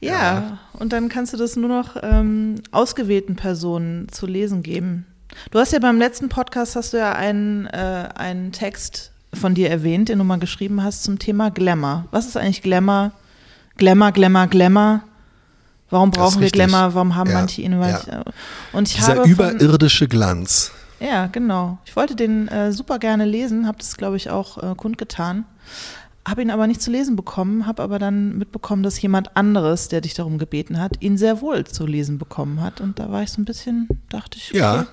Ja, 0.00 0.10
ja, 0.10 0.58
und 0.72 0.92
dann 0.92 1.08
kannst 1.08 1.32
du 1.32 1.36
das 1.36 1.56
nur 1.56 1.68
noch 1.68 1.96
ähm, 2.02 2.56
ausgewählten 2.72 3.36
Personen 3.36 4.08
zu 4.08 4.26
lesen 4.26 4.62
geben. 4.62 5.06
Du 5.50 5.58
hast 5.58 5.72
ja 5.72 5.78
beim 5.78 5.98
letzten 5.98 6.28
Podcast 6.28 6.76
hast 6.76 6.92
du 6.92 6.98
ja 6.98 7.12
einen, 7.12 7.66
äh, 7.66 8.08
einen 8.14 8.52
Text 8.52 9.12
von 9.32 9.54
dir 9.54 9.70
erwähnt, 9.70 10.08
den 10.08 10.18
du 10.18 10.24
mal 10.24 10.38
geschrieben 10.38 10.82
hast 10.82 11.04
zum 11.04 11.18
Thema 11.18 11.50
Glamour. 11.50 12.06
Was 12.10 12.26
ist 12.26 12.36
eigentlich 12.36 12.62
Glamour? 12.62 13.12
Glamour, 13.76 14.12
Glamour, 14.12 14.46
Glamour. 14.48 15.00
Warum 15.88 16.10
brauchen 16.10 16.40
wir 16.40 16.50
Glamour? 16.50 16.94
Warum 16.94 17.14
haben 17.14 17.30
ja, 17.30 17.38
manche 17.38 17.62
ihn? 17.62 17.72
Ja. 17.72 18.24
Und 18.72 18.88
ich 18.88 18.96
Dieser 18.96 19.16
habe 19.16 19.28
überirdische 19.28 20.08
Glanz. 20.08 20.72
Ja, 21.02 21.26
genau. 21.26 21.78
Ich 21.84 21.96
wollte 21.96 22.14
den 22.14 22.46
äh, 22.48 22.72
super 22.72 22.98
gerne 22.98 23.24
lesen, 23.24 23.66
habe 23.66 23.78
das, 23.78 23.96
glaube 23.96 24.16
ich, 24.16 24.30
auch 24.30 24.62
äh, 24.62 24.74
kundgetan. 24.76 25.44
Habe 26.26 26.42
ihn 26.42 26.50
aber 26.50 26.68
nicht 26.68 26.80
zu 26.80 26.92
lesen 26.92 27.16
bekommen, 27.16 27.66
habe 27.66 27.82
aber 27.82 27.98
dann 27.98 28.38
mitbekommen, 28.38 28.84
dass 28.84 29.02
jemand 29.02 29.36
anderes, 29.36 29.88
der 29.88 30.00
dich 30.00 30.14
darum 30.14 30.38
gebeten 30.38 30.78
hat, 30.80 31.02
ihn 31.02 31.18
sehr 31.18 31.40
wohl 31.40 31.64
zu 31.64 31.84
lesen 31.84 32.18
bekommen 32.18 32.60
hat. 32.60 32.80
Und 32.80 33.00
da 33.00 33.10
war 33.10 33.22
ich 33.24 33.32
so 33.32 33.42
ein 33.42 33.44
bisschen, 33.44 33.88
dachte 34.08 34.38
ich, 34.38 34.50
okay, 34.50 34.58
ja. 34.58 34.86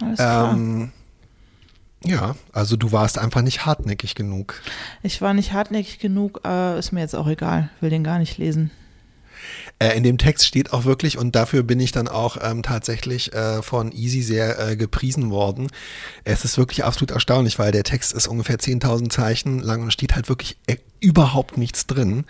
Alles 0.00 0.18
klar. 0.18 0.52
Ähm, 0.52 0.92
ja, 2.04 2.36
also 2.52 2.76
du 2.76 2.92
warst 2.92 3.18
einfach 3.18 3.42
nicht 3.42 3.66
hartnäckig 3.66 4.14
genug. 4.14 4.62
Ich 5.02 5.20
war 5.20 5.34
nicht 5.34 5.52
hartnäckig 5.52 5.98
genug, 5.98 6.40
äh, 6.46 6.78
ist 6.78 6.92
mir 6.92 7.00
jetzt 7.00 7.16
auch 7.16 7.26
egal, 7.26 7.70
will 7.80 7.90
den 7.90 8.04
gar 8.04 8.20
nicht 8.20 8.38
lesen. 8.38 8.70
Äh, 9.78 9.96
in 9.96 10.02
dem 10.02 10.18
Text 10.18 10.46
steht 10.46 10.72
auch 10.72 10.84
wirklich, 10.84 11.18
und 11.18 11.34
dafür 11.34 11.62
bin 11.62 11.80
ich 11.80 11.92
dann 11.92 12.08
auch 12.08 12.36
ähm, 12.42 12.62
tatsächlich 12.62 13.32
äh, 13.32 13.62
von 13.62 13.92
Easy 13.92 14.22
sehr 14.22 14.58
äh, 14.58 14.76
gepriesen 14.76 15.30
worden. 15.30 15.68
Es 16.24 16.44
ist 16.44 16.58
wirklich 16.58 16.84
absolut 16.84 17.10
erstaunlich, 17.10 17.58
weil 17.58 17.72
der 17.72 17.84
Text 17.84 18.12
ist 18.12 18.26
ungefähr 18.26 18.58
10.000 18.58 19.10
Zeichen 19.10 19.60
lang 19.60 19.82
und 19.82 19.92
steht 19.92 20.14
halt 20.14 20.28
wirklich 20.28 20.56
äh, 20.66 20.76
überhaupt 21.00 21.56
nichts 21.56 21.86
drin. 21.86 22.24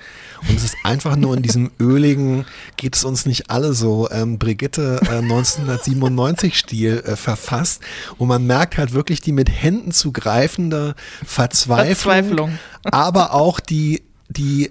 Und 0.48 0.56
es 0.56 0.64
ist 0.64 0.76
einfach 0.84 1.16
nur 1.16 1.36
in 1.36 1.42
diesem 1.42 1.70
öligen, 1.80 2.46
geht 2.76 2.94
es 2.94 3.04
uns 3.04 3.26
nicht 3.26 3.50
alle 3.50 3.74
so, 3.74 4.08
ähm, 4.10 4.38
Brigitte 4.38 5.00
äh, 5.04 5.16
1997 5.16 6.56
Stil 6.56 7.02
äh, 7.04 7.16
verfasst. 7.16 7.82
Und 8.16 8.28
man 8.28 8.46
merkt 8.46 8.78
halt 8.78 8.92
wirklich 8.92 9.20
die 9.20 9.32
mit 9.32 9.50
Händen 9.50 9.92
zu 9.92 10.12
greifende 10.12 10.94
Verzweiflung, 11.24 11.94
Verzweiflung. 11.96 12.58
aber 12.84 13.34
auch 13.34 13.60
die, 13.60 14.02
die 14.28 14.70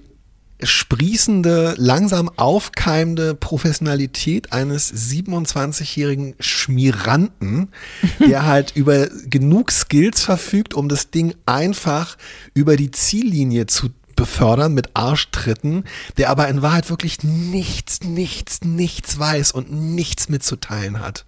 sprießende, 0.61 1.75
langsam 1.77 2.29
aufkeimende 2.35 3.33
Professionalität 3.33 4.51
eines 4.51 4.93
27-jährigen 4.93 6.35
Schmieranten, 6.39 7.69
der 8.19 8.45
halt 8.45 8.75
über 8.75 9.07
genug 9.07 9.71
Skills 9.71 10.21
verfügt, 10.21 10.73
um 10.73 10.89
das 10.89 11.11
Ding 11.11 11.33
einfach 11.45 12.17
über 12.53 12.75
die 12.75 12.91
Ziellinie 12.91 13.67
zu 13.67 13.89
befördern 14.15 14.73
mit 14.73 14.97
Arschtritten, 14.97 15.85
der 16.17 16.29
aber 16.29 16.49
in 16.49 16.61
Wahrheit 16.61 16.89
wirklich 16.89 17.23
nichts, 17.23 18.01
nichts, 18.01 18.61
nichts 18.65 19.17
weiß 19.17 19.53
und 19.53 19.71
nichts 19.71 20.27
mitzuteilen 20.27 20.99
hat. 20.99 21.25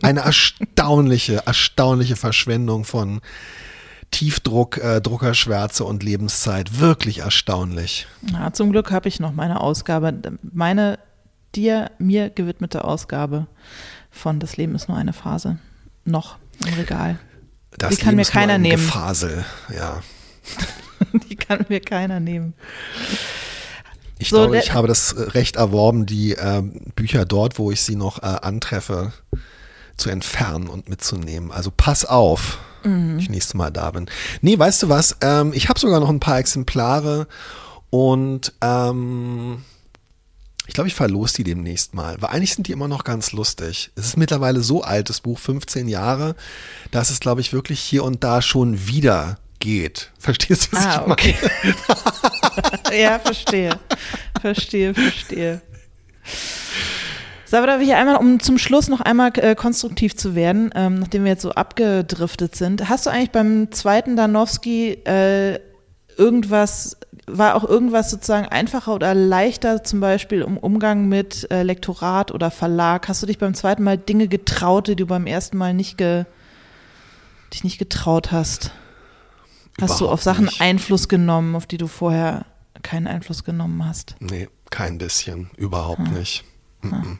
Eine 0.00 0.20
erstaunliche, 0.24 1.42
erstaunliche 1.44 2.16
Verschwendung 2.16 2.84
von 2.84 3.20
Tiefdruck, 4.14 4.78
äh, 4.78 5.00
Druckerschwärze 5.00 5.82
und 5.84 6.04
Lebenszeit. 6.04 6.78
Wirklich 6.78 7.18
erstaunlich. 7.18 8.06
Ja, 8.32 8.52
zum 8.52 8.70
Glück 8.70 8.92
habe 8.92 9.08
ich 9.08 9.18
noch 9.18 9.32
meine 9.32 9.60
Ausgabe, 9.60 10.14
meine 10.40 11.00
dir, 11.56 11.90
mir 11.98 12.30
gewidmete 12.30 12.84
Ausgabe 12.84 13.48
von 14.12 14.38
Das 14.38 14.56
Leben 14.56 14.76
ist 14.76 14.88
nur 14.88 14.96
eine 14.96 15.12
Phase. 15.12 15.58
Noch 16.04 16.36
im 16.64 16.74
Regal. 16.74 17.18
Das 17.76 17.90
Die 17.90 17.96
kann 17.96 18.10
Leben 18.10 18.16
mir 18.18 18.24
keiner 18.24 18.52
ein 18.54 18.62
nehmen. 18.62 18.84
Gefasel, 18.84 19.44
ja. 19.76 20.00
Die 21.28 21.34
kann 21.34 21.66
mir 21.68 21.80
keiner 21.80 22.20
nehmen. 22.20 22.54
Ich 24.18 24.28
So, 24.28 24.36
glaube, 24.36 24.58
ich 24.58 24.72
habe 24.72 24.86
das 24.86 25.16
Recht 25.34 25.56
erworben, 25.56 26.06
die 26.06 26.34
ähm, 26.34 26.92
Bücher 26.94 27.24
dort, 27.24 27.58
wo 27.58 27.72
ich 27.72 27.82
sie 27.82 27.96
noch 27.96 28.22
äh, 28.22 28.26
antreffe, 28.26 29.12
zu 29.96 30.08
entfernen 30.08 30.68
und 30.68 30.88
mitzunehmen. 30.88 31.50
Also 31.50 31.72
pass 31.76 32.04
auf, 32.04 32.58
Mhm. 32.84 33.18
ich 33.18 33.28
nächstes 33.30 33.54
Mal 33.54 33.70
da 33.70 33.90
bin. 33.90 34.06
Nee, 34.40 34.58
weißt 34.58 34.82
du 34.84 34.88
was? 34.88 35.16
Ähm, 35.20 35.52
ich 35.54 35.68
habe 35.68 35.80
sogar 35.80 36.00
noch 36.00 36.08
ein 36.10 36.20
paar 36.20 36.38
Exemplare 36.38 37.26
und 37.90 38.52
ähm, 38.60 39.62
ich 40.66 40.72
glaube, 40.74 40.88
ich 40.88 40.94
verlose 40.94 41.34
die 41.36 41.44
demnächst 41.44 41.94
mal, 41.94 42.16
weil 42.20 42.30
eigentlich 42.30 42.54
sind 42.54 42.68
die 42.68 42.72
immer 42.72 42.88
noch 42.88 43.04
ganz 43.04 43.32
lustig. 43.32 43.90
Es 43.96 44.06
ist 44.06 44.16
mittlerweile 44.16 44.62
so 44.62 44.82
alt, 44.82 45.10
das 45.10 45.20
Buch, 45.20 45.38
15 45.38 45.88
Jahre, 45.88 46.36
dass 46.90 47.10
es, 47.10 47.20
glaube 47.20 47.40
ich, 47.42 47.52
wirklich 47.52 47.80
hier 47.80 48.02
und 48.04 48.24
da 48.24 48.40
schon 48.40 48.86
wieder 48.86 49.36
geht. 49.60 50.10
Verstehst 50.18 50.68
du, 50.72 50.76
was 50.76 50.86
Ah, 50.86 50.90
ich 50.92 51.00
meine? 51.00 51.12
okay. 51.12 51.36
ja, 53.02 53.18
verstehe. 53.18 53.78
Verstehe, 54.40 54.94
verstehe. 54.94 55.60
So, 57.46 57.58
aber 57.58 57.66
da 57.66 57.78
hier 57.78 57.98
einmal, 57.98 58.16
um 58.16 58.40
zum 58.40 58.58
Schluss 58.58 58.88
noch 58.88 59.00
einmal 59.00 59.30
äh, 59.36 59.54
konstruktiv 59.54 60.16
zu 60.16 60.34
werden, 60.34 60.70
ähm, 60.74 60.98
nachdem 60.98 61.24
wir 61.24 61.32
jetzt 61.32 61.42
so 61.42 61.52
abgedriftet 61.52 62.56
sind, 62.56 62.88
hast 62.88 63.06
du 63.06 63.10
eigentlich 63.10 63.30
beim 63.30 63.70
zweiten 63.70 64.16
Danowski 64.16 64.92
äh, 65.04 65.58
irgendwas, 66.16 66.96
war 67.26 67.54
auch 67.54 67.64
irgendwas 67.64 68.10
sozusagen 68.10 68.46
einfacher 68.46 68.94
oder 68.94 69.14
leichter, 69.14 69.84
zum 69.84 70.00
Beispiel 70.00 70.42
im 70.42 70.56
Umgang 70.56 71.08
mit 71.08 71.50
äh, 71.50 71.62
Lektorat 71.62 72.32
oder 72.32 72.50
Verlag? 72.50 73.08
Hast 73.08 73.22
du 73.22 73.26
dich 73.26 73.38
beim 73.38 73.54
zweiten 73.54 73.82
Mal 73.82 73.98
Dinge 73.98 74.28
getraut, 74.28 74.88
die 74.88 74.96
du 74.96 75.06
beim 75.06 75.26
ersten 75.26 75.58
Mal 75.58 75.74
nicht 75.74 75.98
ge, 75.98 76.24
dich 77.52 77.64
nicht 77.64 77.78
getraut 77.78 78.32
hast? 78.32 78.72
Hast 79.80 80.00
du 80.00 80.04
auf 80.04 80.22
Überhaupt 80.22 80.22
Sachen 80.22 80.44
nicht. 80.46 80.60
Einfluss 80.60 81.08
genommen, 81.08 81.56
auf 81.56 81.66
die 81.66 81.78
du 81.78 81.88
vorher 81.88 82.46
keinen 82.82 83.06
Einfluss 83.06 83.44
genommen 83.44 83.84
hast? 83.84 84.14
Nee, 84.20 84.48
kein 84.70 84.98
bisschen, 84.98 85.50
überhaupt 85.56 86.12
nicht. 86.12 86.44
Mhm. 86.82 87.18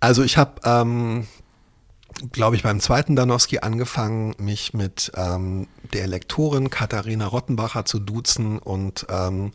Also 0.00 0.22
ich 0.22 0.36
habe, 0.36 0.60
ähm, 0.64 1.26
glaube 2.32 2.56
ich, 2.56 2.62
beim 2.62 2.80
zweiten 2.80 3.16
Danowski 3.16 3.60
angefangen, 3.60 4.34
mich 4.38 4.74
mit 4.74 5.12
ähm, 5.16 5.68
der 5.92 6.06
Lektorin 6.06 6.70
Katharina 6.70 7.26
Rottenbacher 7.26 7.84
zu 7.84 7.98
duzen 7.98 8.58
und 8.58 9.06
ähm, 9.10 9.52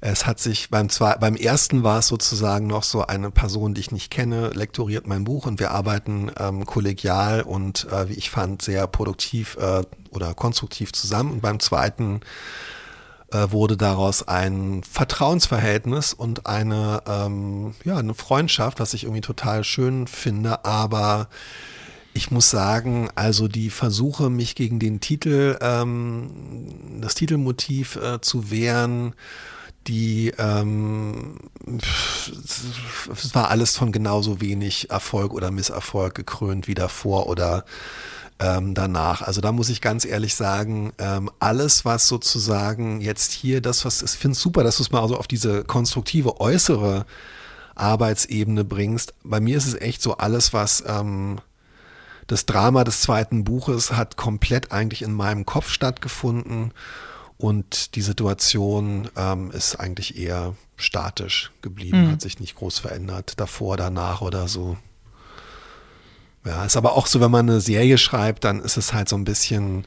es 0.00 0.26
hat 0.26 0.38
sich 0.38 0.70
beim 0.70 0.90
zwei, 0.90 1.14
beim 1.14 1.36
ersten 1.36 1.82
war 1.82 2.00
es 2.00 2.08
sozusagen 2.08 2.66
noch 2.66 2.82
so 2.82 3.06
eine 3.06 3.30
Person, 3.30 3.72
die 3.74 3.80
ich 3.80 3.92
nicht 3.92 4.10
kenne, 4.10 4.50
lektoriert 4.50 5.06
mein 5.06 5.24
Buch 5.24 5.46
und 5.46 5.58
wir 5.58 5.70
arbeiten 5.70 6.30
ähm, 6.38 6.66
kollegial 6.66 7.42
und 7.42 7.86
äh, 7.90 8.08
wie 8.10 8.14
ich 8.14 8.30
fand 8.30 8.60
sehr 8.60 8.86
produktiv 8.86 9.56
äh, 9.58 9.82
oder 10.10 10.34
konstruktiv 10.34 10.92
zusammen. 10.92 11.32
Und 11.32 11.40
beim 11.40 11.60
zweiten 11.60 12.20
äh, 13.32 13.50
wurde 13.50 13.76
daraus 13.76 14.26
ein 14.26 14.82
Vertrauensverhältnis 14.84 16.12
und 16.12 16.46
eine, 16.46 17.02
ähm, 17.06 17.74
ja, 17.84 17.96
eine 17.96 18.14
Freundschaft, 18.14 18.80
was 18.80 18.94
ich 18.94 19.04
irgendwie 19.04 19.20
total 19.20 19.64
schön 19.64 20.06
finde, 20.06 20.64
aber 20.64 21.28
ich 22.14 22.30
muss 22.30 22.50
sagen, 22.50 23.10
also 23.14 23.46
die 23.46 23.68
Versuche, 23.68 24.30
mich 24.30 24.54
gegen 24.54 24.78
den 24.78 25.00
Titel, 25.00 25.58
ähm, 25.60 27.00
das 27.00 27.14
Titelmotiv 27.14 27.96
äh, 27.96 28.20
zu 28.20 28.50
wehren, 28.50 29.14
die, 29.86 30.32
ähm, 30.38 31.38
es 33.12 33.34
war 33.34 33.50
alles 33.50 33.76
von 33.76 33.92
genauso 33.92 34.40
wenig 34.40 34.90
Erfolg 34.90 35.32
oder 35.32 35.50
Misserfolg 35.50 36.14
gekrönt 36.14 36.66
wie 36.68 36.74
davor 36.74 37.28
oder 37.28 37.64
ähm, 38.38 38.74
danach. 38.74 39.22
Also 39.22 39.40
da 39.40 39.52
muss 39.52 39.68
ich 39.68 39.80
ganz 39.80 40.04
ehrlich 40.04 40.34
sagen, 40.34 40.92
ähm, 40.98 41.30
alles, 41.38 41.84
was 41.84 42.08
sozusagen 42.08 43.00
jetzt 43.00 43.32
hier, 43.32 43.60
das, 43.60 43.84
was 43.84 44.02
ich 44.02 44.10
finde 44.10 44.34
es 44.34 44.40
super, 44.40 44.62
dass 44.62 44.76
du 44.76 44.82
es 44.82 44.90
mal 44.90 45.06
so 45.08 45.16
auf 45.16 45.26
diese 45.26 45.64
konstruktive 45.64 46.40
äußere 46.40 47.06
Arbeitsebene 47.74 48.64
bringst. 48.64 49.14
Bei 49.22 49.40
mir 49.40 49.56
ist 49.56 49.66
es 49.66 49.74
echt 49.74 50.02
so 50.02 50.16
alles, 50.16 50.52
was 50.52 50.84
ähm, 50.86 51.38
das 52.26 52.46
Drama 52.46 52.84
des 52.84 53.02
zweiten 53.02 53.44
Buches 53.44 53.92
hat 53.92 54.16
komplett 54.16 54.72
eigentlich 54.72 55.02
in 55.02 55.12
meinem 55.12 55.46
Kopf 55.46 55.68
stattgefunden 55.68 56.72
und 57.38 57.94
die 57.94 58.02
Situation 58.02 59.08
ähm, 59.16 59.50
ist 59.50 59.76
eigentlich 59.76 60.18
eher 60.18 60.56
statisch 60.76 61.52
geblieben, 61.62 62.10
hat 62.10 62.20
sich 62.20 62.40
nicht 62.40 62.56
groß 62.56 62.78
verändert, 62.78 63.34
davor, 63.38 63.76
danach 63.76 64.22
oder 64.22 64.48
so. 64.48 64.76
Ja, 66.46 66.64
ist 66.64 66.76
aber 66.76 66.92
auch 66.96 67.06
so, 67.08 67.20
wenn 67.20 67.30
man 67.30 67.50
eine 67.50 67.60
Serie 67.60 67.98
schreibt, 67.98 68.44
dann 68.44 68.60
ist 68.60 68.76
es 68.76 68.92
halt 68.92 69.08
so 69.08 69.16
ein 69.16 69.24
bisschen, 69.24 69.84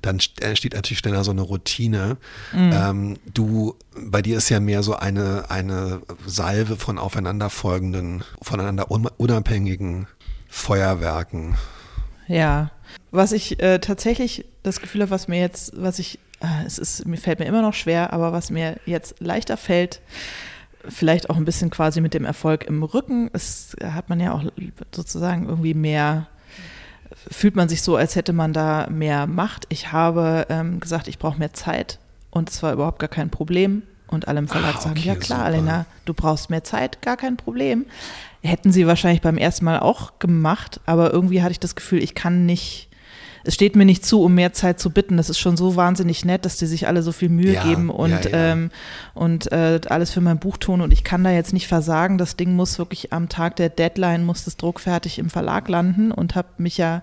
dann 0.00 0.18
st- 0.18 0.42
entsteht 0.42 0.72
natürlich 0.72 1.00
schneller 1.00 1.22
so 1.22 1.32
eine 1.32 1.42
Routine. 1.42 2.16
Ähm, 2.54 3.18
du, 3.32 3.76
bei 3.94 4.22
dir 4.22 4.38
ist 4.38 4.48
ja 4.48 4.58
mehr 4.58 4.82
so 4.82 4.96
eine, 4.96 5.50
eine 5.50 6.00
Salve 6.26 6.76
von 6.76 6.98
aufeinanderfolgenden, 6.98 8.24
voneinander 8.40 8.90
un 8.90 9.06
unabhängigen 9.18 10.06
Feuerwerken. 10.48 11.56
Ja. 12.26 12.70
Was 13.10 13.32
ich 13.32 13.62
äh, 13.62 13.78
tatsächlich 13.78 14.46
das 14.62 14.80
Gefühl 14.80 15.02
habe, 15.02 15.10
was 15.10 15.28
mir 15.28 15.40
jetzt, 15.40 15.72
was 15.76 15.98
ich, 15.98 16.18
äh, 16.40 16.64
es 16.66 16.78
ist, 16.78 17.06
mir 17.06 17.18
fällt 17.18 17.38
mir 17.38 17.44
immer 17.46 17.62
noch 17.62 17.74
schwer, 17.74 18.12
aber 18.14 18.32
was 18.32 18.50
mir 18.50 18.78
jetzt 18.86 19.16
leichter 19.18 19.58
fällt, 19.58 20.00
vielleicht 20.88 21.30
auch 21.30 21.36
ein 21.36 21.44
bisschen 21.44 21.70
quasi 21.70 22.00
mit 22.00 22.14
dem 22.14 22.24
Erfolg 22.24 22.64
im 22.64 22.82
Rücken, 22.82 23.28
ist, 23.28 23.76
hat 23.82 24.08
man 24.08 24.20
ja 24.20 24.32
auch 24.32 24.42
sozusagen 24.94 25.48
irgendwie 25.48 25.74
mehr, 25.74 26.26
fühlt 27.30 27.56
man 27.56 27.68
sich 27.68 27.82
so, 27.82 27.96
als 27.96 28.16
hätte 28.16 28.32
man 28.32 28.52
da 28.52 28.88
mehr 28.90 29.26
Macht. 29.26 29.66
Ich 29.68 29.92
habe 29.92 30.46
ähm, 30.48 30.80
gesagt, 30.80 31.08
ich 31.08 31.18
brauche 31.18 31.38
mehr 31.38 31.52
Zeit 31.52 31.98
und 32.30 32.50
es 32.50 32.62
war 32.62 32.72
überhaupt 32.72 32.98
gar 32.98 33.08
kein 33.08 33.30
Problem. 33.30 33.82
Und 34.08 34.28
alle 34.28 34.40
im 34.40 34.48
Verlag 34.48 34.76
Ah, 34.76 34.80
sagen, 34.80 34.98
okay, 34.98 35.08
ja 35.08 35.14
klar, 35.14 35.38
super. 35.38 35.44
Alena, 35.46 35.86
du 36.04 36.12
brauchst 36.12 36.50
mehr 36.50 36.62
Zeit, 36.62 37.00
gar 37.00 37.16
kein 37.16 37.38
Problem. 37.38 37.86
Hätten 38.42 38.70
sie 38.70 38.86
wahrscheinlich 38.86 39.22
beim 39.22 39.38
ersten 39.38 39.64
Mal 39.64 39.78
auch 39.80 40.18
gemacht, 40.18 40.80
aber 40.84 41.14
irgendwie 41.14 41.40
hatte 41.42 41.52
ich 41.52 41.60
das 41.60 41.74
Gefühl, 41.74 42.02
ich 42.02 42.14
kann 42.14 42.44
nicht, 42.44 42.90
es 43.44 43.54
steht 43.54 43.76
mir 43.76 43.84
nicht 43.84 44.04
zu, 44.04 44.22
um 44.22 44.34
mehr 44.34 44.52
Zeit 44.52 44.78
zu 44.78 44.90
bitten. 44.90 45.16
Das 45.16 45.30
ist 45.30 45.38
schon 45.38 45.56
so 45.56 45.76
wahnsinnig 45.76 46.24
nett, 46.24 46.44
dass 46.44 46.56
die 46.56 46.66
sich 46.66 46.86
alle 46.86 47.02
so 47.02 47.12
viel 47.12 47.28
Mühe 47.28 47.54
Ja, 47.54 47.64
geben 47.64 47.90
und, 47.90 48.10
ja, 48.10 48.30
ja. 48.30 48.52
Ähm, 48.52 48.70
und 49.14 49.50
äh, 49.52 49.80
alles 49.88 50.10
für 50.10 50.20
mein 50.20 50.38
Buch 50.38 50.56
tun 50.56 50.80
und 50.80 50.92
ich 50.92 51.04
kann 51.04 51.24
da 51.24 51.30
jetzt 51.30 51.52
nicht 51.52 51.66
versagen. 51.66 52.18
Das 52.18 52.36
Ding 52.36 52.54
muss 52.54 52.78
wirklich 52.78 53.12
am 53.12 53.28
Tag 53.28 53.56
der 53.56 53.68
Deadline, 53.68 54.24
muss 54.24 54.44
das 54.44 54.56
druckfertig 54.56 55.18
im 55.18 55.30
Verlag 55.30 55.68
landen 55.68 56.12
und 56.12 56.34
habe 56.34 56.48
mich 56.58 56.78
ja 56.78 57.02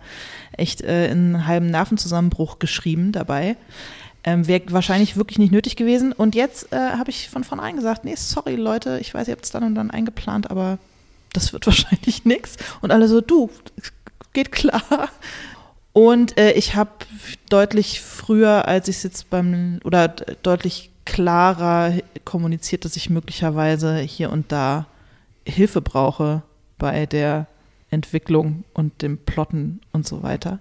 echt 0.56 0.82
äh, 0.82 1.08
in 1.12 1.36
einen 1.36 1.48
halben 1.48 1.68
Nervenzusammenbruch 1.68 2.60
geschrieben 2.60 3.12
dabei. 3.12 3.56
Ähm, 4.24 4.48
Wäre 4.48 4.64
wahrscheinlich 4.70 5.16
wirklich 5.16 5.40
nicht 5.40 5.52
nötig 5.52 5.76
gewesen. 5.76 6.12
Und 6.12 6.36
jetzt 6.36 6.74
äh, 6.74 6.76
habe 6.76 7.10
ich 7.10 7.30
von 7.30 7.44
vornherein 7.44 7.76
gesagt, 7.76 8.04
nee, 8.04 8.16
sorry 8.16 8.56
Leute, 8.56 9.00
ich 9.00 9.14
weiß, 9.14 9.28
ihr 9.28 9.34
habt 9.34 9.46
es 9.46 9.52
dann 9.52 9.64
und 9.64 9.76
dann 9.76 9.92
eingeplant, 9.92 10.52
aber 10.52 10.78
das 11.34 11.54
wird 11.54 11.66
wahrscheinlich 11.68 12.26
nichts. 12.26 12.58
Und 12.82 12.92
alle 12.92 13.08
so, 13.08 13.22
du, 13.22 13.50
geht 14.34 14.52
klar. 14.52 15.10
Und 15.94 16.38
äh, 16.38 16.52
ich 16.52 16.76
habe 16.76 16.92
deutlich 17.50 18.02
früher, 18.02 18.68
als 18.68 18.88
ich 18.88 18.98
es 18.98 19.04
jetzt 19.04 19.30
beim, 19.30 19.80
oder 19.84 20.08
deutlich 20.08 20.92
klarer 21.06 21.94
kommuniziert, 22.26 22.86
dass 22.86 22.96
ich 22.96 23.10
möglicherweise 23.10 23.98
hier 23.98 24.32
und 24.32 24.52
da 24.52 24.86
Hilfe 25.46 25.82
brauche 25.82 26.44
bei 26.78 27.06
der 27.06 27.48
Entwicklung 27.90 28.64
und 28.74 29.02
dem 29.02 29.18
Plotten 29.18 29.82
und 29.92 30.08
so 30.08 30.22
weiter. 30.22 30.60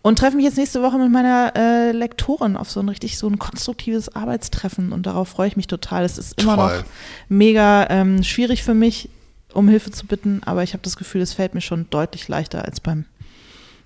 Und 0.00 0.18
treffe 0.18 0.36
mich 0.36 0.44
jetzt 0.44 0.56
nächste 0.56 0.82
Woche 0.82 0.96
mit 0.96 1.10
meiner 1.10 1.52
äh, 1.54 1.92
Lektorin 1.92 2.56
auf 2.56 2.70
so 2.70 2.80
ein 2.80 2.88
richtig 2.88 3.18
so 3.18 3.28
ein 3.28 3.38
konstruktives 3.38 4.14
Arbeitstreffen 4.14 4.92
und 4.92 5.04
darauf 5.04 5.28
freue 5.28 5.48
ich 5.48 5.56
mich 5.56 5.66
total. 5.66 6.04
Es 6.04 6.16
ist 6.16 6.40
immer 6.40 6.56
Toll. 6.56 6.78
noch 6.78 6.84
mega 7.28 7.86
ähm, 7.90 8.22
schwierig 8.22 8.62
für 8.62 8.74
mich, 8.74 9.10
um 9.52 9.68
Hilfe 9.68 9.90
zu 9.90 10.06
bitten, 10.06 10.40
aber 10.44 10.62
ich 10.62 10.72
habe 10.72 10.82
das 10.82 10.96
Gefühl, 10.96 11.20
es 11.20 11.34
fällt 11.34 11.54
mir 11.54 11.60
schon 11.60 11.90
deutlich 11.90 12.28
leichter 12.28 12.64
als 12.64 12.80
beim 12.80 13.04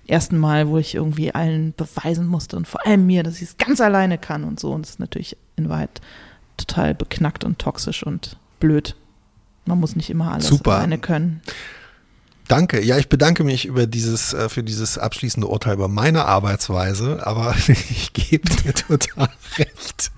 ersten 0.07 0.37
Mal, 0.37 0.67
wo 0.67 0.77
ich 0.77 0.95
irgendwie 0.95 1.33
allen 1.33 1.73
beweisen 1.75 2.27
musste 2.27 2.57
und 2.57 2.67
vor 2.67 2.85
allem 2.85 3.05
mir, 3.05 3.23
dass 3.23 3.37
ich 3.37 3.43
es 3.43 3.57
ganz 3.57 3.79
alleine 3.81 4.17
kann 4.17 4.43
und 4.43 4.59
so. 4.59 4.71
Und 4.71 4.85
es 4.85 4.91
ist 4.91 4.99
natürlich 4.99 5.37
in 5.55 5.69
Wahrheit 5.69 6.01
total 6.57 6.93
beknackt 6.93 7.43
und 7.43 7.59
toxisch 7.59 8.03
und 8.03 8.37
blöd. 8.59 8.95
Man 9.65 9.79
muss 9.79 9.95
nicht 9.95 10.09
immer 10.09 10.31
alles 10.31 10.47
Super. 10.47 10.75
alleine 10.75 10.97
können. 10.97 11.41
Danke. 12.47 12.83
Ja, 12.83 12.97
ich 12.97 13.07
bedanke 13.07 13.43
mich 13.45 13.65
über 13.65 13.87
dieses, 13.87 14.33
äh, 14.33 14.49
für 14.49 14.63
dieses 14.63 14.97
abschließende 14.97 15.47
Urteil 15.47 15.75
über 15.75 15.87
meine 15.87 16.25
Arbeitsweise, 16.25 17.25
aber 17.25 17.55
ich 17.67 18.11
gebe 18.13 18.49
dir 18.49 18.73
total 18.73 19.29
recht. 19.57 20.11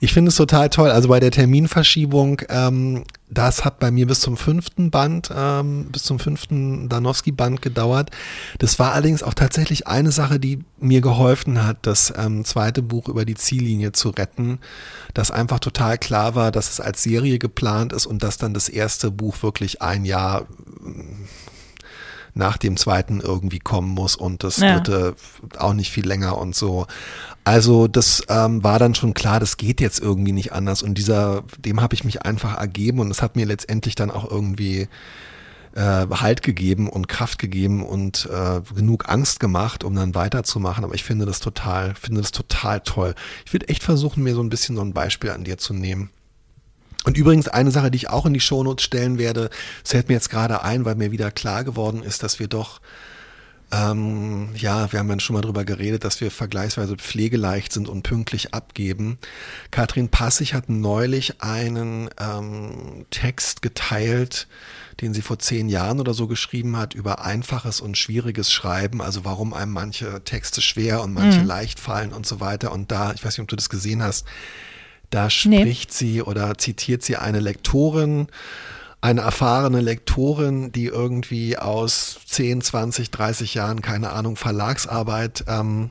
Ich 0.00 0.12
finde 0.12 0.30
es 0.30 0.36
total 0.36 0.68
toll. 0.70 0.90
Also 0.90 1.08
bei 1.08 1.20
der 1.20 1.30
Terminverschiebung, 1.30 2.42
ähm, 2.48 3.04
das 3.34 3.64
hat 3.64 3.78
bei 3.78 3.90
mir 3.90 4.06
bis 4.06 4.20
zum 4.20 4.36
fünften 4.36 4.90
Band, 4.90 5.30
ähm, 5.34 5.86
bis 5.90 6.04
zum 6.04 6.18
fünften 6.18 6.88
Danowski-Band 6.88 7.60
gedauert. 7.62 8.10
Das 8.58 8.78
war 8.78 8.92
allerdings 8.92 9.22
auch 9.22 9.34
tatsächlich 9.34 9.86
eine 9.86 10.12
Sache, 10.12 10.40
die 10.40 10.60
mir 10.78 11.00
geholfen 11.00 11.66
hat, 11.66 11.78
das 11.82 12.12
ähm, 12.16 12.44
zweite 12.44 12.82
Buch 12.82 13.08
über 13.08 13.24
die 13.24 13.34
Ziellinie 13.34 13.92
zu 13.92 14.10
retten, 14.10 14.58
dass 15.12 15.30
einfach 15.30 15.58
total 15.58 15.98
klar 15.98 16.34
war, 16.34 16.52
dass 16.52 16.70
es 16.70 16.80
als 16.80 17.02
Serie 17.02 17.38
geplant 17.38 17.92
ist 17.92 18.06
und 18.06 18.22
dass 18.22 18.38
dann 18.38 18.54
das 18.54 18.68
erste 18.68 19.10
Buch 19.10 19.42
wirklich 19.42 19.82
ein 19.82 20.04
Jahr 20.04 20.46
nach 22.34 22.56
dem 22.56 22.76
zweiten 22.76 23.20
irgendwie 23.20 23.60
kommen 23.60 23.88
muss 23.88 24.16
und 24.16 24.42
das 24.42 24.58
ja. 24.58 24.74
dritte 24.74 25.14
auch 25.56 25.72
nicht 25.72 25.90
viel 25.90 26.06
länger 26.06 26.36
und 26.36 26.54
so. 26.54 26.86
Also 27.44 27.86
das 27.88 28.22
ähm, 28.28 28.64
war 28.64 28.78
dann 28.78 28.94
schon 28.94 29.14
klar, 29.14 29.38
das 29.38 29.56
geht 29.56 29.80
jetzt 29.80 30.00
irgendwie 30.00 30.32
nicht 30.32 30.52
anders 30.52 30.82
und 30.82 30.98
dieser, 30.98 31.44
dem 31.58 31.80
habe 31.80 31.94
ich 31.94 32.04
mich 32.04 32.22
einfach 32.22 32.58
ergeben 32.58 32.98
und 32.98 33.10
es 33.10 33.22
hat 33.22 33.36
mir 33.36 33.46
letztendlich 33.46 33.94
dann 33.94 34.10
auch 34.10 34.28
irgendwie 34.28 34.88
äh, 35.74 36.06
Halt 36.08 36.42
gegeben 36.42 36.88
und 36.88 37.08
Kraft 37.08 37.38
gegeben 37.38 37.84
und 37.84 38.28
äh, 38.32 38.60
genug 38.74 39.08
Angst 39.08 39.40
gemacht, 39.40 39.84
um 39.84 39.94
dann 39.94 40.14
weiterzumachen. 40.14 40.84
Aber 40.84 40.94
ich 40.94 41.04
finde 41.04 41.26
das 41.26 41.40
total, 41.40 41.94
finde 41.94 42.20
das 42.20 42.32
total 42.32 42.80
toll. 42.80 43.14
Ich 43.44 43.52
würde 43.52 43.68
echt 43.68 43.82
versuchen, 43.82 44.22
mir 44.22 44.34
so 44.34 44.42
ein 44.42 44.50
bisschen 44.50 44.76
so 44.76 44.82
ein 44.82 44.92
Beispiel 44.92 45.30
an 45.30 45.44
dir 45.44 45.58
zu 45.58 45.74
nehmen. 45.74 46.10
Und 47.04 47.18
übrigens 47.18 47.48
eine 47.48 47.70
Sache, 47.70 47.90
die 47.90 47.96
ich 47.96 48.10
auch 48.10 48.26
in 48.26 48.34
die 48.34 48.40
Shownotes 48.40 48.84
stellen 48.84 49.18
werde, 49.18 49.50
das 49.82 49.92
fällt 49.92 50.08
mir 50.08 50.14
jetzt 50.14 50.30
gerade 50.30 50.62
ein, 50.62 50.84
weil 50.84 50.96
mir 50.96 51.12
wieder 51.12 51.30
klar 51.30 51.62
geworden 51.62 52.02
ist, 52.02 52.22
dass 52.22 52.38
wir 52.38 52.48
doch, 52.48 52.80
ähm, 53.70 54.48
ja, 54.56 54.90
wir 54.90 54.98
haben 54.98 55.10
ja 55.10 55.20
schon 55.20 55.34
mal 55.34 55.42
drüber 55.42 55.64
geredet, 55.64 56.04
dass 56.04 56.22
wir 56.22 56.30
vergleichsweise 56.30 56.96
pflegeleicht 56.96 57.72
sind 57.72 57.90
und 57.90 58.04
pünktlich 58.04 58.54
abgeben. 58.54 59.18
Katrin 59.70 60.08
Passig 60.08 60.54
hat 60.54 60.70
neulich 60.70 61.42
einen 61.42 62.08
ähm, 62.18 63.04
Text 63.10 63.60
geteilt, 63.60 64.48
den 65.02 65.12
sie 65.12 65.22
vor 65.22 65.38
zehn 65.38 65.68
Jahren 65.68 66.00
oder 66.00 66.14
so 66.14 66.26
geschrieben 66.26 66.76
hat, 66.78 66.94
über 66.94 67.22
einfaches 67.22 67.82
und 67.82 67.98
schwieriges 67.98 68.50
Schreiben, 68.50 69.02
also 69.02 69.26
warum 69.26 69.52
einem 69.52 69.72
manche 69.72 70.24
Texte 70.24 70.62
schwer 70.62 71.02
und 71.02 71.12
manche 71.12 71.40
mhm. 71.40 71.46
leicht 71.46 71.80
fallen 71.80 72.14
und 72.14 72.24
so 72.24 72.40
weiter. 72.40 72.72
Und 72.72 72.90
da, 72.90 73.12
ich 73.12 73.22
weiß 73.22 73.36
nicht, 73.36 73.42
ob 73.42 73.48
du 73.48 73.56
das 73.56 73.68
gesehen 73.68 74.02
hast, 74.02 74.24
da 75.14 75.30
spricht 75.30 75.90
nee. 75.90 75.96
sie 75.96 76.22
oder 76.22 76.58
zitiert 76.58 77.04
sie 77.04 77.14
eine 77.14 77.38
Lektorin, 77.38 78.26
eine 79.00 79.20
erfahrene 79.20 79.80
Lektorin, 79.80 80.72
die 80.72 80.86
irgendwie 80.86 81.56
aus 81.56 82.18
10, 82.26 82.62
20, 82.62 83.12
30 83.12 83.54
Jahren, 83.54 83.80
keine 83.80 84.10
Ahnung, 84.10 84.34
Verlagsarbeit 84.34 85.44
ähm, 85.46 85.90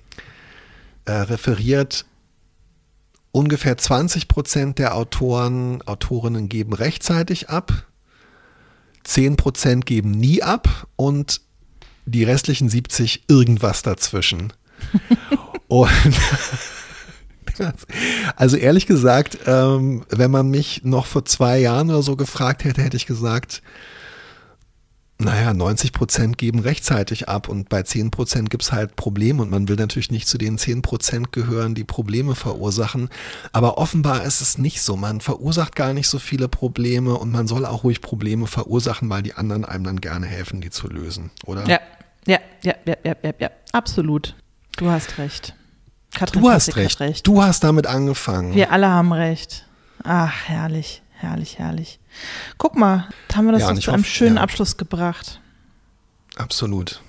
äh, 1.06 1.14
referiert. 1.14 2.06
Ungefähr 3.32 3.78
20 3.78 4.28
Prozent 4.28 4.78
der 4.78 4.94
Autoren, 4.94 5.82
Autorinnen 5.84 6.50
geben 6.50 6.74
rechtzeitig 6.74 7.50
ab, 7.50 7.86
10 9.06 9.38
Prozent 9.38 9.86
geben 9.86 10.12
nie 10.12 10.44
ab 10.44 10.88
und 10.98 11.40
die 12.06 12.26
restlichen 12.26 12.68
70 12.68 13.24
irgendwas 13.30 13.84
dazwischen. 13.84 14.52
und 15.70 15.90
Also 18.36 18.58
ehrlich 18.58 18.88
gesagt, 18.88 19.38
ähm, 19.46 20.04
wenn 20.10 20.32
man 20.32 20.50
mich 20.50 20.84
noch 20.84 21.06
vor 21.06 21.26
zwei 21.26 21.60
Jahren 21.60 21.90
oder 21.90 22.02
so 22.02 22.16
gefragt 22.16 22.64
hätte, 22.64 22.82
hätte 22.82 22.98
ich 22.98 23.06
gesagt, 23.06 23.62
naja, 25.20 25.54
90 25.54 25.94
Prozent 25.94 26.38
geben 26.38 26.60
rechtzeitig 26.60 27.30
ab 27.30 27.48
und 27.48 27.70
bei 27.70 27.84
10 27.84 28.12
Prozent 28.12 28.50
gibt 28.50 28.64
es 28.64 28.72
halt 28.72 28.96
Probleme 28.96 29.42
und 29.42 29.52
man 29.52 29.68
will 29.68 29.76
natürlich 29.76 30.12
nicht 30.12 30.28
zu 30.28 30.38
den 30.38 30.58
10 30.58 30.82
Prozent 30.82 31.32
gehören, 31.32 31.76
die 31.76 31.84
Probleme 31.84 32.36
verursachen. 32.36 33.10
Aber 33.52 33.78
offenbar 33.78 34.24
ist 34.24 34.42
es 34.42 34.58
nicht 34.58 34.82
so. 34.82 34.96
Man 34.96 35.22
verursacht 35.22 35.76
gar 35.76 35.94
nicht 35.94 36.08
so 36.08 36.20
viele 36.20 36.50
Probleme 36.50 37.16
und 37.16 37.32
man 37.32 37.48
soll 37.48 37.66
auch 37.66 37.84
ruhig 37.84 38.02
Probleme 38.02 38.48
verursachen, 38.48 39.10
weil 39.10 39.24
die 39.24 39.34
anderen 39.34 39.66
einem 39.66 39.84
dann 39.84 40.02
gerne 40.02 40.26
helfen, 40.26 40.62
die 40.62 40.72
zu 40.72 40.88
lösen, 40.88 41.32
oder? 41.46 41.68
Ja, 41.68 41.80
ja, 42.26 42.40
ja, 42.64 42.76
ja, 42.86 42.96
ja, 43.04 43.16
ja, 43.24 43.34
ja. 43.40 43.50
absolut. 43.72 44.36
Du 44.78 44.90
hast 44.90 45.18
recht. 45.20 45.56
Katrin 46.14 46.42
du 46.42 46.50
hast 46.50 46.76
recht. 46.76 47.00
recht. 47.00 47.28
Du 47.28 47.44
hast 47.44 47.64
damit 47.64 47.88
angefangen. 47.88 48.54
Wir 48.54 48.72
alle 48.72 48.90
haben 48.90 49.12
recht. 49.14 49.66
Ach, 50.04 50.34
herrlich, 50.46 51.02
herrlich, 51.12 51.60
herrlich. 51.60 52.00
Guck 52.58 52.76
mal, 52.76 53.10
da 53.28 53.38
haben 53.38 53.46
wir 53.46 53.54
das 53.54 53.62
ja, 53.62 53.76
zu 53.76 53.92
einem 53.92 54.04
schönen 54.04 54.36
ja. 54.36 54.42
Abschluss 54.42 54.78
gebracht. 54.78 55.40
Absolut. 56.36 57.02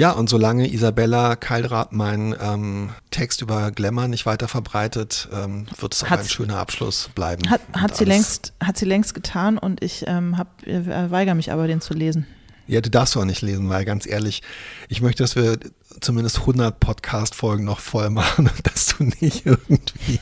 Ja, 0.00 0.12
und 0.12 0.30
solange 0.30 0.72
Isabella 0.72 1.36
Keilrath 1.36 1.92
meinen 1.92 2.34
ähm, 2.40 2.90
Text 3.10 3.42
über 3.42 3.70
Glamour 3.70 4.08
nicht 4.08 4.24
weiter 4.24 4.48
verbreitet, 4.48 5.28
ähm, 5.30 5.66
wird 5.78 5.94
es 5.94 6.04
auch 6.04 6.08
Hat's, 6.08 6.24
ein 6.24 6.28
schöner 6.30 6.56
Abschluss 6.56 7.10
bleiben. 7.14 7.50
Hat, 7.50 7.60
hat 7.74 7.96
sie, 7.96 8.06
längst, 8.06 8.54
hat 8.64 8.78
sie 8.78 8.86
längst 8.86 9.12
getan 9.12 9.58
und 9.58 9.84
ich 9.84 10.04
ähm, 10.06 10.38
hab, 10.38 10.66
äh, 10.66 11.10
weigere 11.10 11.34
mich 11.34 11.52
aber, 11.52 11.66
den 11.66 11.82
zu 11.82 11.92
lesen. 11.92 12.26
Ja, 12.66 12.80
du 12.80 12.88
darfst 12.88 13.14
auch 13.16 13.24
nicht 13.24 13.42
lesen, 13.42 13.68
weil 13.68 13.84
ganz 13.84 14.06
ehrlich, 14.06 14.42
ich 14.88 15.02
möchte, 15.02 15.22
dass 15.22 15.36
wir 15.36 15.58
zumindest 16.00 16.40
100 16.40 16.78
Podcast-Folgen 16.78 17.64
noch 17.64 17.80
voll 17.80 18.10
machen 18.10 18.50
dass 18.62 18.86
du 18.86 19.04
nicht 19.04 19.46
irgendwie, 19.46 20.20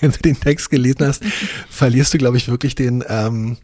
wenn 0.00 0.12
du 0.12 0.18
den 0.18 0.38
Text 0.38 0.70
gelesen 0.70 1.06
hast, 1.06 1.22
verlierst 1.68 2.14
du, 2.14 2.18
glaube 2.18 2.36
ich, 2.36 2.48
wirklich 2.48 2.74
den, 2.74 3.04
ähm, 3.08 3.56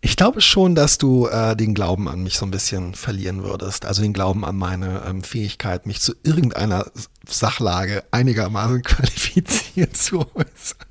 ich 0.00 0.16
glaube 0.16 0.40
schon, 0.40 0.74
dass 0.74 0.98
du 0.98 1.26
äh, 1.26 1.56
den 1.56 1.74
Glauben 1.74 2.08
an 2.08 2.22
mich 2.22 2.38
so 2.38 2.46
ein 2.46 2.52
bisschen 2.52 2.94
verlieren 2.94 3.42
würdest. 3.42 3.84
Also 3.84 4.02
den 4.02 4.12
Glauben 4.12 4.44
an 4.44 4.56
meine 4.56 5.02
ähm, 5.08 5.24
Fähigkeit, 5.24 5.86
mich 5.86 6.00
zu 6.00 6.14
irgendeiner 6.22 6.86
Sachlage 7.26 8.04
einigermaßen 8.12 8.82
qualifiziert 8.84 9.96
zu 9.96 10.20
äußern. 10.20 10.86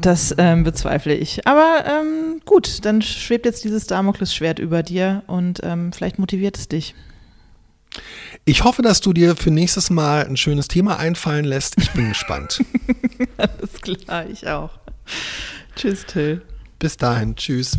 Das 0.00 0.34
ähm, 0.36 0.64
bezweifle 0.64 1.14
ich. 1.14 1.46
Aber 1.46 1.84
ähm, 1.86 2.40
gut, 2.44 2.84
dann 2.84 3.02
schwebt 3.02 3.46
jetzt 3.46 3.64
dieses 3.64 3.86
Damoklesschwert 3.86 4.58
über 4.58 4.82
dir 4.82 5.22
und 5.26 5.60
ähm, 5.62 5.92
vielleicht 5.92 6.18
motiviert 6.18 6.58
es 6.58 6.68
dich. 6.68 6.94
Ich 8.44 8.64
hoffe, 8.64 8.82
dass 8.82 9.00
du 9.00 9.12
dir 9.12 9.36
für 9.36 9.50
nächstes 9.50 9.90
Mal 9.90 10.26
ein 10.26 10.36
schönes 10.36 10.66
Thema 10.66 10.98
einfallen 10.98 11.44
lässt. 11.44 11.74
Ich 11.78 11.90
bin 11.92 12.08
gespannt. 12.08 12.64
Alles 13.36 13.80
klar, 13.80 14.26
ich 14.28 14.48
auch. 14.48 14.70
Tschüss, 15.76 16.04
Till. 16.06 16.42
Bis 16.78 16.96
dahin, 16.96 17.36
tschüss. 17.36 17.78